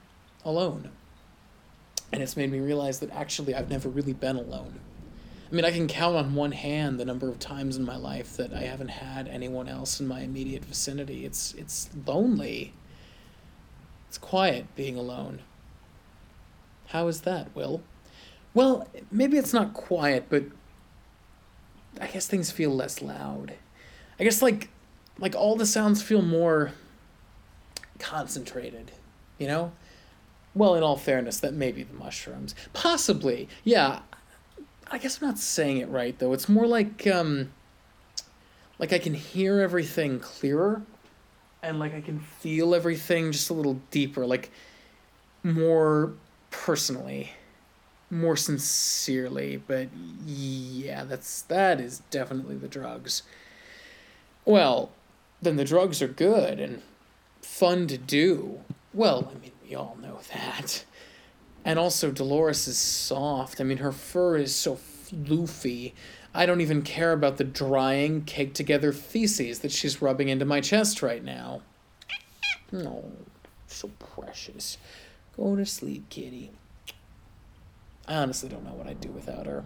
alone. 0.43 0.91
And 2.11 2.23
it's 2.23 2.37
made 2.37 2.51
me 2.51 2.59
realize 2.59 2.99
that 2.99 3.11
actually 3.11 3.53
I've 3.53 3.69
never 3.69 3.89
really 3.89 4.13
been 4.13 4.35
alone. 4.35 4.79
I 5.51 5.55
mean, 5.55 5.65
I 5.65 5.71
can 5.71 5.87
count 5.87 6.15
on 6.15 6.35
one 6.35 6.51
hand 6.51 6.99
the 6.99 7.05
number 7.05 7.27
of 7.27 7.39
times 7.39 7.75
in 7.75 7.83
my 7.83 7.95
life 7.95 8.37
that 8.37 8.53
I 8.53 8.61
haven't 8.61 8.89
had 8.89 9.27
anyone 9.27 9.67
else 9.67 9.99
in 9.99 10.07
my 10.07 10.21
immediate 10.21 10.63
vicinity. 10.63 11.25
It's 11.25 11.53
it's 11.55 11.89
lonely. 12.05 12.73
It's 14.07 14.19
quiet 14.19 14.67
being 14.75 14.95
alone. 14.95 15.41
How 16.87 17.07
is 17.07 17.21
that, 17.21 17.55
Will? 17.55 17.81
Well, 18.53 18.87
maybe 19.11 19.37
it's 19.37 19.53
not 19.53 19.73
quiet, 19.73 20.25
but 20.29 20.43
I 21.99 22.07
guess 22.07 22.27
things 22.27 22.51
feel 22.51 22.71
less 22.71 23.01
loud. 23.01 23.53
I 24.19 24.23
guess 24.23 24.41
like 24.41 24.69
like 25.19 25.35
all 25.35 25.55
the 25.55 25.65
sounds 25.65 26.01
feel 26.01 26.21
more 26.21 26.71
concentrated, 27.99 28.91
you 29.37 29.47
know? 29.47 29.71
Well, 30.55 30.75
in 30.75 30.83
all 30.83 30.97
fairness, 30.97 31.39
that 31.41 31.53
may 31.53 31.71
be 31.71 31.83
the 31.83 31.93
mushrooms. 31.93 32.55
Possibly. 32.73 33.47
Yeah. 33.63 33.99
I 34.91 34.97
guess 34.97 35.21
I'm 35.21 35.27
not 35.27 35.37
saying 35.37 35.77
it 35.77 35.89
right 35.89 36.17
though. 36.17 36.33
It's 36.33 36.49
more 36.49 36.65
like 36.65 37.05
um 37.05 37.51
like 38.79 38.91
I 38.93 38.97
can 38.97 39.13
hear 39.13 39.59
everything 39.59 40.19
clearer 40.19 40.81
and 41.61 41.79
like 41.79 41.93
I 41.93 42.01
can 42.01 42.19
feel 42.19 42.73
everything 42.73 43.31
just 43.31 43.49
a 43.49 43.53
little 43.53 43.81
deeper, 43.91 44.25
like 44.25 44.49
more 45.43 46.13
personally, 46.51 47.31
more 48.09 48.35
sincerely, 48.35 49.57
but 49.57 49.89
yeah, 50.25 51.03
that's 51.03 51.43
that 51.43 51.79
is 51.79 51.99
definitely 52.09 52.55
the 52.55 52.67
drugs. 52.67 53.23
Well, 54.45 54.89
then 55.41 55.55
the 55.55 55.65
drugs 55.65 56.01
are 56.01 56.07
good 56.07 56.59
and 56.59 56.81
fun 57.41 57.87
to 57.87 57.97
do. 57.97 58.59
Well, 58.93 59.31
I 59.35 59.39
mean, 59.39 59.51
we 59.67 59.75
all 59.75 59.97
know 60.01 60.19
that. 60.33 60.85
And 61.65 61.77
also, 61.77 62.11
Dolores 62.11 62.67
is 62.67 62.77
soft. 62.77 63.59
I 63.59 63.63
mean, 63.63 63.77
her 63.77 63.91
fur 63.91 64.37
is 64.37 64.55
so 64.55 64.75
floofy. 64.75 65.93
I 66.33 66.45
don't 66.45 66.61
even 66.61 66.81
care 66.81 67.11
about 67.11 67.37
the 67.37 67.43
drying, 67.43 68.23
caked 68.23 68.55
together 68.55 68.91
feces 68.91 69.59
that 69.59 69.71
she's 69.71 70.01
rubbing 70.01 70.29
into 70.29 70.45
my 70.45 70.61
chest 70.61 71.01
right 71.01 71.23
now. 71.23 71.61
Oh, 72.73 73.11
so 73.67 73.89
precious. 73.99 74.77
Go 75.35 75.55
to 75.55 75.65
sleep, 75.65 76.09
kitty. 76.09 76.51
I 78.07 78.15
honestly 78.15 78.49
don't 78.49 78.65
know 78.65 78.73
what 78.73 78.87
I'd 78.87 79.01
do 79.01 79.09
without 79.09 79.45
her. 79.45 79.63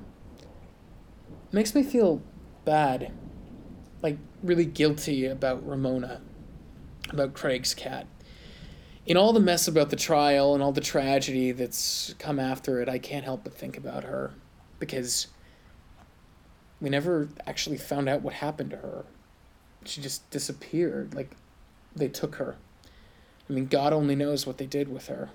Makes 1.51 1.76
me 1.76 1.84
feel 1.84 2.21
bad. 2.65 3.11
Like, 4.03 4.17
really 4.43 4.65
guilty 4.65 5.25
about 5.25 5.67
Ramona, 5.67 6.21
about 7.09 7.33
Craig's 7.33 7.73
cat. 7.73 8.05
In 9.05 9.17
all 9.17 9.33
the 9.33 9.39
mess 9.39 9.67
about 9.67 9.89
the 9.89 9.95
trial 9.95 10.53
and 10.53 10.61
all 10.61 10.71
the 10.71 10.81
tragedy 10.81 11.51
that's 11.51 12.13
come 12.19 12.39
after 12.39 12.81
it, 12.81 12.87
I 12.87 12.99
can't 12.99 13.25
help 13.25 13.43
but 13.45 13.53
think 13.53 13.77
about 13.77 14.03
her. 14.03 14.31
Because 14.77 15.27
we 16.79 16.89
never 16.89 17.29
actually 17.47 17.77
found 17.77 18.07
out 18.09 18.21
what 18.21 18.33
happened 18.35 18.71
to 18.71 18.77
her. 18.77 19.05
She 19.85 20.01
just 20.01 20.29
disappeared. 20.29 21.15
Like, 21.15 21.31
they 21.95 22.09
took 22.09 22.35
her. 22.35 22.57
I 23.49 23.53
mean, 23.53 23.67
God 23.67 23.93
only 23.93 24.15
knows 24.15 24.45
what 24.45 24.57
they 24.57 24.65
did 24.65 24.89
with 24.89 25.07
her. 25.07 25.29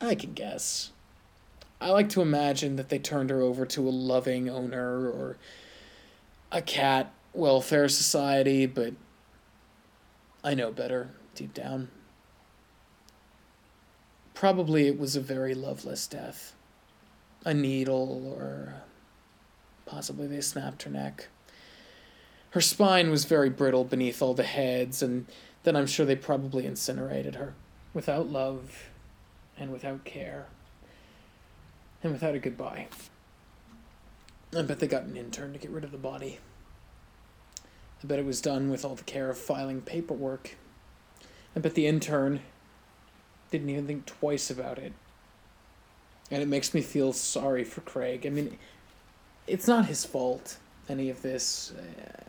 I 0.00 0.14
can 0.14 0.32
guess. 0.32 0.92
I 1.80 1.90
like 1.90 2.08
to 2.10 2.22
imagine 2.22 2.76
that 2.76 2.88
they 2.88 2.98
turned 2.98 3.30
her 3.30 3.40
over 3.40 3.64
to 3.66 3.88
a 3.88 3.90
loving 3.90 4.48
owner 4.48 5.08
or 5.08 5.36
a 6.50 6.62
cat 6.62 7.12
welfare 7.32 7.88
society, 7.88 8.66
but 8.66 8.94
I 10.42 10.54
know 10.54 10.72
better 10.72 11.10
deep 11.34 11.54
down. 11.54 11.88
Probably 14.34 14.86
it 14.86 14.98
was 14.98 15.16
a 15.16 15.20
very 15.20 15.54
loveless 15.54 16.06
death. 16.06 16.54
A 17.44 17.54
needle, 17.54 18.32
or 18.36 18.82
possibly 19.86 20.26
they 20.26 20.40
snapped 20.40 20.82
her 20.82 20.90
neck. 20.90 21.28
Her 22.50 22.60
spine 22.60 23.10
was 23.10 23.24
very 23.24 23.50
brittle 23.50 23.84
beneath 23.84 24.22
all 24.22 24.34
the 24.34 24.42
heads, 24.42 25.02
and 25.02 25.26
then 25.64 25.76
I'm 25.76 25.86
sure 25.86 26.06
they 26.06 26.16
probably 26.16 26.66
incinerated 26.66 27.34
her 27.36 27.54
without 27.94 28.28
love 28.28 28.90
and 29.58 29.72
without 29.72 30.04
care 30.04 30.46
and 32.02 32.12
without 32.12 32.34
a 32.34 32.38
goodbye. 32.38 32.88
I 34.56 34.62
bet 34.62 34.78
they 34.78 34.86
got 34.86 35.02
an 35.02 35.16
intern 35.16 35.52
to 35.52 35.58
get 35.58 35.70
rid 35.70 35.84
of 35.84 35.92
the 35.92 35.98
body. 35.98 36.38
I 38.02 38.06
bet 38.06 38.18
it 38.18 38.24
was 38.24 38.40
done 38.40 38.70
with 38.70 38.84
all 38.84 38.94
the 38.94 39.04
care 39.04 39.28
of 39.28 39.38
filing 39.38 39.82
paperwork. 39.82 40.56
I 41.54 41.60
bet 41.60 41.74
the 41.74 41.86
intern 41.86 42.40
didn't 43.50 43.70
even 43.70 43.86
think 43.86 44.06
twice 44.06 44.50
about 44.50 44.78
it. 44.78 44.92
And 46.30 46.42
it 46.42 46.48
makes 46.48 46.74
me 46.74 46.80
feel 46.80 47.12
sorry 47.12 47.64
for 47.64 47.80
Craig. 47.80 48.26
I 48.26 48.30
mean, 48.30 48.58
it's 49.46 49.66
not 49.66 49.86
his 49.86 50.04
fault, 50.04 50.58
any 50.88 51.10
of 51.10 51.22
this. 51.22 51.72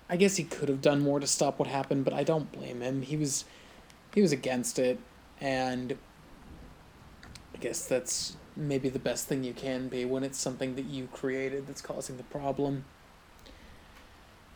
I 0.10 0.18
guess 0.18 0.38
he 0.38 0.44
could 0.44 0.70
have 0.70 0.82
done 0.82 1.02
more 1.02 1.20
to 1.20 1.28
stop 1.28 1.60
what 1.60 1.68
happened, 1.68 2.06
but 2.06 2.14
I 2.14 2.24
don't 2.24 2.52
blame 2.52 2.82
him. 2.82 3.02
He 3.02 3.18
was 3.18 3.46
he 4.16 4.22
was 4.22 4.32
against 4.32 4.80
it, 4.80 4.98
and 5.40 5.96
I 7.54 7.58
guess 7.58 7.86
that's 7.86 8.36
maybe 8.56 8.90
the 8.90 9.00
best 9.00 9.28
thing 9.28 9.44
you 9.44 9.54
can 9.54 9.88
be 9.88 10.06
when 10.06 10.24
it's 10.24 10.40
something 10.40 10.76
that 10.76 10.86
you 10.86 11.08
created 11.14 11.68
that's 11.68 11.82
causing 11.82 12.18
the 12.18 12.24
problem. 12.24 12.86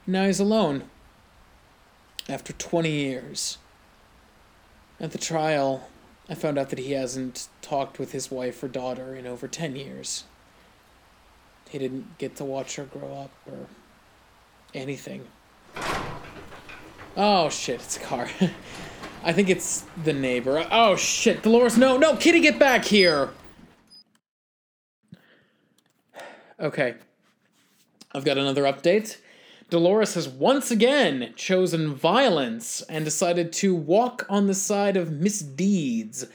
Now 0.06 0.26
he's 0.26 0.40
alone. 0.40 0.84
After 2.28 2.54
20 2.54 2.90
years. 2.90 3.58
At 5.00 5.12
the 5.12 5.18
trial, 5.18 5.90
I 6.30 6.36
found 6.36 6.58
out 6.58 6.70
that 6.70 6.80
he 6.80 6.92
hasn't 6.92 7.48
talked 7.62 8.00
with 8.00 8.12
his 8.12 8.32
wife 8.32 8.62
or 8.64 8.68
daughter 8.68 9.16
in 9.16 9.28
over 9.28 9.48
10 9.48 9.76
years. 9.76 10.24
He 11.70 11.80
didn't 11.80 12.18
get 12.18 12.36
to 12.38 12.46
watch 12.46 12.76
her 12.76 12.86
grow 12.86 13.14
up 13.14 13.32
or 13.46 13.68
anything. 14.74 15.26
Oh 17.18 17.50
shit, 17.50 17.82
it's 17.82 17.98
a 17.98 18.00
car. 18.00 18.30
I 19.24 19.34
think 19.34 19.50
it's 19.50 19.86
the 20.04 20.14
neighbor. 20.14 20.68
Oh 20.72 20.96
shit, 20.96 21.44
Dolores, 21.44 21.78
no, 21.78 21.98
no, 21.98 22.16
Kitty, 22.16 22.42
get 22.42 22.60
back 22.60 22.86
here! 22.86 23.30
Okay. 26.64 26.96
I've 28.14 28.24
got 28.24 28.38
another 28.38 28.64
update. 28.64 29.18
Dolores 29.70 30.14
has 30.14 30.30
once 30.30 30.72
again 30.72 31.34
chosen 31.36 31.94
violence 31.94 32.82
and 32.84 33.04
decided 33.04 33.52
to 33.54 33.76
walk 33.76 34.26
on 34.30 34.48
the 34.48 34.54
side 34.54 34.96
of 34.96 35.12
misdeeds. 35.12 36.26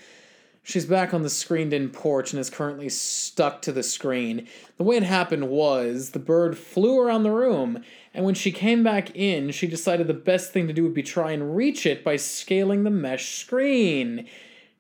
She's 0.63 0.85
back 0.85 1.15
on 1.15 1.23
the 1.23 1.31
screened 1.31 1.73
in 1.73 1.89
porch 1.89 2.35
and 2.35 2.41
is 2.41 2.51
currently 2.51 2.91
stuck 2.91 3.63
to 3.63 3.73
the 3.73 3.83
screen. 3.83 4.47
The 4.77 4.85
way 4.85 4.99
it 4.99 5.03
happened 5.03 5.49
was 5.49 6.11
the 6.11 6.19
bird 6.19 6.59
flew 6.59 7.01
around 7.01 7.23
the 7.23 7.31
room, 7.31 7.83
and 8.13 8.27
when 8.27 8.35
she 8.35 8.53
came 8.53 8.83
back 8.83 9.17
in, 9.17 9.51
she 9.51 9.67
decided 9.67 10.09
the 10.09 10.15
best 10.15 10.53
thing 10.53 10.67
to 10.67 10.75
do 10.75 10.83
would 10.83 10.93
be 10.93 11.03
try 11.03 11.31
and 11.31 11.57
reach 11.57 11.87
it 11.87 12.05
by 12.05 12.17
scaling 12.17 12.85
the 12.85 12.91
mesh 12.91 13.39
screen. 13.39 14.29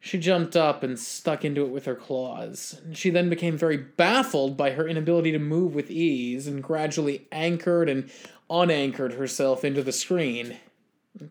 She 0.00 0.18
jumped 0.18 0.56
up 0.56 0.82
and 0.82 0.98
stuck 0.98 1.44
into 1.44 1.64
it 1.64 1.70
with 1.70 1.84
her 1.84 1.94
claws. 1.94 2.80
She 2.92 3.10
then 3.10 3.28
became 3.28 3.56
very 3.56 3.76
baffled 3.76 4.56
by 4.56 4.70
her 4.70 4.86
inability 4.86 5.32
to 5.32 5.38
move 5.38 5.74
with 5.74 5.90
ease 5.90 6.46
and 6.46 6.62
gradually 6.62 7.26
anchored 7.32 7.88
and 7.88 8.10
unanchored 8.48 9.14
herself 9.14 9.64
into 9.64 9.82
the 9.82 9.92
screen. 9.92 10.56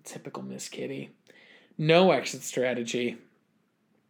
Typical 0.04 0.44
Miss 0.44 0.68
Kitty. 0.68 1.12
No 1.78 2.12
exit 2.12 2.42
strategy. 2.42 3.18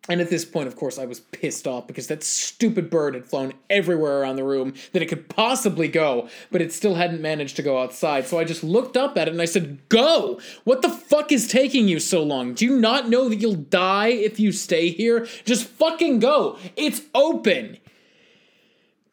And 0.10 0.22
at 0.22 0.30
this 0.30 0.46
point, 0.46 0.68
of 0.68 0.76
course, 0.76 0.98
I 0.98 1.06
was 1.06 1.20
pissed 1.20 1.68
off 1.68 1.86
because 1.86 2.08
that 2.08 2.24
stupid 2.24 2.90
bird 2.90 3.14
had 3.14 3.26
flown 3.26 3.54
everywhere 3.70 4.22
around 4.22 4.38
the 4.38 4.44
room 4.44 4.74
that 4.94 5.02
it 5.02 5.08
could 5.08 5.28
possibly 5.28 5.90
go, 5.90 6.30
but 6.50 6.62
it 6.62 6.72
still 6.72 6.96
hadn't 6.96 7.22
managed 7.22 7.58
to 7.58 7.62
go 7.62 7.78
outside. 7.78 8.26
So 8.26 8.40
I 8.40 8.46
just 8.46 8.64
looked 8.64 8.96
up 8.96 9.18
at 9.18 9.28
it 9.28 9.32
and 9.32 9.42
I 9.42 9.46
said, 9.46 9.80
Go! 9.90 10.40
What 10.64 10.82
the 10.82 10.90
fuck 10.90 11.32
is 11.32 11.48
taking 11.48 11.88
you 11.88 12.00
so 12.00 12.24
long? 12.24 12.54
Do 12.54 12.66
you 12.66 12.80
not 12.80 13.10
know 13.10 13.28
that 13.28 13.38
you'll 13.38 13.56
die 13.56 14.08
if 14.08 14.40
you 14.40 14.52
stay 14.52 14.90
here? 14.90 15.28
Just 15.44 15.68
fucking 15.68 16.20
go! 16.20 16.58
It's 16.78 17.02
open! 17.14 17.78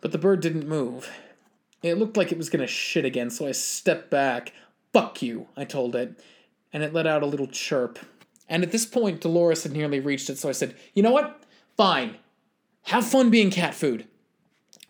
But 0.01 0.13
the 0.13 0.19
bird 0.19 0.41
didn't 0.41 0.69
move. 0.69 1.11
It 1.83 1.99
looked 1.99 2.17
like 2.17 2.31
it 2.31 2.39
was 2.39 2.51
gonna 2.51 2.67
shit 2.67 3.05
again, 3.05 3.31
so 3.31 3.49
I 3.49 3.53
stepped 3.53 4.11
back. 4.11 4.53
Fuck 4.93 5.23
you, 5.23 5.49
I 5.57 5.65
told 5.65 5.97
it. 5.97 6.21
And 6.73 6.83
it 6.83 6.93
let 6.93 7.07
out 7.07 7.23
a 7.23 7.27
little 7.27 7.47
chirp. 7.47 7.99
And 8.49 8.63
at 8.63 8.73
this 8.73 8.87
point, 8.87 9.21
Dolores 9.21 9.63
had 9.63 9.73
nearly 9.73 10.01
reached 10.01 10.29
it, 10.31 10.39
so 10.39 10.49
I 10.49 10.53
said, 10.53 10.75
You 10.93 11.03
know 11.03 11.13
what? 11.13 11.43
Fine. 11.77 12.17
Have 12.85 13.07
fun 13.07 13.31
being 13.31 13.51
cat 13.51 13.75
food. 13.75 14.07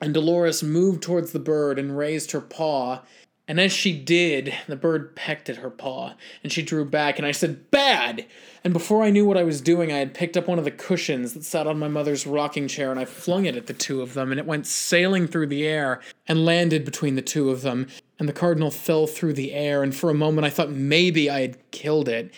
And 0.01 0.13
Dolores 0.13 0.63
moved 0.63 1.03
towards 1.03 1.33
the 1.33 1.39
bird 1.39 1.79
and 1.79 1.97
raised 1.97 2.33
her 2.33 2.41
paw. 2.41 3.03
And 3.47 3.61
as 3.61 3.73
she 3.73 3.97
did, 3.97 4.55
the 4.67 4.75
bird 4.75 5.15
pecked 5.15 5.51
at 5.51 5.59
her 5.59 5.69
paw, 5.69 6.15
and 6.43 6.51
she 6.51 6.63
drew 6.63 6.87
back, 6.87 7.19
and 7.19 7.27
I 7.27 7.33
said, 7.33 7.71
Bad! 7.71 8.25
And 8.65 8.73
before 8.73 9.03
I 9.03 9.11
knew 9.11 9.27
what 9.27 9.37
I 9.37 9.43
was 9.45 9.61
doing, 9.61 9.93
I 9.93 9.99
had 9.99 10.15
picked 10.15 10.39
up 10.39 10.49
one 10.49 10.59
of 10.59 10.65
the 10.65 10.71
cushions 10.71 11.35
that 11.35 11.45
sat 11.45 11.67
on 11.67 11.79
my 11.79 11.89
mother's 11.89 12.27
rocking 12.27 12.69
chair, 12.69 12.91
and 12.91 12.99
I 12.99 13.05
flung 13.05 13.45
it 13.45 13.55
at 13.55 13.67
the 13.67 13.75
two 13.75 14.01
of 14.01 14.15
them, 14.15 14.31
and 14.31 14.41
it 14.41 14.47
went 14.47 14.67
sailing 14.67 15.27
through 15.27 15.49
the 15.49 15.67
air 15.67 16.01
and 16.27 16.47
landed 16.47 16.87
between 16.87 17.17
the 17.17 17.23
two 17.23 17.51
of 17.51 17.61
them. 17.61 17.89
And 18.19 18.27
the 18.27 18.33
cardinal 18.33 18.71
fell 18.71 19.07
through 19.07 19.35
the 19.35 19.53
air, 19.53 19.83
and 19.83 19.95
for 19.95 20.09
a 20.09 20.15
moment 20.15 20.47
I 20.47 20.51
thought 20.51 20.71
maybe 20.71 21.29
I 21.29 21.43
had 21.43 21.71
killed 21.71 22.09
it 22.09 22.33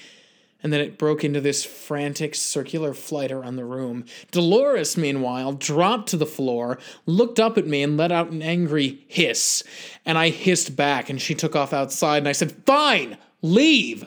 and 0.63 0.73
then 0.73 0.81
it 0.81 0.99
broke 0.99 1.23
into 1.23 1.41
this 1.41 1.65
frantic 1.65 2.35
circular 2.35 2.95
flight 2.95 3.31
around 3.31 3.57
the 3.57 3.65
room. 3.65 4.05
Dolores, 4.31 4.97
meanwhile, 4.97 5.53
dropped 5.53 6.09
to 6.11 6.17
the 6.17 6.27
floor, 6.27 6.79
looked 7.05 7.39
up 7.39 7.59
at 7.59 7.67
me, 7.67 7.83
and 7.83 7.97
let 7.97 8.11
out 8.11 8.31
an 8.31 8.43
angry 8.43 9.05
hiss. 9.07 9.63
And 10.05 10.17
I 10.17 10.31
hissed 10.31 10.75
back, 10.75 11.11
and 11.11 11.21
she 11.21 11.35
took 11.35 11.55
off 11.55 11.73
outside, 11.73 12.19
and 12.19 12.29
I 12.29 12.33
said, 12.33 12.53
Fine, 12.65 13.19
leave! 13.43 14.07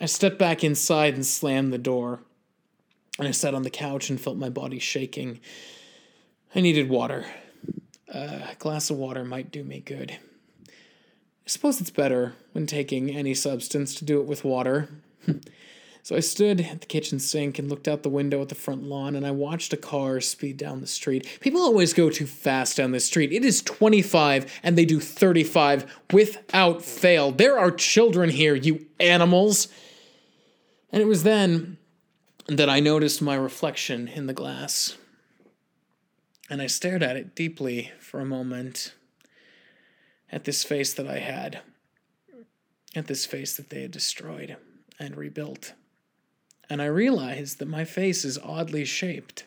I 0.00 0.06
stepped 0.06 0.38
back 0.38 0.62
inside 0.62 1.14
and 1.14 1.26
slammed 1.26 1.72
the 1.72 1.78
door. 1.78 2.20
And 3.18 3.26
I 3.26 3.32
sat 3.32 3.54
on 3.54 3.62
the 3.62 3.70
couch 3.70 4.10
and 4.10 4.20
felt 4.20 4.36
my 4.36 4.48
body 4.48 4.78
shaking. 4.78 5.40
I 6.54 6.60
needed 6.60 6.88
water. 6.88 7.26
A 8.08 8.54
glass 8.58 8.90
of 8.90 8.96
water 8.96 9.24
might 9.24 9.50
do 9.50 9.64
me 9.64 9.80
good. 9.80 10.18
I 10.68 11.50
suppose 11.50 11.80
it's 11.80 11.90
better 11.90 12.34
when 12.52 12.66
taking 12.66 13.10
any 13.10 13.34
substance 13.34 13.94
to 13.96 14.04
do 14.04 14.20
it 14.20 14.26
with 14.26 14.44
water. 14.44 14.88
So 16.08 16.16
I 16.16 16.20
stood 16.20 16.62
at 16.62 16.80
the 16.80 16.86
kitchen 16.86 17.18
sink 17.18 17.58
and 17.58 17.68
looked 17.68 17.86
out 17.86 18.02
the 18.02 18.08
window 18.08 18.40
at 18.40 18.48
the 18.48 18.54
front 18.54 18.82
lawn 18.82 19.14
and 19.14 19.26
I 19.26 19.30
watched 19.30 19.74
a 19.74 19.76
car 19.76 20.22
speed 20.22 20.56
down 20.56 20.80
the 20.80 20.86
street. 20.86 21.38
People 21.40 21.60
always 21.60 21.92
go 21.92 22.08
too 22.08 22.26
fast 22.26 22.78
down 22.78 22.92
the 22.92 22.98
street. 22.98 23.30
It 23.30 23.44
is 23.44 23.60
25 23.60 24.60
and 24.62 24.78
they 24.78 24.86
do 24.86 25.00
35 25.00 26.00
without 26.10 26.80
fail. 26.80 27.30
There 27.30 27.58
are 27.58 27.70
children 27.70 28.30
here, 28.30 28.54
you 28.54 28.86
animals. 28.98 29.68
And 30.90 31.02
it 31.02 31.04
was 31.04 31.24
then 31.24 31.76
that 32.46 32.70
I 32.70 32.80
noticed 32.80 33.20
my 33.20 33.34
reflection 33.34 34.08
in 34.08 34.28
the 34.28 34.32
glass. 34.32 34.96
And 36.48 36.62
I 36.62 36.68
stared 36.68 37.02
at 37.02 37.16
it 37.16 37.34
deeply 37.34 37.92
for 38.00 38.20
a 38.20 38.24
moment. 38.24 38.94
At 40.32 40.44
this 40.44 40.64
face 40.64 40.94
that 40.94 41.06
I 41.06 41.18
had. 41.18 41.60
At 42.96 43.08
this 43.08 43.26
face 43.26 43.58
that 43.58 43.68
they 43.68 43.82
had 43.82 43.90
destroyed 43.90 44.56
and 44.98 45.16
rebuilt 45.16 45.74
and 46.70 46.82
I 46.82 46.86
realized 46.86 47.58
that 47.58 47.68
my 47.68 47.84
face 47.84 48.24
is 48.24 48.38
oddly 48.38 48.84
shaped. 48.84 49.44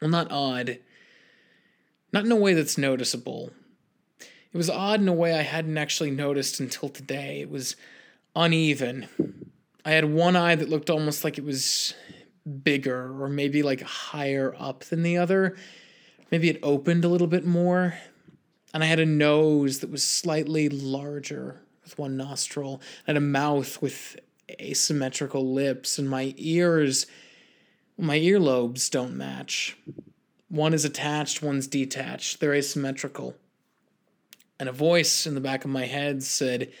Well, 0.00 0.10
not 0.10 0.30
odd, 0.30 0.78
not 2.12 2.24
in 2.24 2.32
a 2.32 2.36
way 2.36 2.54
that's 2.54 2.78
noticeable. 2.78 3.50
It 4.20 4.56
was 4.56 4.70
odd 4.70 5.00
in 5.00 5.08
a 5.08 5.12
way 5.12 5.34
I 5.36 5.42
hadn't 5.42 5.78
actually 5.78 6.12
noticed 6.12 6.60
until 6.60 6.88
today. 6.88 7.40
It 7.40 7.50
was 7.50 7.74
uneven. 8.36 9.08
I 9.84 9.92
had 9.92 10.04
one 10.04 10.36
eye 10.36 10.54
that 10.54 10.68
looked 10.68 10.90
almost 10.90 11.24
like 11.24 11.38
it 11.38 11.44
was 11.44 11.94
bigger 12.62 13.22
or 13.22 13.28
maybe 13.28 13.62
like 13.62 13.80
higher 13.82 14.54
up 14.58 14.84
than 14.84 15.02
the 15.02 15.16
other. 15.16 15.56
maybe 16.30 16.48
it 16.48 16.60
opened 16.62 17.04
a 17.04 17.08
little 17.08 17.26
bit 17.26 17.44
more. 17.44 17.94
And 18.72 18.82
I 18.82 18.86
had 18.86 19.00
a 19.00 19.06
nose 19.06 19.80
that 19.80 19.90
was 19.90 20.04
slightly 20.04 20.68
larger 20.68 21.62
with 21.82 21.98
one 21.98 22.16
nostril. 22.16 22.80
Had 23.06 23.16
a 23.16 23.20
mouth 23.20 23.80
with 23.82 24.16
asymmetrical 24.50 25.52
lips, 25.52 25.98
and 25.98 26.08
my 26.08 26.34
ears, 26.36 27.06
my 27.98 28.18
earlobes 28.18 28.90
don't 28.90 29.16
match. 29.16 29.76
One 30.48 30.74
is 30.74 30.84
attached, 30.84 31.42
one's 31.42 31.66
detached. 31.66 32.40
They're 32.40 32.54
asymmetrical. 32.54 33.36
And 34.58 34.68
a 34.68 34.72
voice 34.72 35.26
in 35.26 35.34
the 35.34 35.40
back 35.40 35.64
of 35.64 35.70
my 35.70 35.86
head 35.86 36.22
said, 36.22 36.72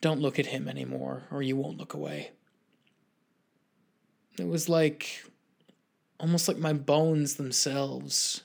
Don't 0.00 0.20
look 0.20 0.38
at 0.38 0.46
him 0.46 0.68
anymore, 0.68 1.24
or 1.30 1.42
you 1.42 1.56
won't 1.56 1.78
look 1.78 1.94
away. 1.94 2.30
It 4.38 4.48
was 4.48 4.68
like 4.68 5.24
almost 6.18 6.48
like 6.48 6.56
my 6.56 6.72
bones 6.72 7.34
themselves 7.34 8.42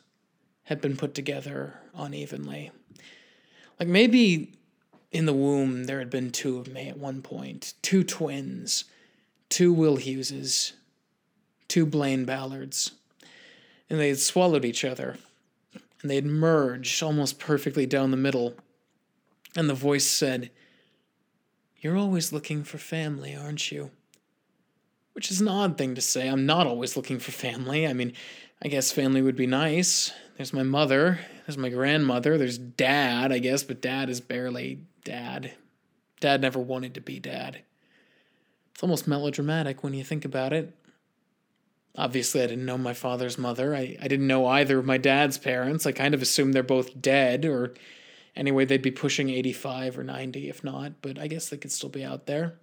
had 0.63 0.81
been 0.81 0.97
put 0.97 1.13
together 1.13 1.79
unevenly. 1.95 2.71
Like 3.79 3.88
maybe 3.88 4.57
in 5.12 5.26
the 5.26 5.34
womb 5.34 5.86
there 5.86 5.99
had 5.99 6.10
been 6.10 6.32
two 6.32 6.58
of 6.58 6.68
me 6.68 6.89
at 6.89 6.97
one 6.97 7.22
point 7.22 7.74
two 7.82 8.03
twins, 8.03 8.86
two 9.49 9.74
Will 9.74 9.97
Hugheses, 9.97 10.74
two 11.68 11.86
Blaine 11.86 12.26
Ballards. 12.26 12.91
And 13.89 13.99
they 13.99 14.10
had 14.10 14.20
swallowed 14.20 14.66
each 14.66 14.84
other. 14.84 15.18
And 16.01 16.12
they 16.12 16.16
had 16.16 16.26
merged 16.26 17.01
almost 17.01 17.39
perfectly 17.39 17.86
down 17.86 18.12
the 18.12 18.18
middle. 18.18 18.55
And 19.55 19.70
the 19.70 19.74
voice 19.74 20.05
said, 20.05 20.51
You're 21.80 21.95
always 21.95 22.34
looking 22.34 22.64
for 22.64 22.78
family, 22.78 23.34
aren't 23.34 23.72
you? 23.72 23.91
which 25.18 25.32
is 25.32 25.41
an 25.41 25.47
odd 25.47 25.80
thing 25.80 25.95
to 25.95 26.01
say. 26.01 26.28
I'm 26.28 26.45
not 26.45 26.68
always 26.68 26.95
looking 26.95 27.18
for 27.18 27.32
family. 27.32 27.88
I 27.88 27.93
mean, 27.93 28.14
I 28.62 28.68
guess 28.68 28.91
family 28.91 29.24
would 29.24 29.36
be 29.36 29.47
nice. 29.47 30.14
There's 30.38 30.53
my 30.53 30.62
mother, 30.62 31.18
there's 31.47 31.58
my 31.58 31.70
grandmother, 31.70 32.38
there's 32.38 32.60
dad, 32.60 33.32
I 33.32 33.39
guess, 33.39 33.64
but 33.64 33.82
dad 33.82 34.12
is 34.12 34.22
barely 34.22 34.82
dad. 35.08 35.53
Dad 36.20 36.41
never 36.41 36.60
wanted 36.60 36.93
to 36.95 37.01
be 37.01 37.18
dad. 37.20 37.62
It's 38.74 38.84
almost 38.84 39.08
melodramatic 39.08 39.84
when 39.84 39.93
you 39.93 40.03
think 40.03 40.26
about 40.26 40.51
it. 40.51 40.76
Obviously, 41.95 42.43
I 42.43 42.47
didn't 42.47 42.66
know 42.66 42.78
my 42.78 42.93
father's 42.93 43.38
mother. 43.38 43.74
I, 43.74 43.97
I 44.01 44.08
didn't 44.08 44.28
know 44.28 44.45
either 44.45 44.80
of 44.80 44.86
my 44.86 44.97
dad's 44.97 45.38
parents. 45.38 45.86
I 45.86 45.93
kind 45.93 46.14
of 46.14 46.22
assumed 46.22 46.53
they're 46.53 46.62
both 46.62 47.01
dead, 47.01 47.45
or 47.45 47.74
anyway, 48.36 48.66
they'd 48.66 48.82
be 48.82 48.91
pushing 48.91 49.30
85 49.30 49.97
or 49.97 50.03
90 50.03 50.49
if 50.49 50.64
not, 50.64 51.01
but 51.01 51.18
I 51.18 51.28
guess 51.28 51.49
they 51.49 51.58
could 51.58 51.72
still 51.72 51.89
be 51.89 52.03
out 52.03 52.28
there. 52.28 52.55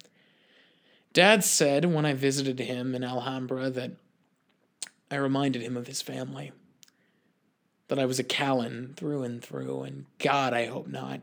Dad 1.11 1.43
said 1.43 1.85
when 1.85 2.05
I 2.05 2.13
visited 2.13 2.59
him 2.59 2.93
in 2.93 3.03
Alhambra 3.03 3.69
that 3.71 3.93
I 5.09 5.15
reminded 5.15 5.63
him 5.63 5.75
of 5.75 5.87
his 5.87 6.01
family. 6.01 6.51
That 7.87 7.99
I 7.99 8.05
was 8.05 8.19
a 8.19 8.23
Callan 8.23 8.93
through 8.95 9.23
and 9.23 9.43
through, 9.43 9.83
and 9.83 10.05
God, 10.19 10.53
I 10.53 10.67
hope 10.67 10.87
not. 10.87 11.21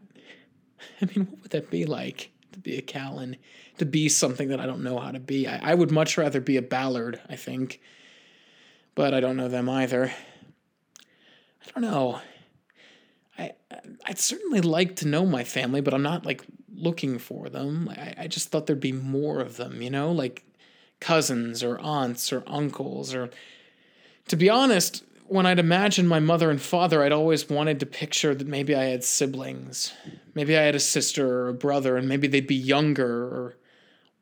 I 1.00 1.06
mean, 1.06 1.26
what 1.26 1.42
would 1.42 1.50
that 1.52 1.70
be 1.70 1.84
like 1.84 2.30
to 2.52 2.58
be 2.58 2.76
a 2.76 2.82
Callan? 2.82 3.36
To 3.78 3.86
be 3.86 4.08
something 4.08 4.48
that 4.48 4.60
I 4.60 4.66
don't 4.66 4.82
know 4.82 4.98
how 4.98 5.10
to 5.10 5.20
be? 5.20 5.46
I, 5.46 5.72
I 5.72 5.74
would 5.74 5.90
much 5.90 6.18
rather 6.18 6.40
be 6.40 6.56
a 6.56 6.62
Ballard, 6.62 7.20
I 7.28 7.36
think. 7.36 7.80
But 8.94 9.14
I 9.14 9.20
don't 9.20 9.36
know 9.36 9.48
them 9.48 9.68
either. 9.68 10.12
I 11.62 11.70
don't 11.70 11.90
know. 11.90 12.20
I 13.38 13.52
I'd 14.04 14.18
certainly 14.18 14.60
like 14.60 14.96
to 14.96 15.08
know 15.08 15.24
my 15.24 15.44
family, 15.44 15.80
but 15.80 15.94
I'm 15.94 16.02
not 16.02 16.26
like 16.26 16.44
looking 16.74 17.18
for 17.18 17.48
them. 17.48 17.88
I, 17.88 18.14
I 18.18 18.26
just 18.26 18.48
thought 18.48 18.66
there'd 18.66 18.80
be 18.80 18.92
more 18.92 19.40
of 19.40 19.56
them, 19.56 19.80
you 19.80 19.90
know, 19.90 20.12
like 20.12 20.44
cousins 21.00 21.62
or 21.62 21.78
aunts 21.80 22.32
or 22.32 22.42
uncles 22.46 23.14
or 23.14 23.30
to 24.28 24.36
be 24.36 24.48
honest, 24.48 25.04
when 25.32 25.46
I'd 25.46 25.58
imagined 25.58 26.10
my 26.10 26.20
mother 26.20 26.50
and 26.50 26.60
father, 26.60 27.02
I'd 27.02 27.10
always 27.10 27.48
wanted 27.48 27.80
to 27.80 27.86
picture 27.86 28.34
that 28.34 28.46
maybe 28.46 28.74
I 28.74 28.84
had 28.84 29.02
siblings. 29.02 29.94
Maybe 30.34 30.58
I 30.58 30.62
had 30.62 30.74
a 30.74 30.80
sister 30.80 31.44
or 31.44 31.48
a 31.48 31.54
brother, 31.54 31.96
and 31.96 32.06
maybe 32.06 32.28
they'd 32.28 32.46
be 32.46 32.54
younger 32.54 33.24
or 33.24 33.56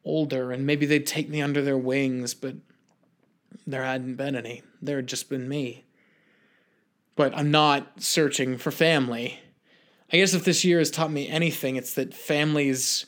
older, 0.04 0.52
and 0.52 0.64
maybe 0.64 0.86
they'd 0.86 1.06
take 1.06 1.28
me 1.28 1.42
under 1.42 1.62
their 1.62 1.76
wings, 1.76 2.32
but 2.32 2.54
there 3.66 3.82
hadn't 3.82 4.14
been 4.14 4.36
any. 4.36 4.62
There 4.80 4.96
had 4.96 5.08
just 5.08 5.28
been 5.28 5.48
me. 5.48 5.84
But 7.16 7.36
I'm 7.36 7.50
not 7.50 8.00
searching 8.00 8.56
for 8.56 8.70
family. 8.70 9.40
I 10.12 10.18
guess 10.18 10.32
if 10.32 10.44
this 10.44 10.64
year 10.64 10.78
has 10.78 10.92
taught 10.92 11.10
me 11.10 11.28
anything, 11.28 11.74
it's 11.74 11.94
that 11.94 12.14
family's 12.14 13.06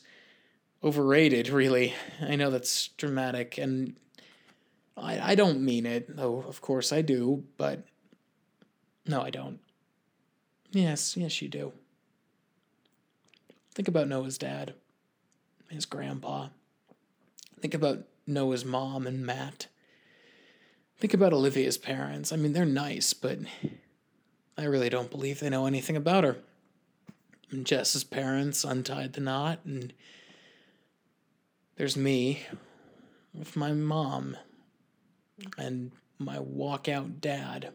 overrated, 0.82 1.50
really. 1.50 1.94
I 2.20 2.34
know 2.34 2.50
that's 2.50 2.88
dramatic, 2.88 3.58
and 3.58 3.94
I, 4.96 5.32
I 5.32 5.34
don't 5.36 5.60
mean 5.60 5.86
it, 5.86 6.16
though 6.16 6.42
of 6.42 6.60
course 6.60 6.92
I 6.92 7.02
do, 7.02 7.44
but 7.56 7.84
no, 9.06 9.22
I 9.22 9.30
don't. 9.30 9.60
Yes, 10.70 11.16
yes, 11.16 11.42
you 11.42 11.48
do. 11.48 11.72
Think 13.74 13.88
about 13.88 14.08
Noah's 14.08 14.38
dad, 14.38 14.74
his 15.68 15.86
grandpa. 15.86 16.48
Think 17.60 17.74
about 17.74 18.04
Noah's 18.26 18.64
mom 18.64 19.06
and 19.06 19.24
Matt. 19.24 19.66
Think 20.98 21.14
about 21.14 21.32
Olivia's 21.32 21.78
parents. 21.78 22.32
I 22.32 22.36
mean, 22.36 22.52
they're 22.52 22.64
nice, 22.64 23.12
but 23.12 23.38
I 24.56 24.64
really 24.64 24.88
don't 24.88 25.10
believe 25.10 25.40
they 25.40 25.50
know 25.50 25.66
anything 25.66 25.96
about 25.96 26.24
her. 26.24 26.36
And 27.50 27.66
Jess's 27.66 28.04
parents 28.04 28.64
untied 28.64 29.12
the 29.12 29.20
knot, 29.20 29.60
and 29.64 29.92
there's 31.76 31.96
me 31.96 32.42
with 33.34 33.56
my 33.56 33.72
mom 33.72 34.36
and 35.58 35.92
my 36.18 36.36
walkout 36.38 37.20
dad. 37.20 37.72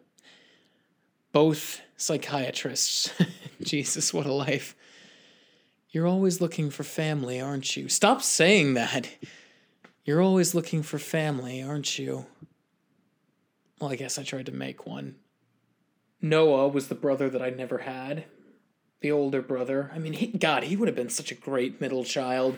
Both 1.38 1.82
psychiatrists. 1.98 3.12
Jesus, 3.62 4.12
what 4.12 4.26
a 4.26 4.34
life. 4.34 4.76
You're 5.92 6.08
always 6.08 6.42
looking 6.42 6.72
for 6.72 6.84
family, 6.84 7.40
aren't 7.40 7.78
you? 7.78 7.90
Stop 7.90 8.24
saying 8.24 8.74
that. 8.74 9.08
You're 10.04 10.20
always 10.20 10.56
looking 10.56 10.82
for 10.82 10.98
family, 10.98 11.62
aren't 11.62 12.00
you? 12.00 12.26
Well, 13.80 13.92
I 13.92 13.98
guess 13.98 14.18
I 14.18 14.24
tried 14.24 14.48
to 14.48 14.52
make 14.52 14.88
one. 14.88 15.14
Noah 16.24 16.70
was 16.70 16.88
the 16.88 16.96
brother 16.96 17.30
that 17.30 17.44
I 17.44 17.52
never 17.52 17.78
had 17.78 18.26
the 19.02 19.12
older 19.12 19.44
brother. 19.44 19.92
I 19.94 20.00
mean, 20.00 20.14
he, 20.14 20.26
God, 20.26 20.64
he 20.64 20.76
would 20.76 20.88
have 20.88 20.96
been 20.96 21.08
such 21.08 21.32
a 21.32 21.36
great 21.36 21.80
middle 21.80 22.04
child. 22.04 22.58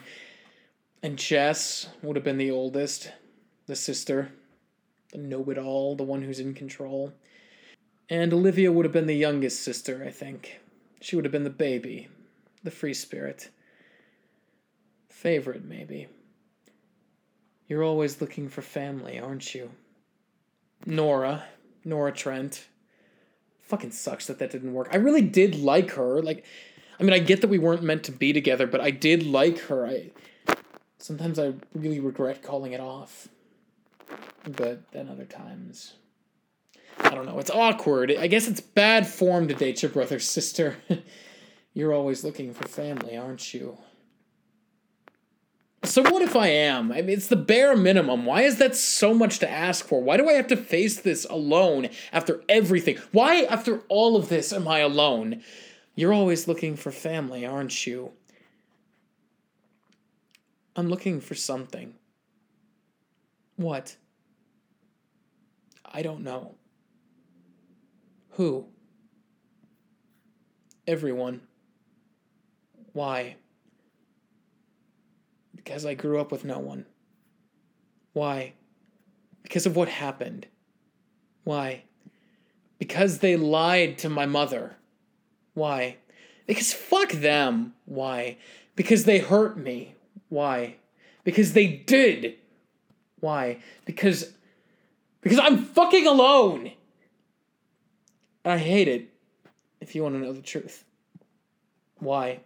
And 1.04 1.18
Jess 1.18 1.90
would 2.02 2.16
have 2.16 2.24
been 2.24 2.38
the 2.38 2.52
oldest, 2.52 3.12
the 3.68 3.76
sister, 3.76 4.32
the 5.12 5.18
know 5.18 5.44
it 5.50 5.58
all, 5.58 5.98
the 5.98 6.04
one 6.04 6.22
who's 6.22 6.40
in 6.40 6.54
control. 6.54 7.12
And 8.10 8.34
Olivia 8.34 8.72
would 8.72 8.86
have 8.86 8.94
been 8.94 9.08
the 9.08 9.16
youngest 9.16 9.62
sister, 9.62 10.04
I 10.06 10.12
think. 10.12 10.60
She 11.00 11.16
would 11.16 11.26
have 11.26 11.32
been 11.32 11.44
the 11.44 11.50
baby, 11.50 12.08
the 12.64 12.72
free 12.72 12.94
spirit. 12.94 13.50
Favorite, 15.10 15.64
maybe. 15.64 16.08
You're 17.68 17.84
always 17.84 18.20
looking 18.20 18.50
for 18.50 18.64
family, 18.64 19.20
aren't 19.20 19.54
you? 19.54 19.70
Nora, 20.86 21.44
Nora 21.86 22.12
Trent, 22.12 22.68
fucking 23.60 23.92
sucks 23.92 24.26
that 24.26 24.40
that 24.40 24.50
didn't 24.50 24.74
work. 24.74 24.90
I 24.92 24.98
really 24.98 25.22
did 25.22 25.56
like 25.56 25.92
her. 25.92 26.22
Like, 26.22 26.44
I 27.00 27.04
mean, 27.04 27.14
I 27.14 27.20
get 27.20 27.42
that 27.42 27.50
we 27.50 27.60
weren't 27.60 27.84
meant 27.84 28.04
to 28.06 28.12
be 28.12 28.34
together, 28.34 28.66
but 28.66 28.82
I 28.82 28.90
did 28.90 29.24
like 29.24 29.60
her. 29.66 29.86
I 29.86 30.10
sometimes 30.98 31.38
I 31.38 31.54
really 31.76 32.00
regret 32.00 32.42
calling 32.42 32.74
it 32.74 32.80
off, 32.80 33.28
but 34.44 34.92
then 34.92 35.08
other 35.08 35.26
times, 35.26 35.94
I 37.00 37.10
don't 37.10 37.26
know. 37.26 37.40
It's 37.40 37.52
awkward. 37.52 38.16
I 38.18 38.28
guess 38.28 38.48
it's 38.48 38.60
bad 38.62 39.08
form 39.08 39.48
to 39.48 39.54
date 39.54 39.82
your 39.82 39.92
brother's 39.92 40.28
sister. 40.28 40.78
You're 41.74 41.94
always 41.94 42.24
looking 42.24 42.54
for 42.54 42.68
family, 42.68 43.18
aren't 43.18 43.54
you? 43.54 43.78
So 45.84 46.02
what 46.02 46.22
if 46.22 46.36
I 46.36 46.48
am? 46.48 46.92
I 46.92 47.02
mean, 47.02 47.12
it's 47.12 47.28
the 47.28 47.38
bare 47.38 47.76
minimum. 47.76 48.26
Why 48.26 48.42
is 48.42 48.58
that 48.58 48.76
so 48.76 49.14
much 49.14 49.40
to 49.40 49.50
ask 49.50 49.86
for? 49.86 50.02
Why 50.04 50.18
do 50.18 50.28
I 50.30 50.34
have 50.34 50.48
to 50.48 50.58
face 50.58 51.00
this 51.00 51.26
alone 51.30 51.90
after 52.12 52.44
everything? 52.50 52.98
Why, 53.12 53.44
after 53.44 53.82
all 53.88 54.18
of 54.18 54.28
this, 54.28 54.52
am 54.52 54.68
I 54.68 54.80
alone? 54.80 55.42
You're 55.96 56.14
always 56.14 56.48
looking 56.48 56.76
for 56.76 56.92
family, 56.92 57.46
aren't 57.46 57.88
you? 57.88 58.12
I'm 60.76 60.90
looking 60.90 61.22
for 61.22 61.36
something. 61.36 61.96
What? 63.56 63.96
I 65.86 66.02
don't 66.02 66.22
know. 66.22 66.56
Who? 68.40 68.68
Everyone. 70.88 71.42
Why? 72.94 73.36
Because 75.54 75.86
I 75.86 75.94
grew 75.94 76.22
up 76.22 76.32
with 76.32 76.46
no 76.46 76.58
one. 76.58 76.86
Why? 78.14 78.54
Because 79.44 79.66
of 79.66 79.76
what 79.76 79.90
happened. 79.90 80.48
Why? 81.44 81.84
Because 82.78 83.18
they 83.18 83.36
lied 83.36 83.98
to 83.98 84.10
my 84.10 84.26
mother. 84.26 84.78
Why? 85.54 85.98
Because 86.48 86.72
fuck 86.72 87.12
them. 87.12 87.74
Why? 87.84 88.38
Because 88.78 89.04
they 89.04 89.18
hurt 89.18 89.58
me. 89.58 89.96
Why? 90.30 90.78
Because 91.26 91.52
they 91.52 91.68
did. 91.68 92.36
Why? 93.20 93.58
Because 93.84 94.32
because 95.20 95.40
I'm 95.40 95.58
fucking 95.58 96.08
alone. 96.08 96.72
I 98.46 98.58
hate 98.58 98.88
it, 98.88 99.10
if 99.82 99.96
you 99.96 100.04
want 100.04 100.16
to 100.16 100.22
know 100.22 100.34
the 100.34 100.42
truth. 100.42 100.86
Why? 102.00 102.40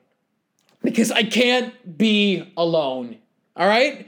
Because 0.82 1.12
I 1.12 1.24
can't 1.24 1.98
be 1.98 2.52
alone. 2.58 3.18
All 3.56 3.68
right? 3.68 4.08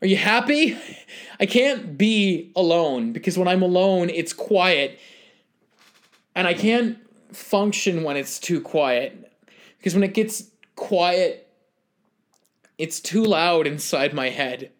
Are 0.00 0.06
you 0.06 0.16
happy? 0.16 0.76
I 1.40 1.46
can't 1.46 1.98
be 1.98 2.52
alone 2.56 3.12
because 3.12 3.36
when 3.36 3.48
I'm 3.48 3.62
alone, 3.62 4.10
it's 4.10 4.32
quiet. 4.32 4.98
And 6.34 6.46
I 6.46 6.54
can't 6.54 6.98
function 7.32 8.04
when 8.04 8.16
it's 8.16 8.38
too 8.38 8.60
quiet. 8.60 9.32
Because 9.78 9.94
when 9.94 10.04
it 10.04 10.14
gets 10.14 10.50
quiet, 10.76 11.48
it's 12.78 13.00
too 13.00 13.24
loud 13.24 13.66
inside 13.66 14.14
my 14.14 14.30
head. 14.30 14.70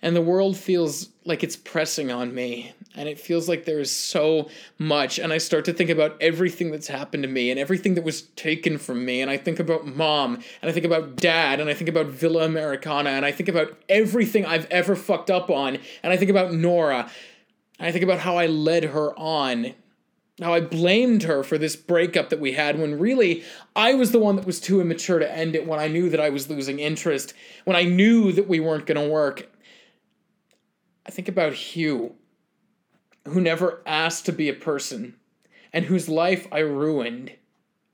And 0.00 0.14
the 0.14 0.22
world 0.22 0.56
feels 0.56 1.08
like 1.24 1.42
it's 1.42 1.56
pressing 1.56 2.10
on 2.10 2.34
me 2.34 2.72
and 2.94 3.08
it 3.08 3.18
feels 3.18 3.48
like 3.48 3.64
there 3.64 3.80
is 3.80 3.94
so 3.94 4.48
much 4.78 5.18
and 5.18 5.32
i 5.32 5.38
start 5.38 5.64
to 5.64 5.72
think 5.72 5.90
about 5.90 6.16
everything 6.20 6.70
that's 6.70 6.88
happened 6.88 7.22
to 7.22 7.28
me 7.28 7.50
and 7.50 7.58
everything 7.58 7.94
that 7.94 8.04
was 8.04 8.22
taken 8.22 8.78
from 8.78 9.04
me 9.04 9.20
and 9.20 9.30
i 9.30 9.36
think 9.36 9.58
about 9.58 9.86
mom 9.86 10.34
and 10.62 10.70
i 10.70 10.72
think 10.72 10.86
about 10.86 11.16
dad 11.16 11.60
and 11.60 11.68
i 11.68 11.74
think 11.74 11.88
about 11.88 12.06
villa 12.06 12.44
americana 12.44 13.10
and 13.10 13.24
i 13.24 13.32
think 13.32 13.48
about 13.48 13.76
everything 13.88 14.44
i've 14.46 14.66
ever 14.66 14.96
fucked 14.96 15.30
up 15.30 15.50
on 15.50 15.78
and 16.02 16.12
i 16.12 16.16
think 16.16 16.30
about 16.30 16.52
nora 16.52 17.10
and 17.78 17.88
i 17.88 17.92
think 17.92 18.04
about 18.04 18.20
how 18.20 18.36
i 18.36 18.46
led 18.46 18.84
her 18.84 19.16
on 19.18 19.74
how 20.40 20.54
I 20.54 20.60
blamed 20.60 21.24
her 21.24 21.42
for 21.42 21.58
this 21.58 21.74
breakup 21.74 22.30
that 22.30 22.38
we 22.38 22.52
had 22.52 22.78
when 22.78 22.96
really 22.96 23.42
I 23.74 23.94
was 23.94 24.12
the 24.12 24.20
one 24.20 24.36
that 24.36 24.46
was 24.46 24.60
too 24.60 24.80
immature 24.80 25.18
to 25.18 25.36
end 25.36 25.56
it 25.56 25.66
when 25.66 25.80
I 25.80 25.88
knew 25.88 26.08
that 26.10 26.20
I 26.20 26.30
was 26.30 26.48
losing 26.48 26.78
interest, 26.78 27.34
when 27.64 27.76
I 27.76 27.82
knew 27.82 28.30
that 28.30 28.46
we 28.46 28.60
weren't 28.60 28.86
going 28.86 29.04
to 29.04 29.12
work. 29.12 29.50
I 31.04 31.10
think 31.10 31.26
about 31.26 31.54
Hugh 31.54 32.14
who 33.28 33.40
never 33.40 33.82
asked 33.86 34.26
to 34.26 34.32
be 34.32 34.48
a 34.48 34.54
person 34.54 35.14
and 35.72 35.84
whose 35.84 36.08
life 36.08 36.46
I 36.50 36.60
ruined 36.60 37.32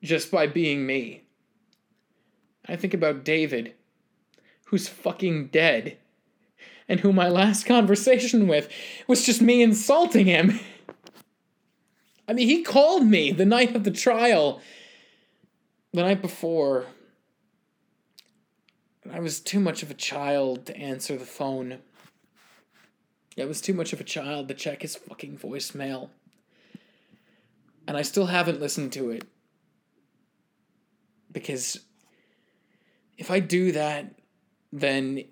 just 0.03 0.31
by 0.31 0.47
being 0.47 0.87
me. 0.87 1.23
I 2.67 2.77
think 2.77 2.95
about 2.95 3.25
David, 3.25 3.75
who's 4.67 4.89
fucking 4.89 5.49
dead, 5.49 5.99
and 6.89 7.01
who 7.01 7.13
my 7.13 7.29
last 7.29 7.67
conversation 7.67 8.47
with 8.47 8.69
was 9.07 9.27
just 9.27 9.43
me 9.43 9.63
insulting 9.63 10.27
him. 10.27 10.61
I 12.27 12.33
mean, 12.33 12.49
he 12.49 12.63
called 12.63 13.07
me 13.07 13.33
the 13.33 13.45
night 13.45 13.77
of 13.77 13.85
the 13.85 13.91
trial, 13.91 14.61
the 15.93 16.03
night 16.03 16.23
before. 16.23 16.87
And 19.03 19.13
I 19.13 19.21
was 19.21 19.41
too 19.41 19.61
much 19.61 19.83
of 19.83 19.91
a 19.91 19.95
child 19.95 20.65
to 20.67 20.77
answer 20.77 21.17
the 21.17 21.27
phone. 21.27 21.81
I 23.39 23.45
was 23.47 23.61
too 23.61 23.75
much 23.75 23.93
of 23.93 24.01
a 24.01 24.05
child 24.05 24.49
to 24.49 24.55
check 24.55 24.83
his 24.83 24.97
fucking 24.97 25.39
voicemail. 25.39 26.11
And 27.87 27.97
I 27.97 28.03
still 28.03 28.27
haven't 28.27 28.61
listened 28.61 28.93
to 28.93 29.11
it. 29.11 29.25
Because 31.33 31.81
if 33.19 33.31
I 33.31 33.41
do 33.41 33.73
that, 33.73 34.15
then 34.73 35.25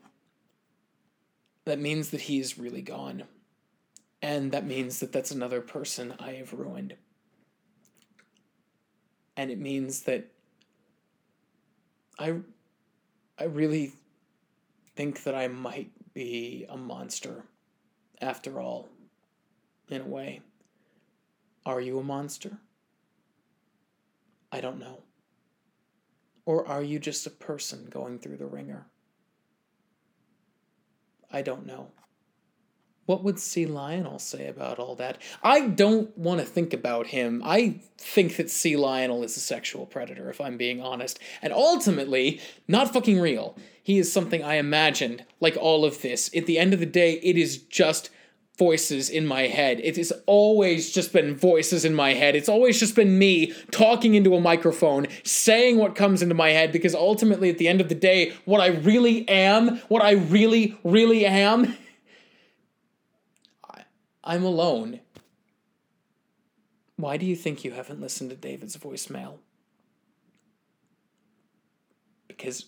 that 1.64 1.78
means 1.78 2.10
that 2.10 2.22
he's 2.22 2.58
really 2.58 2.82
gone. 2.82 3.24
And 4.20 4.52
that 4.52 4.66
means 4.66 5.00
that 5.00 5.12
that's 5.12 5.30
another 5.30 5.60
person 5.60 6.14
I 6.18 6.32
have 6.32 6.52
ruined. 6.52 6.96
And 9.36 9.50
it 9.50 9.58
means 9.58 10.00
that 10.02 10.26
I 12.18 12.34
I 13.38 13.44
really 13.44 13.92
think 14.94 15.22
that 15.22 15.34
I 15.34 15.48
might 15.48 15.90
be 16.12 16.66
a 16.68 16.76
monster 16.76 17.44
after 18.22 18.60
all, 18.60 18.88
in 19.88 20.00
a 20.00 20.06
way. 20.06 20.40
Are 21.66 21.80
you 21.80 21.98
a 21.98 22.02
monster? 22.02 22.58
I 24.50 24.60
don't 24.60 24.78
know. 24.78 25.00
Or 26.46 26.66
are 26.66 26.82
you 26.82 26.98
just 26.98 27.26
a 27.26 27.30
person 27.30 27.86
going 27.90 28.18
through 28.18 28.36
the 28.36 28.46
wringer? 28.46 28.86
I 31.30 31.42
don't 31.42 31.66
know. 31.66 31.88
What 33.12 33.24
would 33.24 33.38
Sea 33.38 33.66
Lionel 33.66 34.18
say 34.18 34.46
about 34.46 34.78
all 34.78 34.96
that? 34.96 35.20
I 35.42 35.68
don't 35.68 36.16
want 36.16 36.40
to 36.40 36.46
think 36.46 36.72
about 36.72 37.08
him. 37.08 37.42
I 37.44 37.82
think 37.98 38.36
that 38.36 38.48
Sea 38.48 38.74
Lionel 38.74 39.22
is 39.22 39.36
a 39.36 39.40
sexual 39.40 39.84
predator, 39.84 40.30
if 40.30 40.40
I'm 40.40 40.56
being 40.56 40.80
honest. 40.80 41.18
And 41.42 41.52
ultimately, 41.52 42.40
not 42.66 42.90
fucking 42.90 43.20
real. 43.20 43.54
He 43.82 43.98
is 43.98 44.10
something 44.10 44.42
I 44.42 44.54
imagined, 44.54 45.26
like 45.40 45.58
all 45.60 45.84
of 45.84 46.00
this. 46.00 46.34
At 46.34 46.46
the 46.46 46.58
end 46.58 46.72
of 46.72 46.80
the 46.80 46.86
day, 46.86 47.20
it 47.22 47.36
is 47.36 47.58
just 47.58 48.08
voices 48.58 49.10
in 49.10 49.26
my 49.26 49.42
head. 49.42 49.78
It 49.84 49.98
has 49.98 50.10
always 50.24 50.90
just 50.90 51.12
been 51.12 51.36
voices 51.36 51.84
in 51.84 51.94
my 51.94 52.14
head. 52.14 52.34
It's 52.34 52.48
always 52.48 52.80
just 52.80 52.96
been 52.96 53.18
me 53.18 53.52
talking 53.72 54.14
into 54.14 54.34
a 54.34 54.40
microphone, 54.40 55.06
saying 55.22 55.76
what 55.76 55.94
comes 55.94 56.22
into 56.22 56.34
my 56.34 56.48
head, 56.48 56.72
because 56.72 56.94
ultimately, 56.94 57.50
at 57.50 57.58
the 57.58 57.68
end 57.68 57.82
of 57.82 57.90
the 57.90 57.94
day, 57.94 58.32
what 58.46 58.62
I 58.62 58.68
really 58.68 59.28
am, 59.28 59.82
what 59.88 60.02
I 60.02 60.12
really, 60.12 60.78
really 60.82 61.26
am, 61.26 61.76
I'm 64.24 64.44
alone. 64.44 65.00
Why 66.96 67.16
do 67.16 67.26
you 67.26 67.34
think 67.34 67.64
you 67.64 67.72
haven't 67.72 68.00
listened 68.00 68.30
to 68.30 68.36
David's 68.36 68.76
voicemail? 68.76 69.38
Because 72.28 72.66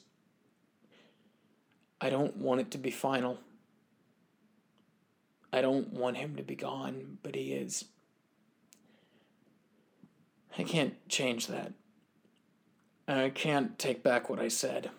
I 2.01 2.11
don't 2.11 2.37
want 2.37 2.61
it 2.61 2.71
to 2.73 2.79
be 2.79 2.91
final. 2.91 3.39
I 5.53 5.61
don't 5.61 5.93
want 5.93 6.17
him 6.17 6.35
to 6.37 6.43
be 6.43 6.57
gone, 6.57 7.19
but 7.23 7.37
he 7.37 7.53
is. 7.53 7.85
I 10.59 10.65
can't 10.65 10.95
change 11.09 11.47
that. 11.47 11.73
I 13.07 13.31
can't 13.31 13.79
take 13.79 14.03
back 14.03 14.29
what 14.29 14.41
I 14.41 14.49
said. 14.49 14.91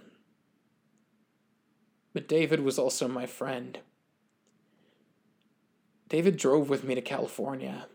But 2.14 2.28
David 2.30 2.62
was 2.62 2.80
also 2.80 3.08
my 3.08 3.26
friend. 3.26 3.80
David 6.08 6.38
drove 6.38 6.70
with 6.70 6.84
me 6.84 6.96
to 6.96 7.02
California. 7.02 7.88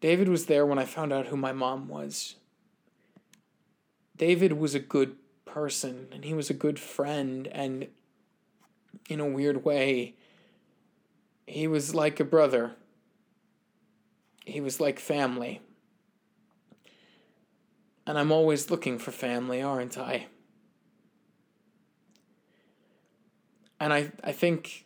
David 0.00 0.28
was 0.28 0.46
there 0.46 0.64
when 0.64 0.78
I 0.78 0.84
found 0.84 1.12
out 1.12 1.26
who 1.26 1.36
my 1.36 1.52
mom 1.52 1.88
was. 1.88 2.36
David 4.16 4.52
was 4.52 4.74
a 4.74 4.80
good 4.80 5.16
person 5.44 6.08
and 6.12 6.24
he 6.24 6.34
was 6.34 6.48
a 6.48 6.54
good 6.54 6.78
friend 6.78 7.46
and 7.48 7.88
in 9.08 9.20
a 9.20 9.26
weird 9.26 9.64
way, 9.64 10.14
he 11.46 11.66
was 11.66 11.94
like 11.94 12.18
a 12.18 12.24
brother. 12.24 12.72
He 14.44 14.60
was 14.60 14.80
like 14.80 14.98
family. 14.98 15.60
And 18.06 18.18
I'm 18.18 18.32
always 18.32 18.70
looking 18.70 18.98
for 18.98 19.10
family, 19.10 19.60
aren't 19.60 19.98
I? 19.98 20.26
And 23.78 23.92
I, 23.92 24.12
I 24.24 24.32
think 24.32 24.85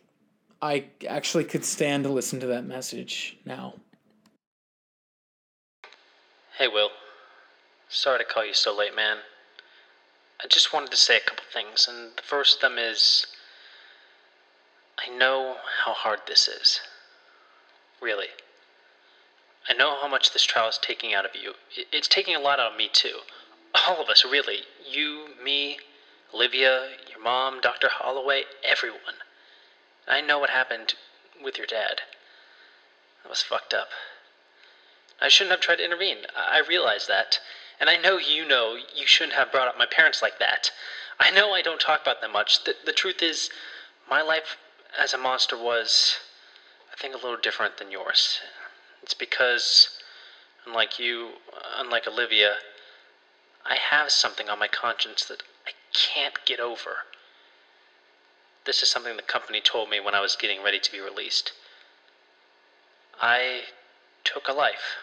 I 0.61 0.85
actually 1.07 1.45
could 1.45 1.65
stand 1.65 2.03
to 2.03 2.09
listen 2.09 2.39
to 2.41 2.47
that 2.47 2.65
message 2.65 3.37
now. 3.45 3.75
Hey, 6.57 6.67
Will. 6.67 6.89
Sorry 7.89 8.19
to 8.19 8.25
call 8.25 8.45
you 8.45 8.53
so 8.53 8.75
late, 8.75 8.95
man. 8.95 9.17
I 10.43 10.47
just 10.47 10.73
wanted 10.73 10.91
to 10.91 10.97
say 10.97 11.17
a 11.17 11.19
couple 11.19 11.43
things, 11.51 11.87
and 11.89 12.11
the 12.15 12.21
first 12.21 12.55
of 12.55 12.61
them 12.61 12.77
is 12.77 13.25
I 14.99 15.09
know 15.09 15.55
how 15.83 15.93
hard 15.93 16.19
this 16.27 16.47
is. 16.47 16.79
Really. 18.01 18.27
I 19.69 19.73
know 19.73 19.97
how 20.01 20.07
much 20.07 20.33
this 20.33 20.43
trial 20.43 20.69
is 20.69 20.79
taking 20.81 21.13
out 21.13 21.25
of 21.25 21.31
you. 21.35 21.53
It's 21.91 22.07
taking 22.07 22.35
a 22.35 22.39
lot 22.39 22.59
out 22.59 22.73
of 22.73 22.77
me, 22.77 22.89
too. 22.91 23.19
All 23.87 24.01
of 24.01 24.09
us, 24.09 24.23
really. 24.23 24.59
You, 24.87 25.27
me, 25.43 25.77
Olivia, 26.33 26.89
your 27.09 27.23
mom, 27.23 27.61
Dr. 27.61 27.87
Holloway, 27.89 28.43
everyone. 28.63 29.15
I 30.07 30.21
know 30.21 30.39
what 30.39 30.49
happened 30.49 30.95
with 31.43 31.57
your 31.57 31.67
dad. 31.67 32.01
That 33.23 33.29
was 33.29 33.41
fucked 33.41 33.73
up. 33.73 33.89
I 35.21 35.27
shouldn't 35.27 35.51
have 35.51 35.61
tried 35.61 35.77
to 35.77 35.85
intervene. 35.85 36.25
I 36.35 36.59
realize 36.59 37.07
that. 37.07 37.39
And 37.79 37.89
I 37.89 37.97
know 37.97 38.17
you 38.17 38.47
know 38.47 38.77
you 38.95 39.05
shouldn't 39.05 39.37
have 39.37 39.51
brought 39.51 39.67
up 39.67 39.77
my 39.77 39.85
parents 39.85 40.21
like 40.21 40.39
that. 40.39 40.71
I 41.19 41.29
know 41.29 41.53
I 41.53 41.61
don't 41.61 41.79
talk 41.79 42.01
about 42.01 42.21
them 42.21 42.31
much. 42.31 42.63
The, 42.63 42.75
the 42.85 42.93
truth 42.93 43.21
is, 43.21 43.49
my 44.09 44.21
life 44.21 44.57
as 44.99 45.13
a 45.13 45.17
monster 45.17 45.57
was, 45.57 46.17
I 46.91 46.99
think, 46.99 47.13
a 47.13 47.17
little 47.17 47.37
different 47.37 47.77
than 47.77 47.91
yours. 47.91 48.39
It's 49.03 49.13
because, 49.13 49.99
unlike 50.65 50.99
you, 50.99 51.33
unlike 51.77 52.07
Olivia, 52.07 52.55
I 53.65 53.75
have 53.75 54.11
something 54.11 54.49
on 54.49 54.59
my 54.59 54.67
conscience 54.67 55.23
that 55.25 55.43
I 55.67 55.71
can't 55.93 56.43
get 56.45 56.59
over. 56.59 57.05
This 58.65 58.83
is 58.83 58.89
something 58.89 59.15
the 59.17 59.23
company 59.23 59.61
told 59.61 59.89
me 59.89 59.99
when 59.99 60.13
I 60.13 60.21
was 60.21 60.35
getting 60.35 60.61
ready 60.61 60.79
to 60.79 60.91
be 60.91 60.99
released. 60.99 61.51
I 63.19 63.63
took 64.23 64.47
a 64.47 64.53
life, 64.53 64.97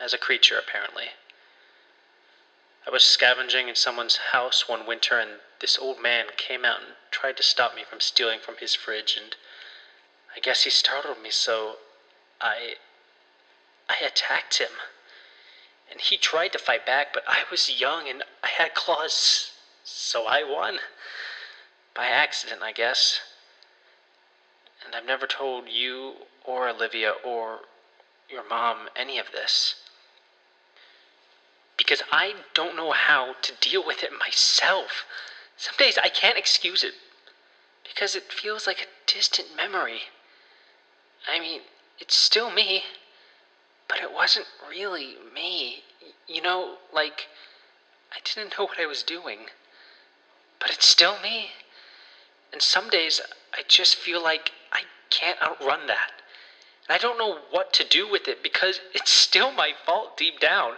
as 0.00 0.12
a 0.12 0.18
creature, 0.18 0.58
apparently. 0.58 1.10
I 2.86 2.90
was 2.90 3.02
scavenging 3.02 3.68
in 3.68 3.74
someone's 3.74 4.16
house 4.32 4.68
one 4.68 4.86
winter, 4.86 5.18
and 5.18 5.40
this 5.60 5.78
old 5.78 6.00
man 6.00 6.26
came 6.36 6.64
out 6.64 6.80
and 6.80 6.94
tried 7.10 7.36
to 7.38 7.42
stop 7.42 7.74
me 7.74 7.82
from 7.82 8.00
stealing 8.00 8.40
from 8.40 8.56
his 8.58 8.74
fridge, 8.74 9.18
and 9.20 9.34
I 10.36 10.40
guess 10.40 10.64
he 10.64 10.70
startled 10.70 11.20
me, 11.20 11.30
so 11.30 11.76
I. 12.40 12.76
I 13.88 14.04
attacked 14.04 14.58
him. 14.58 14.72
And 15.90 16.00
he 16.00 16.16
tried 16.16 16.52
to 16.52 16.58
fight 16.58 16.84
back, 16.84 17.12
but 17.12 17.22
I 17.28 17.44
was 17.50 17.80
young 17.80 18.08
and 18.08 18.24
I 18.42 18.48
had 18.48 18.74
claws, 18.74 19.52
so 19.84 20.26
I 20.26 20.42
won. 20.42 20.80
By 21.96 22.06
accident, 22.06 22.60
I 22.62 22.72
guess. 22.72 23.20
And 24.84 24.94
I've 24.94 25.06
never 25.06 25.26
told 25.26 25.68
you 25.68 26.12
or 26.44 26.68
Olivia 26.68 27.14
or 27.24 27.60
your 28.28 28.46
mom 28.48 28.88
any 28.94 29.18
of 29.18 29.32
this. 29.32 29.76
Because 31.76 32.02
I 32.12 32.34
don't 32.54 32.76
know 32.76 32.92
how 32.92 33.34
to 33.42 33.52
deal 33.60 33.84
with 33.84 34.02
it 34.02 34.10
myself. 34.18 35.06
Some 35.56 35.74
days 35.78 35.98
I 35.98 36.08
can't 36.08 36.38
excuse 36.38 36.84
it 36.84 36.94
because 37.82 38.14
it 38.14 38.32
feels 38.32 38.66
like 38.66 38.80
a 38.80 39.10
distant 39.10 39.48
memory. 39.56 40.00
I 41.26 41.40
mean, 41.40 41.62
it's 41.98 42.14
still 42.14 42.50
me, 42.50 42.82
but 43.88 44.00
it 44.00 44.12
wasn't 44.12 44.46
really 44.68 45.16
me. 45.34 45.82
You 46.28 46.42
know, 46.42 46.76
like, 46.92 47.28
I 48.12 48.18
didn't 48.22 48.58
know 48.58 48.66
what 48.66 48.80
I 48.80 48.86
was 48.86 49.02
doing, 49.02 49.46
but 50.60 50.70
it's 50.70 50.86
still 50.86 51.18
me. 51.20 51.50
And 52.56 52.62
some 52.62 52.88
days 52.88 53.20
I 53.52 53.64
just 53.68 53.96
feel 53.96 54.22
like 54.22 54.50
I 54.72 54.80
can't 55.10 55.36
outrun 55.42 55.88
that. 55.88 56.12
And 56.88 56.96
I 56.96 56.96
don't 56.96 57.18
know 57.18 57.40
what 57.50 57.74
to 57.74 57.84
do 57.84 58.10
with 58.10 58.28
it 58.28 58.42
because 58.42 58.80
it's 58.94 59.10
still 59.10 59.52
my 59.52 59.72
fault 59.84 60.16
deep 60.16 60.40
down. 60.40 60.70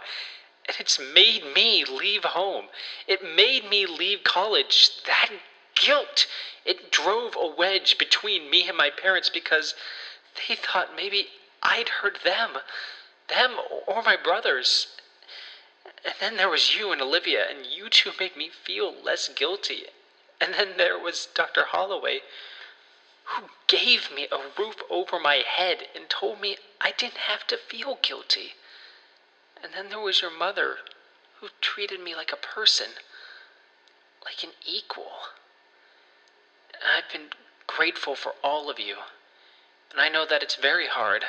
And 0.67 0.75
it's 0.77 0.99
made 0.99 1.43
me 1.55 1.85
leave 1.85 2.25
home. 2.25 2.65
It 3.07 3.23
made 3.23 3.69
me 3.69 3.85
leave 3.85 4.25
college. 4.25 4.89
That 5.07 5.29
guilt, 5.73 6.27
it 6.65 6.91
drove 6.91 7.37
a 7.39 7.47
wedge 7.47 7.97
between 7.97 8.51
me 8.51 8.67
and 8.67 8.75
my 8.75 8.89
parents 8.89 9.29
because 9.29 9.73
they 10.35 10.55
thought 10.55 10.97
maybe 10.97 11.27
I'd 11.63 11.87
hurt 11.87 12.25
them, 12.25 12.57
them 13.29 13.51
or 13.87 14.03
my 14.03 14.17
brothers. 14.21 14.87
And 16.03 16.13
then 16.19 16.35
there 16.35 16.49
was 16.49 16.75
you 16.75 16.91
and 16.91 17.01
Olivia, 17.01 17.45
and 17.49 17.65
you 17.65 17.87
two 17.89 18.11
made 18.19 18.35
me 18.35 18.49
feel 18.49 18.93
less 19.01 19.29
guilty. 19.29 19.85
And 20.41 20.53
then 20.53 20.77
there 20.77 20.97
was 20.97 21.27
Dr. 21.33 21.65
Holloway, 21.65 22.21
who 23.25 23.49
gave 23.67 24.09
me 24.13 24.27
a 24.31 24.39
roof 24.57 24.77
over 24.89 25.19
my 25.19 25.43
head 25.45 25.87
and 25.93 26.09
told 26.09 26.39
me 26.39 26.57
I 26.79 26.91
didn't 26.91 27.27
have 27.27 27.45
to 27.47 27.57
feel 27.57 27.99
guilty. 28.01 28.53
And 29.61 29.73
then 29.73 29.89
there 29.89 29.99
was 29.99 30.21
your 30.21 30.31
mother, 30.31 30.77
who 31.39 31.49
treated 31.61 31.99
me 31.99 32.15
like 32.15 32.31
a 32.31 32.37
person, 32.37 32.87
like 34.23 34.43
an 34.43 34.51
equal. 34.65 35.11
I've 36.75 37.11
been 37.11 37.29
grateful 37.67 38.15
for 38.15 38.33
all 38.43 38.69
of 38.69 38.79
you. 38.79 38.95
And 39.91 39.99
I 39.99 40.09
know 40.09 40.25
that 40.25 40.43
it's 40.43 40.55
very 40.55 40.87
hard. 40.87 41.25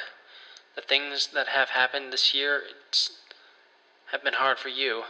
The 0.77 0.83
things 0.83 1.29
that 1.35 1.49
have 1.49 1.71
happened 1.71 2.13
this 2.13 2.33
year 2.33 2.63
have 4.13 4.23
been 4.23 4.35
hard 4.35 4.59
for 4.59 4.69
you. 4.69 5.03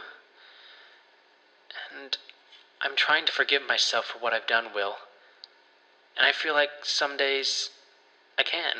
And 1.95 2.17
I'm 2.81 2.95
trying 2.95 3.25
to 3.25 3.31
forgive 3.31 3.61
myself 3.67 4.05
for 4.05 4.19
what 4.19 4.33
I've 4.33 4.47
done, 4.47 4.67
Will. 4.73 4.95
And 6.17 6.25
I 6.25 6.31
feel 6.31 6.53
like 6.53 6.69
some 6.83 7.15
days 7.15 7.69
I 8.37 8.43
can. 8.43 8.77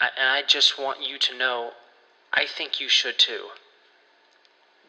I, 0.00 0.08
and 0.18 0.28
I 0.28 0.42
just 0.42 0.78
want 0.78 1.08
you 1.08 1.18
to 1.18 1.38
know 1.38 1.70
I 2.32 2.46
think 2.46 2.80
you 2.80 2.88
should 2.88 3.18
too. 3.18 3.48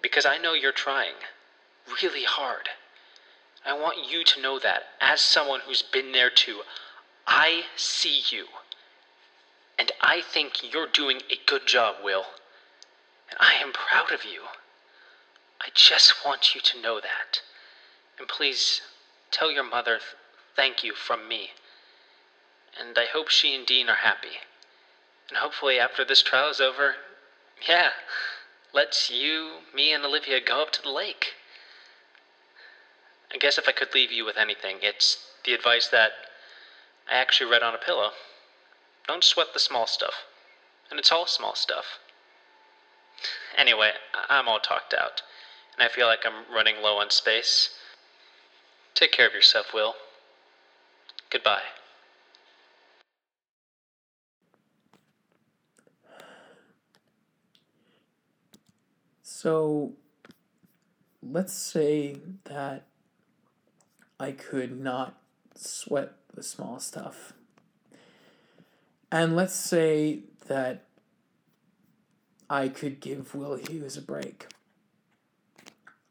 Because 0.02 0.26
I 0.26 0.38
know 0.38 0.54
you're 0.54 0.72
trying 0.72 1.14
really 2.02 2.24
hard. 2.24 2.70
I 3.66 3.80
want 3.80 4.10
you 4.12 4.24
to 4.24 4.42
know 4.42 4.60
that 4.60 4.84
as 5.00 5.22
someone 5.22 5.62
who's 5.66 5.82
been 5.82 6.12
there 6.12 6.30
too. 6.30 6.62
I 7.28 7.64
see 7.76 8.22
you. 8.30 8.48
And 9.78 9.92
I 10.02 10.22
think 10.22 10.74
you're 10.74 10.88
doing 10.88 11.22
a 11.30 11.40
good 11.46 11.66
job, 11.66 11.96
Will. 12.04 12.26
And 13.30 13.38
I 13.40 13.54
am 13.62 13.72
proud 13.72 14.12
of 14.12 14.26
you. 14.26 14.42
I 15.64 15.70
just 15.74 16.26
want 16.26 16.54
you 16.54 16.62
to 16.62 16.82
know 16.82 17.00
that. 17.00 17.42
And 18.20 18.28
please 18.28 18.82
tell 19.32 19.52
your 19.52 19.64
mother 19.64 20.00
thank 20.56 20.84
you 20.84 20.94
from 20.94 21.28
me. 21.28 21.52
And 22.80 22.98
I 22.98 23.06
hope 23.06 23.30
she 23.30 23.56
and 23.56 23.66
Dean 23.66 23.90
are 23.90 23.96
happy. 23.96 24.40
And 25.30 25.38
hopefully, 25.38 25.80
after 25.80 26.04
this 26.04 26.22
trial 26.22 26.50
is 26.50 26.60
over, 26.60 26.96
yeah, 27.68 27.90
let's 28.74 29.10
you, 29.10 29.60
me, 29.74 29.94
and 29.94 30.04
Olivia 30.04 30.40
go 30.42 30.62
up 30.62 30.72
to 30.72 30.82
the 30.82 30.90
lake. 30.90 31.34
I 33.34 33.38
guess 33.38 33.58
if 33.58 33.68
I 33.68 33.72
could 33.72 33.94
leave 33.96 34.12
you 34.12 34.26
with 34.26 34.38
anything, 34.38 34.78
it's 34.82 35.26
the 35.46 35.54
advice 35.54 35.88
that 35.88 36.12
I 37.10 37.16
actually 37.16 37.50
read 37.50 37.64
on 37.64 37.74
a 37.74 37.80
pillow. 37.80 38.12
Don't 39.08 39.24
sweat 39.24 39.48
the 39.54 39.60
small 39.60 39.88
stuff. 39.88 40.14
And 40.90 41.00
it's 41.00 41.12
all 41.12 41.26
small 41.26 41.56
stuff. 41.56 42.00
Anyway, 43.58 43.92
I'm 44.30 44.48
all 44.48 44.60
talked 44.60 44.94
out, 44.94 45.22
and 45.78 45.84
I 45.84 45.92
feel 45.92 46.08
like 46.08 46.26
I'm 46.26 46.54
running 46.54 46.76
low 46.82 46.98
on 46.98 47.10
space. 47.10 47.70
Take 48.94 49.12
care 49.12 49.28
of 49.28 49.34
yourself, 49.34 49.74
Will. 49.74 49.96
Goodbye. 51.30 51.62
So, 59.22 59.94
let's 61.22 61.54
say 61.54 62.18
that 62.46 62.86
I 64.20 64.32
could 64.32 64.80
not 64.80 65.18
sweat 65.56 66.14
the 66.34 66.44
small 66.44 66.80
stuff. 66.80 67.34
And 69.12 69.36
let's 69.36 69.54
say 69.54 70.22
that 70.48 70.86
I 72.50 72.70
could 72.70 73.00
give 73.00 73.36
Will 73.36 73.56
Hughes 73.56 73.98
a 73.98 74.02
break. 74.02 74.48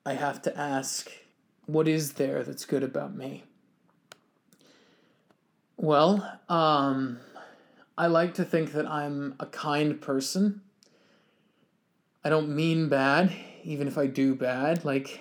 I 0.05 0.15
have 0.15 0.43
to 0.43 0.59
ask, 0.59 1.11
what 1.67 1.87
is 1.87 2.15
there 2.15 2.43
that's 2.43 2.65
good 2.65 2.83
about 2.83 3.15
me? 3.15 3.45
Well, 5.77 6.41
um, 6.49 7.19
I 7.97 8.09
like 8.09 8.35
to 8.35 8.45
think 8.45 8.73
that 8.73 8.87
I'm 8.87 9.35
a 9.39 9.47
kind 9.47 10.01
person. 10.01 10.63
I 12.25 12.31
don't 12.31 12.55
mean 12.55 12.89
bad, 12.89 13.33
even 13.63 13.87
if 13.87 13.97
I 13.97 14.07
do 14.07 14.35
bad. 14.35 14.85
Like 14.85 15.21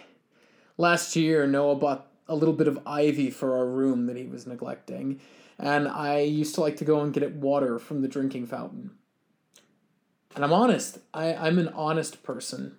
last 0.78 1.16
year, 1.16 1.46
Noah 1.46 1.76
bought 1.76 2.08
a 2.28 2.36
little 2.36 2.54
bit 2.54 2.68
of 2.68 2.80
ivy 2.86 3.30
for 3.30 3.56
our 3.58 3.68
room 3.68 4.08
that 4.08 4.18
he 4.18 4.26
was 4.26 4.48
neglecting, 4.48 5.20
and 5.60 5.88
I 5.88 6.20
used 6.20 6.56
to 6.56 6.62
like 6.62 6.78
to 6.78 6.86
go 6.86 7.02
and 7.02 7.14
get 7.14 7.24
it 7.24 7.36
water 7.36 7.78
from 7.78 8.02
the 8.02 8.08
drinking 8.08 8.48
fountain. 8.48 8.92
And 10.36 10.44
I'm 10.44 10.54
honest, 10.54 11.00
I, 11.14 11.34
I'm 11.34 11.60
an 11.60 11.68
honest 11.70 12.24
person. 12.24 12.78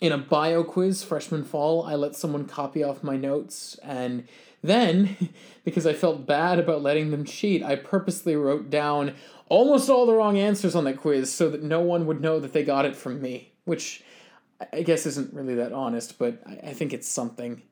In 0.00 0.12
a 0.12 0.18
bio 0.18 0.64
quiz 0.64 1.02
freshman 1.02 1.44
fall, 1.44 1.84
I 1.84 1.94
let 1.94 2.16
someone 2.16 2.46
copy 2.46 2.82
off 2.82 3.02
my 3.02 3.16
notes, 3.16 3.78
and 3.82 4.26
then, 4.62 5.30
because 5.64 5.86
I 5.86 5.92
felt 5.92 6.26
bad 6.26 6.58
about 6.58 6.82
letting 6.82 7.10
them 7.10 7.24
cheat, 7.24 7.62
I 7.62 7.76
purposely 7.76 8.36
wrote 8.36 8.70
down 8.70 9.14
almost 9.48 9.88
all 9.88 10.06
the 10.06 10.14
wrong 10.14 10.38
answers 10.38 10.74
on 10.74 10.84
that 10.84 10.98
quiz 10.98 11.32
so 11.32 11.48
that 11.50 11.62
no 11.62 11.80
one 11.80 12.06
would 12.06 12.20
know 12.20 12.40
that 12.40 12.52
they 12.52 12.64
got 12.64 12.84
it 12.84 12.96
from 12.96 13.22
me, 13.22 13.52
which 13.64 14.02
I 14.72 14.82
guess 14.82 15.06
isn't 15.06 15.32
really 15.34 15.54
that 15.56 15.72
honest, 15.72 16.18
but 16.18 16.42
I, 16.46 16.72
think 16.72 16.92
it's 16.92 17.08
something 17.08 17.62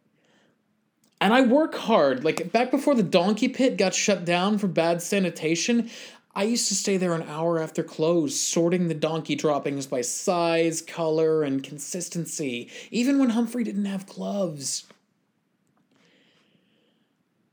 and 1.23 1.33
I 1.33 1.43
work 1.43 1.77
hard. 1.77 2.25
Like 2.25 2.51
back 2.51 2.73
before 2.73 2.97
the 2.97 3.03
donkey 3.05 3.47
pit 3.47 3.77
got 3.77 3.95
shut 3.95 4.25
down 4.25 4.59
for 4.59 4.66
bad 4.66 5.01
sanitation, 5.01 5.89
I 6.35 6.45
used 6.45 6.68
to 6.68 6.74
stay 6.74 6.97
there 6.97 7.12
an 7.12 7.28
hour 7.28 7.59
after 7.59 7.83
close, 7.83 8.39
sorting 8.39 8.89
the 8.89 8.95
donkey 8.95 9.35
droppings 9.35 9.87
by 9.87 10.01
size, 10.01 10.80
color, 10.80 11.43
and 11.43 11.62
consistency, 11.62 12.70
even 12.91 13.18
when 13.18 13.30
Humphrey 13.30 13.64
didn't 13.64 13.85
have 13.85 14.07
gloves. 14.07 14.87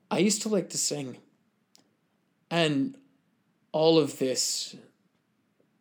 I 0.10 0.20
used 0.20 0.42
to 0.44 0.50
like 0.50 0.70
to 0.70 0.78
sing. 0.78 1.18
And 2.50 2.98
all 3.72 4.00
of 4.00 4.18
this 4.18 4.76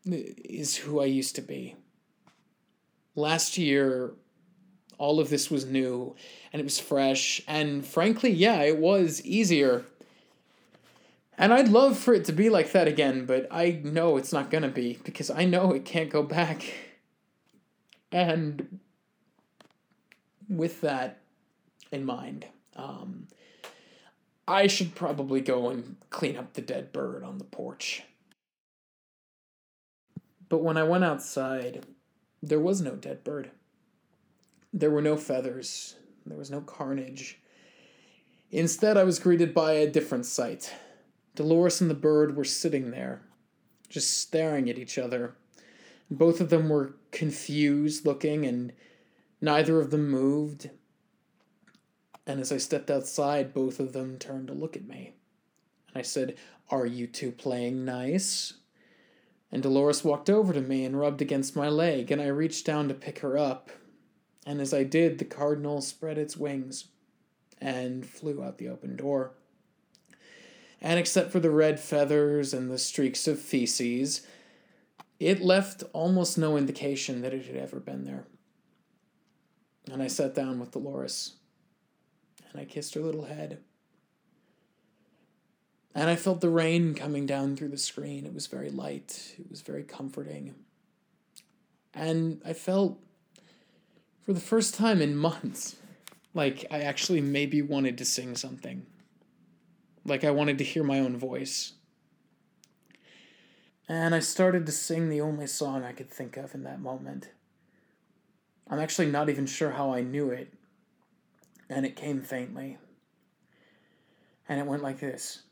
is 0.05 0.77
who 0.77 1.01
I 1.01 1.07
used 1.07 1.37
to 1.37 1.43
be. 1.43 1.77
Last 3.15 3.59
year, 3.59 4.13
all 4.99 5.21
of 5.21 5.31
this 5.31 5.51
was 5.51 5.65
new 5.65 6.15
and 6.53 6.61
it 6.61 6.65
was 6.65 6.81
fresh. 6.81 7.41
And 7.47 7.85
frankly, 7.87 8.31
yeah, 8.31 8.63
it 8.63 8.79
was 8.79 9.25
easier. 9.25 9.85
And 11.39 11.53
I'd 11.53 11.69
love 11.69 11.97
for 11.97 12.13
it 12.13 12.25
to 12.25 12.33
be 12.33 12.51
like 12.51 12.73
that 12.73 12.89
again, 12.89 13.25
but 13.25 13.47
I 13.49 13.81
know 13.85 14.17
it's 14.17 14.33
not 14.33 14.51
gonna 14.51 14.69
be 14.69 14.99
because 15.05 15.31
I 15.31 15.45
know 15.45 15.73
it 15.73 15.85
can't 15.85 16.11
go 16.11 16.25
back. 16.25 16.65
And 18.11 18.81
with 20.49 20.81
that 20.81 21.21
in 21.93 22.05
mind, 22.05 22.47
um, 22.75 23.29
I 24.49 24.67
should 24.67 24.97
probably 24.97 25.41
go 25.41 25.69
and 25.69 25.97
clean 26.11 26.37
up 26.37 26.55
the 26.55 26.63
dead 26.63 26.93
bird 26.93 27.23
on 27.23 27.39
the 27.39 27.45
porch. 27.45 28.03
But 30.49 30.63
when 30.63 30.77
I 30.77 30.83
went 30.83 31.05
outside, 31.05 31.87
there 32.43 32.59
was 32.59 32.81
no 32.81 32.97
dead 32.97 33.23
bird. 33.23 33.51
There 34.73 34.91
were 34.91 35.03
no 35.03 35.17
feathers, 35.17 35.97
there 36.27 36.39
was 36.39 36.51
no 36.51 36.63
carnage. 36.63 37.39
Instead, 38.51 38.97
I 38.97 39.05
was 39.05 39.19
greeted 39.19 39.55
by 39.55 39.73
a 39.73 39.91
different 39.91 40.27
sight. 40.27 40.73
Dolores 41.35 41.81
and 41.81 41.91
the 41.91 41.95
bird 41.95 42.37
were 42.37 42.45
sitting 42.45 42.91
there, 42.91 43.23
just 43.89 44.19
staring 44.19 44.69
at 44.69 44.79
each 44.79 44.99
other. 44.99 45.35
Both 46.11 46.41
of 46.41 46.51
them 46.51 46.69
were 46.69 46.95
confused 47.11 48.07
looking, 48.07 48.45
and 48.47 48.73
neither 49.41 49.81
of 49.81 49.91
them 49.91 50.09
moved. 50.09 50.71
And 52.27 52.41
as 52.41 52.53
I 52.53 52.59
stepped 52.59 52.91
outside, 52.91 53.55
both 53.55 53.81
of 53.81 53.93
them 53.93 54.19
turned 54.19 54.49
to 54.49 54.55
look 54.55 54.77
at 54.77 54.87
me. 54.87 55.15
And 55.89 55.99
I 55.99 56.03
said, 56.03 56.37
Are 56.71 56.87
you 56.87 57.07
two 57.07 57.33
playing 57.33 57.85
nice? 57.85 58.55
And 59.51 59.63
Dolores 59.63 60.05
walked 60.05 60.29
over 60.29 60.53
to 60.53 60.61
me 60.61 60.85
and 60.85 60.99
rubbed 60.99 61.23
against 61.23 61.57
my 61.57 61.69
leg, 61.69 62.11
and 62.11 62.21
I 62.21 62.27
reached 62.27 62.67
down 62.67 62.89
to 62.89 62.95
pick 62.95 63.21
her 63.21 63.39
up. 63.39 63.71
And 64.47 64.61
as 64.61 64.75
I 64.75 64.85
did, 64.85 65.19
the 65.19 65.25
cardinal 65.25 65.81
spread 65.81 66.19
its 66.19 66.37
wings 66.37 66.89
and 67.61 68.07
flew 68.07 68.43
out 68.43 68.59
the 68.59 68.69
open 68.69 68.97
door. 68.97 69.33
And 70.81 70.99
except 70.99 71.33
for 71.33 71.41
the 71.41 71.51
red 71.51 71.81
feathers 71.81 72.55
and 72.55 72.71
the 72.71 72.79
streaks 72.79 73.27
of 73.27 73.41
feces, 73.41 74.23
it 75.19 75.41
left 75.41 75.83
almost 75.93 76.39
no 76.39 76.57
indication 76.57 77.23
that 77.23 77.35
it 77.35 77.47
had 77.47 77.57
ever 77.57 77.81
been 77.81 78.05
there. 78.05 78.27
And 79.91 80.03
I 80.03 80.07
sat 80.07 80.35
down 80.35 80.61
with 80.61 80.71
Dolores, 80.71 81.35
and 82.51 82.61
I 82.61 82.65
kissed 82.65 82.95
her 82.95 83.01
little 83.01 83.25
head. 83.25 83.59
And 85.95 86.09
I 86.09 86.17
felt 86.17 86.41
the 86.41 86.51
rain 86.51 86.95
coming 86.95 87.27
down 87.27 87.57
through 87.57 87.71
the 87.71 87.79
screen. 87.79 88.25
It 88.25 88.35
was 88.35 88.47
very 88.47 88.71
light, 88.71 89.35
it 89.39 89.51
was 89.51 89.63
very 89.63 89.83
comforting. 89.83 90.55
And 91.93 92.41
I 92.47 92.53
felt, 92.53 93.01
for 94.25 94.33
the 94.33 94.41
first 94.41 94.75
time 94.75 95.03
in 95.03 95.17
months, 95.17 95.77
like 96.35 96.67
I 96.71 96.81
actually 96.81 97.21
maybe 97.21 97.63
wanted 97.63 97.99
to 97.99 98.05
sing 98.05 98.37
something. 98.37 98.87
Like 100.09 100.25
I 100.25 100.31
wanted 100.31 100.59
to 100.59 100.65
hear 100.65 100.83
my 100.83 100.99
own 101.01 101.17
voice. 101.17 101.75
And 103.89 104.15
I 104.15 104.21
started 104.21 104.67
to 104.67 104.73
sing 104.73 105.09
the 105.09 105.21
only 105.21 105.47
song 105.47 105.85
I 105.85 105.93
could 105.93 106.11
think 106.11 106.37
of 106.37 106.55
in 106.55 106.63
that 106.65 106.81
moment. 106.81 107.31
I'm 108.71 108.81
actually 108.81 109.11
not 109.11 109.31
even 109.31 109.47
sure 109.47 109.71
how 109.71 109.95
I 109.95 110.03
knew 110.03 110.31
it, 110.31 110.53
and 111.71 111.87
it 111.87 111.97
came 111.97 112.21
faintly. 112.23 112.77
And 114.49 114.61
it 114.61 114.67
went 114.67 114.83
like 114.83 115.01
this 115.01 115.43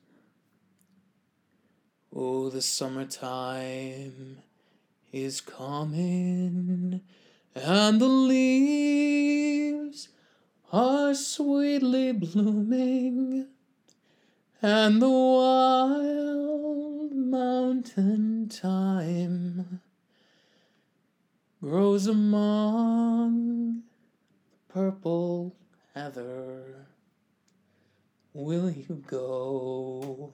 Oh, 2.14 2.50
the 2.50 2.62
summertime 2.62 4.38
is 5.12 5.40
coming, 5.40 7.00
and 7.54 8.00
the 8.00 8.09
leaves 8.09 9.36
are 10.72 11.14
sweetly 11.14 12.12
blooming, 12.12 13.48
and 14.66 15.00
the 15.00 15.08
wild 15.08 17.14
mountain 17.14 18.48
thyme 18.48 19.80
grows 21.62 22.08
among 22.08 23.84
purple 24.68 25.54
heather. 25.94 26.88
Will 28.34 28.68
you 28.68 29.04
go? 29.06 30.32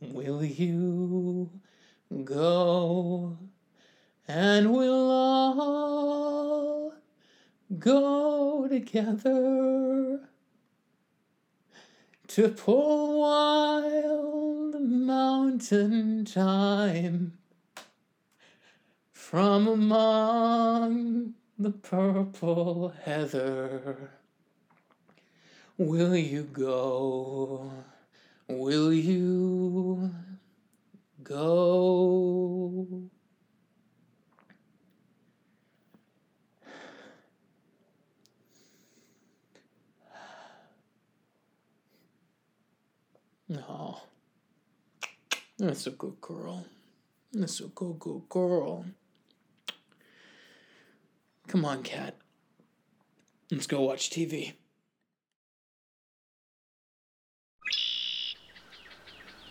Will 0.00 0.44
you 0.44 1.50
go? 2.24 3.38
And 4.26 4.72
we'll 4.72 5.10
all 5.12 6.94
go 7.78 8.66
together 8.66 10.29
to 12.30 12.48
pull 12.48 13.22
wild 13.22 14.80
mountain 14.80 16.24
thyme 16.24 17.32
from 19.12 19.66
among 19.66 21.34
the 21.58 21.72
purple 21.72 22.94
heather. 23.02 24.12
Will 25.76 26.14
you 26.14 26.44
go? 26.44 27.68
Will 28.46 28.92
you 28.92 30.14
go? 31.24 33.10
No. 43.50 43.98
That's 45.58 45.88
a 45.88 45.90
good 45.90 46.20
girl. 46.20 46.64
That's 47.32 47.58
a 47.58 47.64
good, 47.64 47.98
good 47.98 48.28
girl. 48.28 48.84
Come 51.48 51.64
on, 51.64 51.82
cat. 51.82 52.16
Let's 53.50 53.66
go 53.66 53.80
watch 53.80 54.08
TV. 54.08 54.52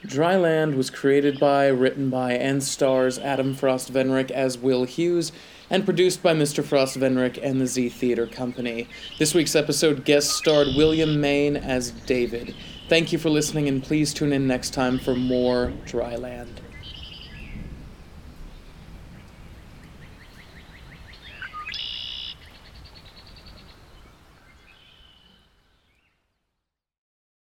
Dryland 0.06 0.78
was 0.78 0.90
created 0.90 1.38
by, 1.38 1.68
written 1.68 2.10
by, 2.10 2.36
and 2.36 2.64
stars 2.64 3.20
Adam 3.20 3.54
Frost 3.54 3.92
Venrick 3.92 4.32
as 4.32 4.58
Will 4.58 4.86
Hughes, 4.86 5.34
and 5.70 5.84
produced 5.84 6.24
by 6.24 6.34
Mr. 6.34 6.64
Frost 6.64 6.98
Venrick 6.98 7.38
and 7.44 7.60
the 7.60 7.68
Z 7.68 7.90
Theater 7.90 8.26
Company. 8.26 8.88
This 9.18 9.34
week's 9.34 9.58
episode 9.58 10.06
guest 10.06 10.32
starred 10.32 10.70
William 10.78 11.20
Main 11.20 11.58
as 11.58 11.92
David. 11.92 12.56
Thank 12.90 13.12
you 13.12 13.20
for 13.20 13.30
listening, 13.30 13.68
and 13.68 13.84
please 13.84 14.16
tune 14.16 14.34
in 14.34 14.48
next 14.48 14.72
time 14.72 14.98
for 14.98 15.16
more 15.16 15.72
Dryland. 15.86 16.59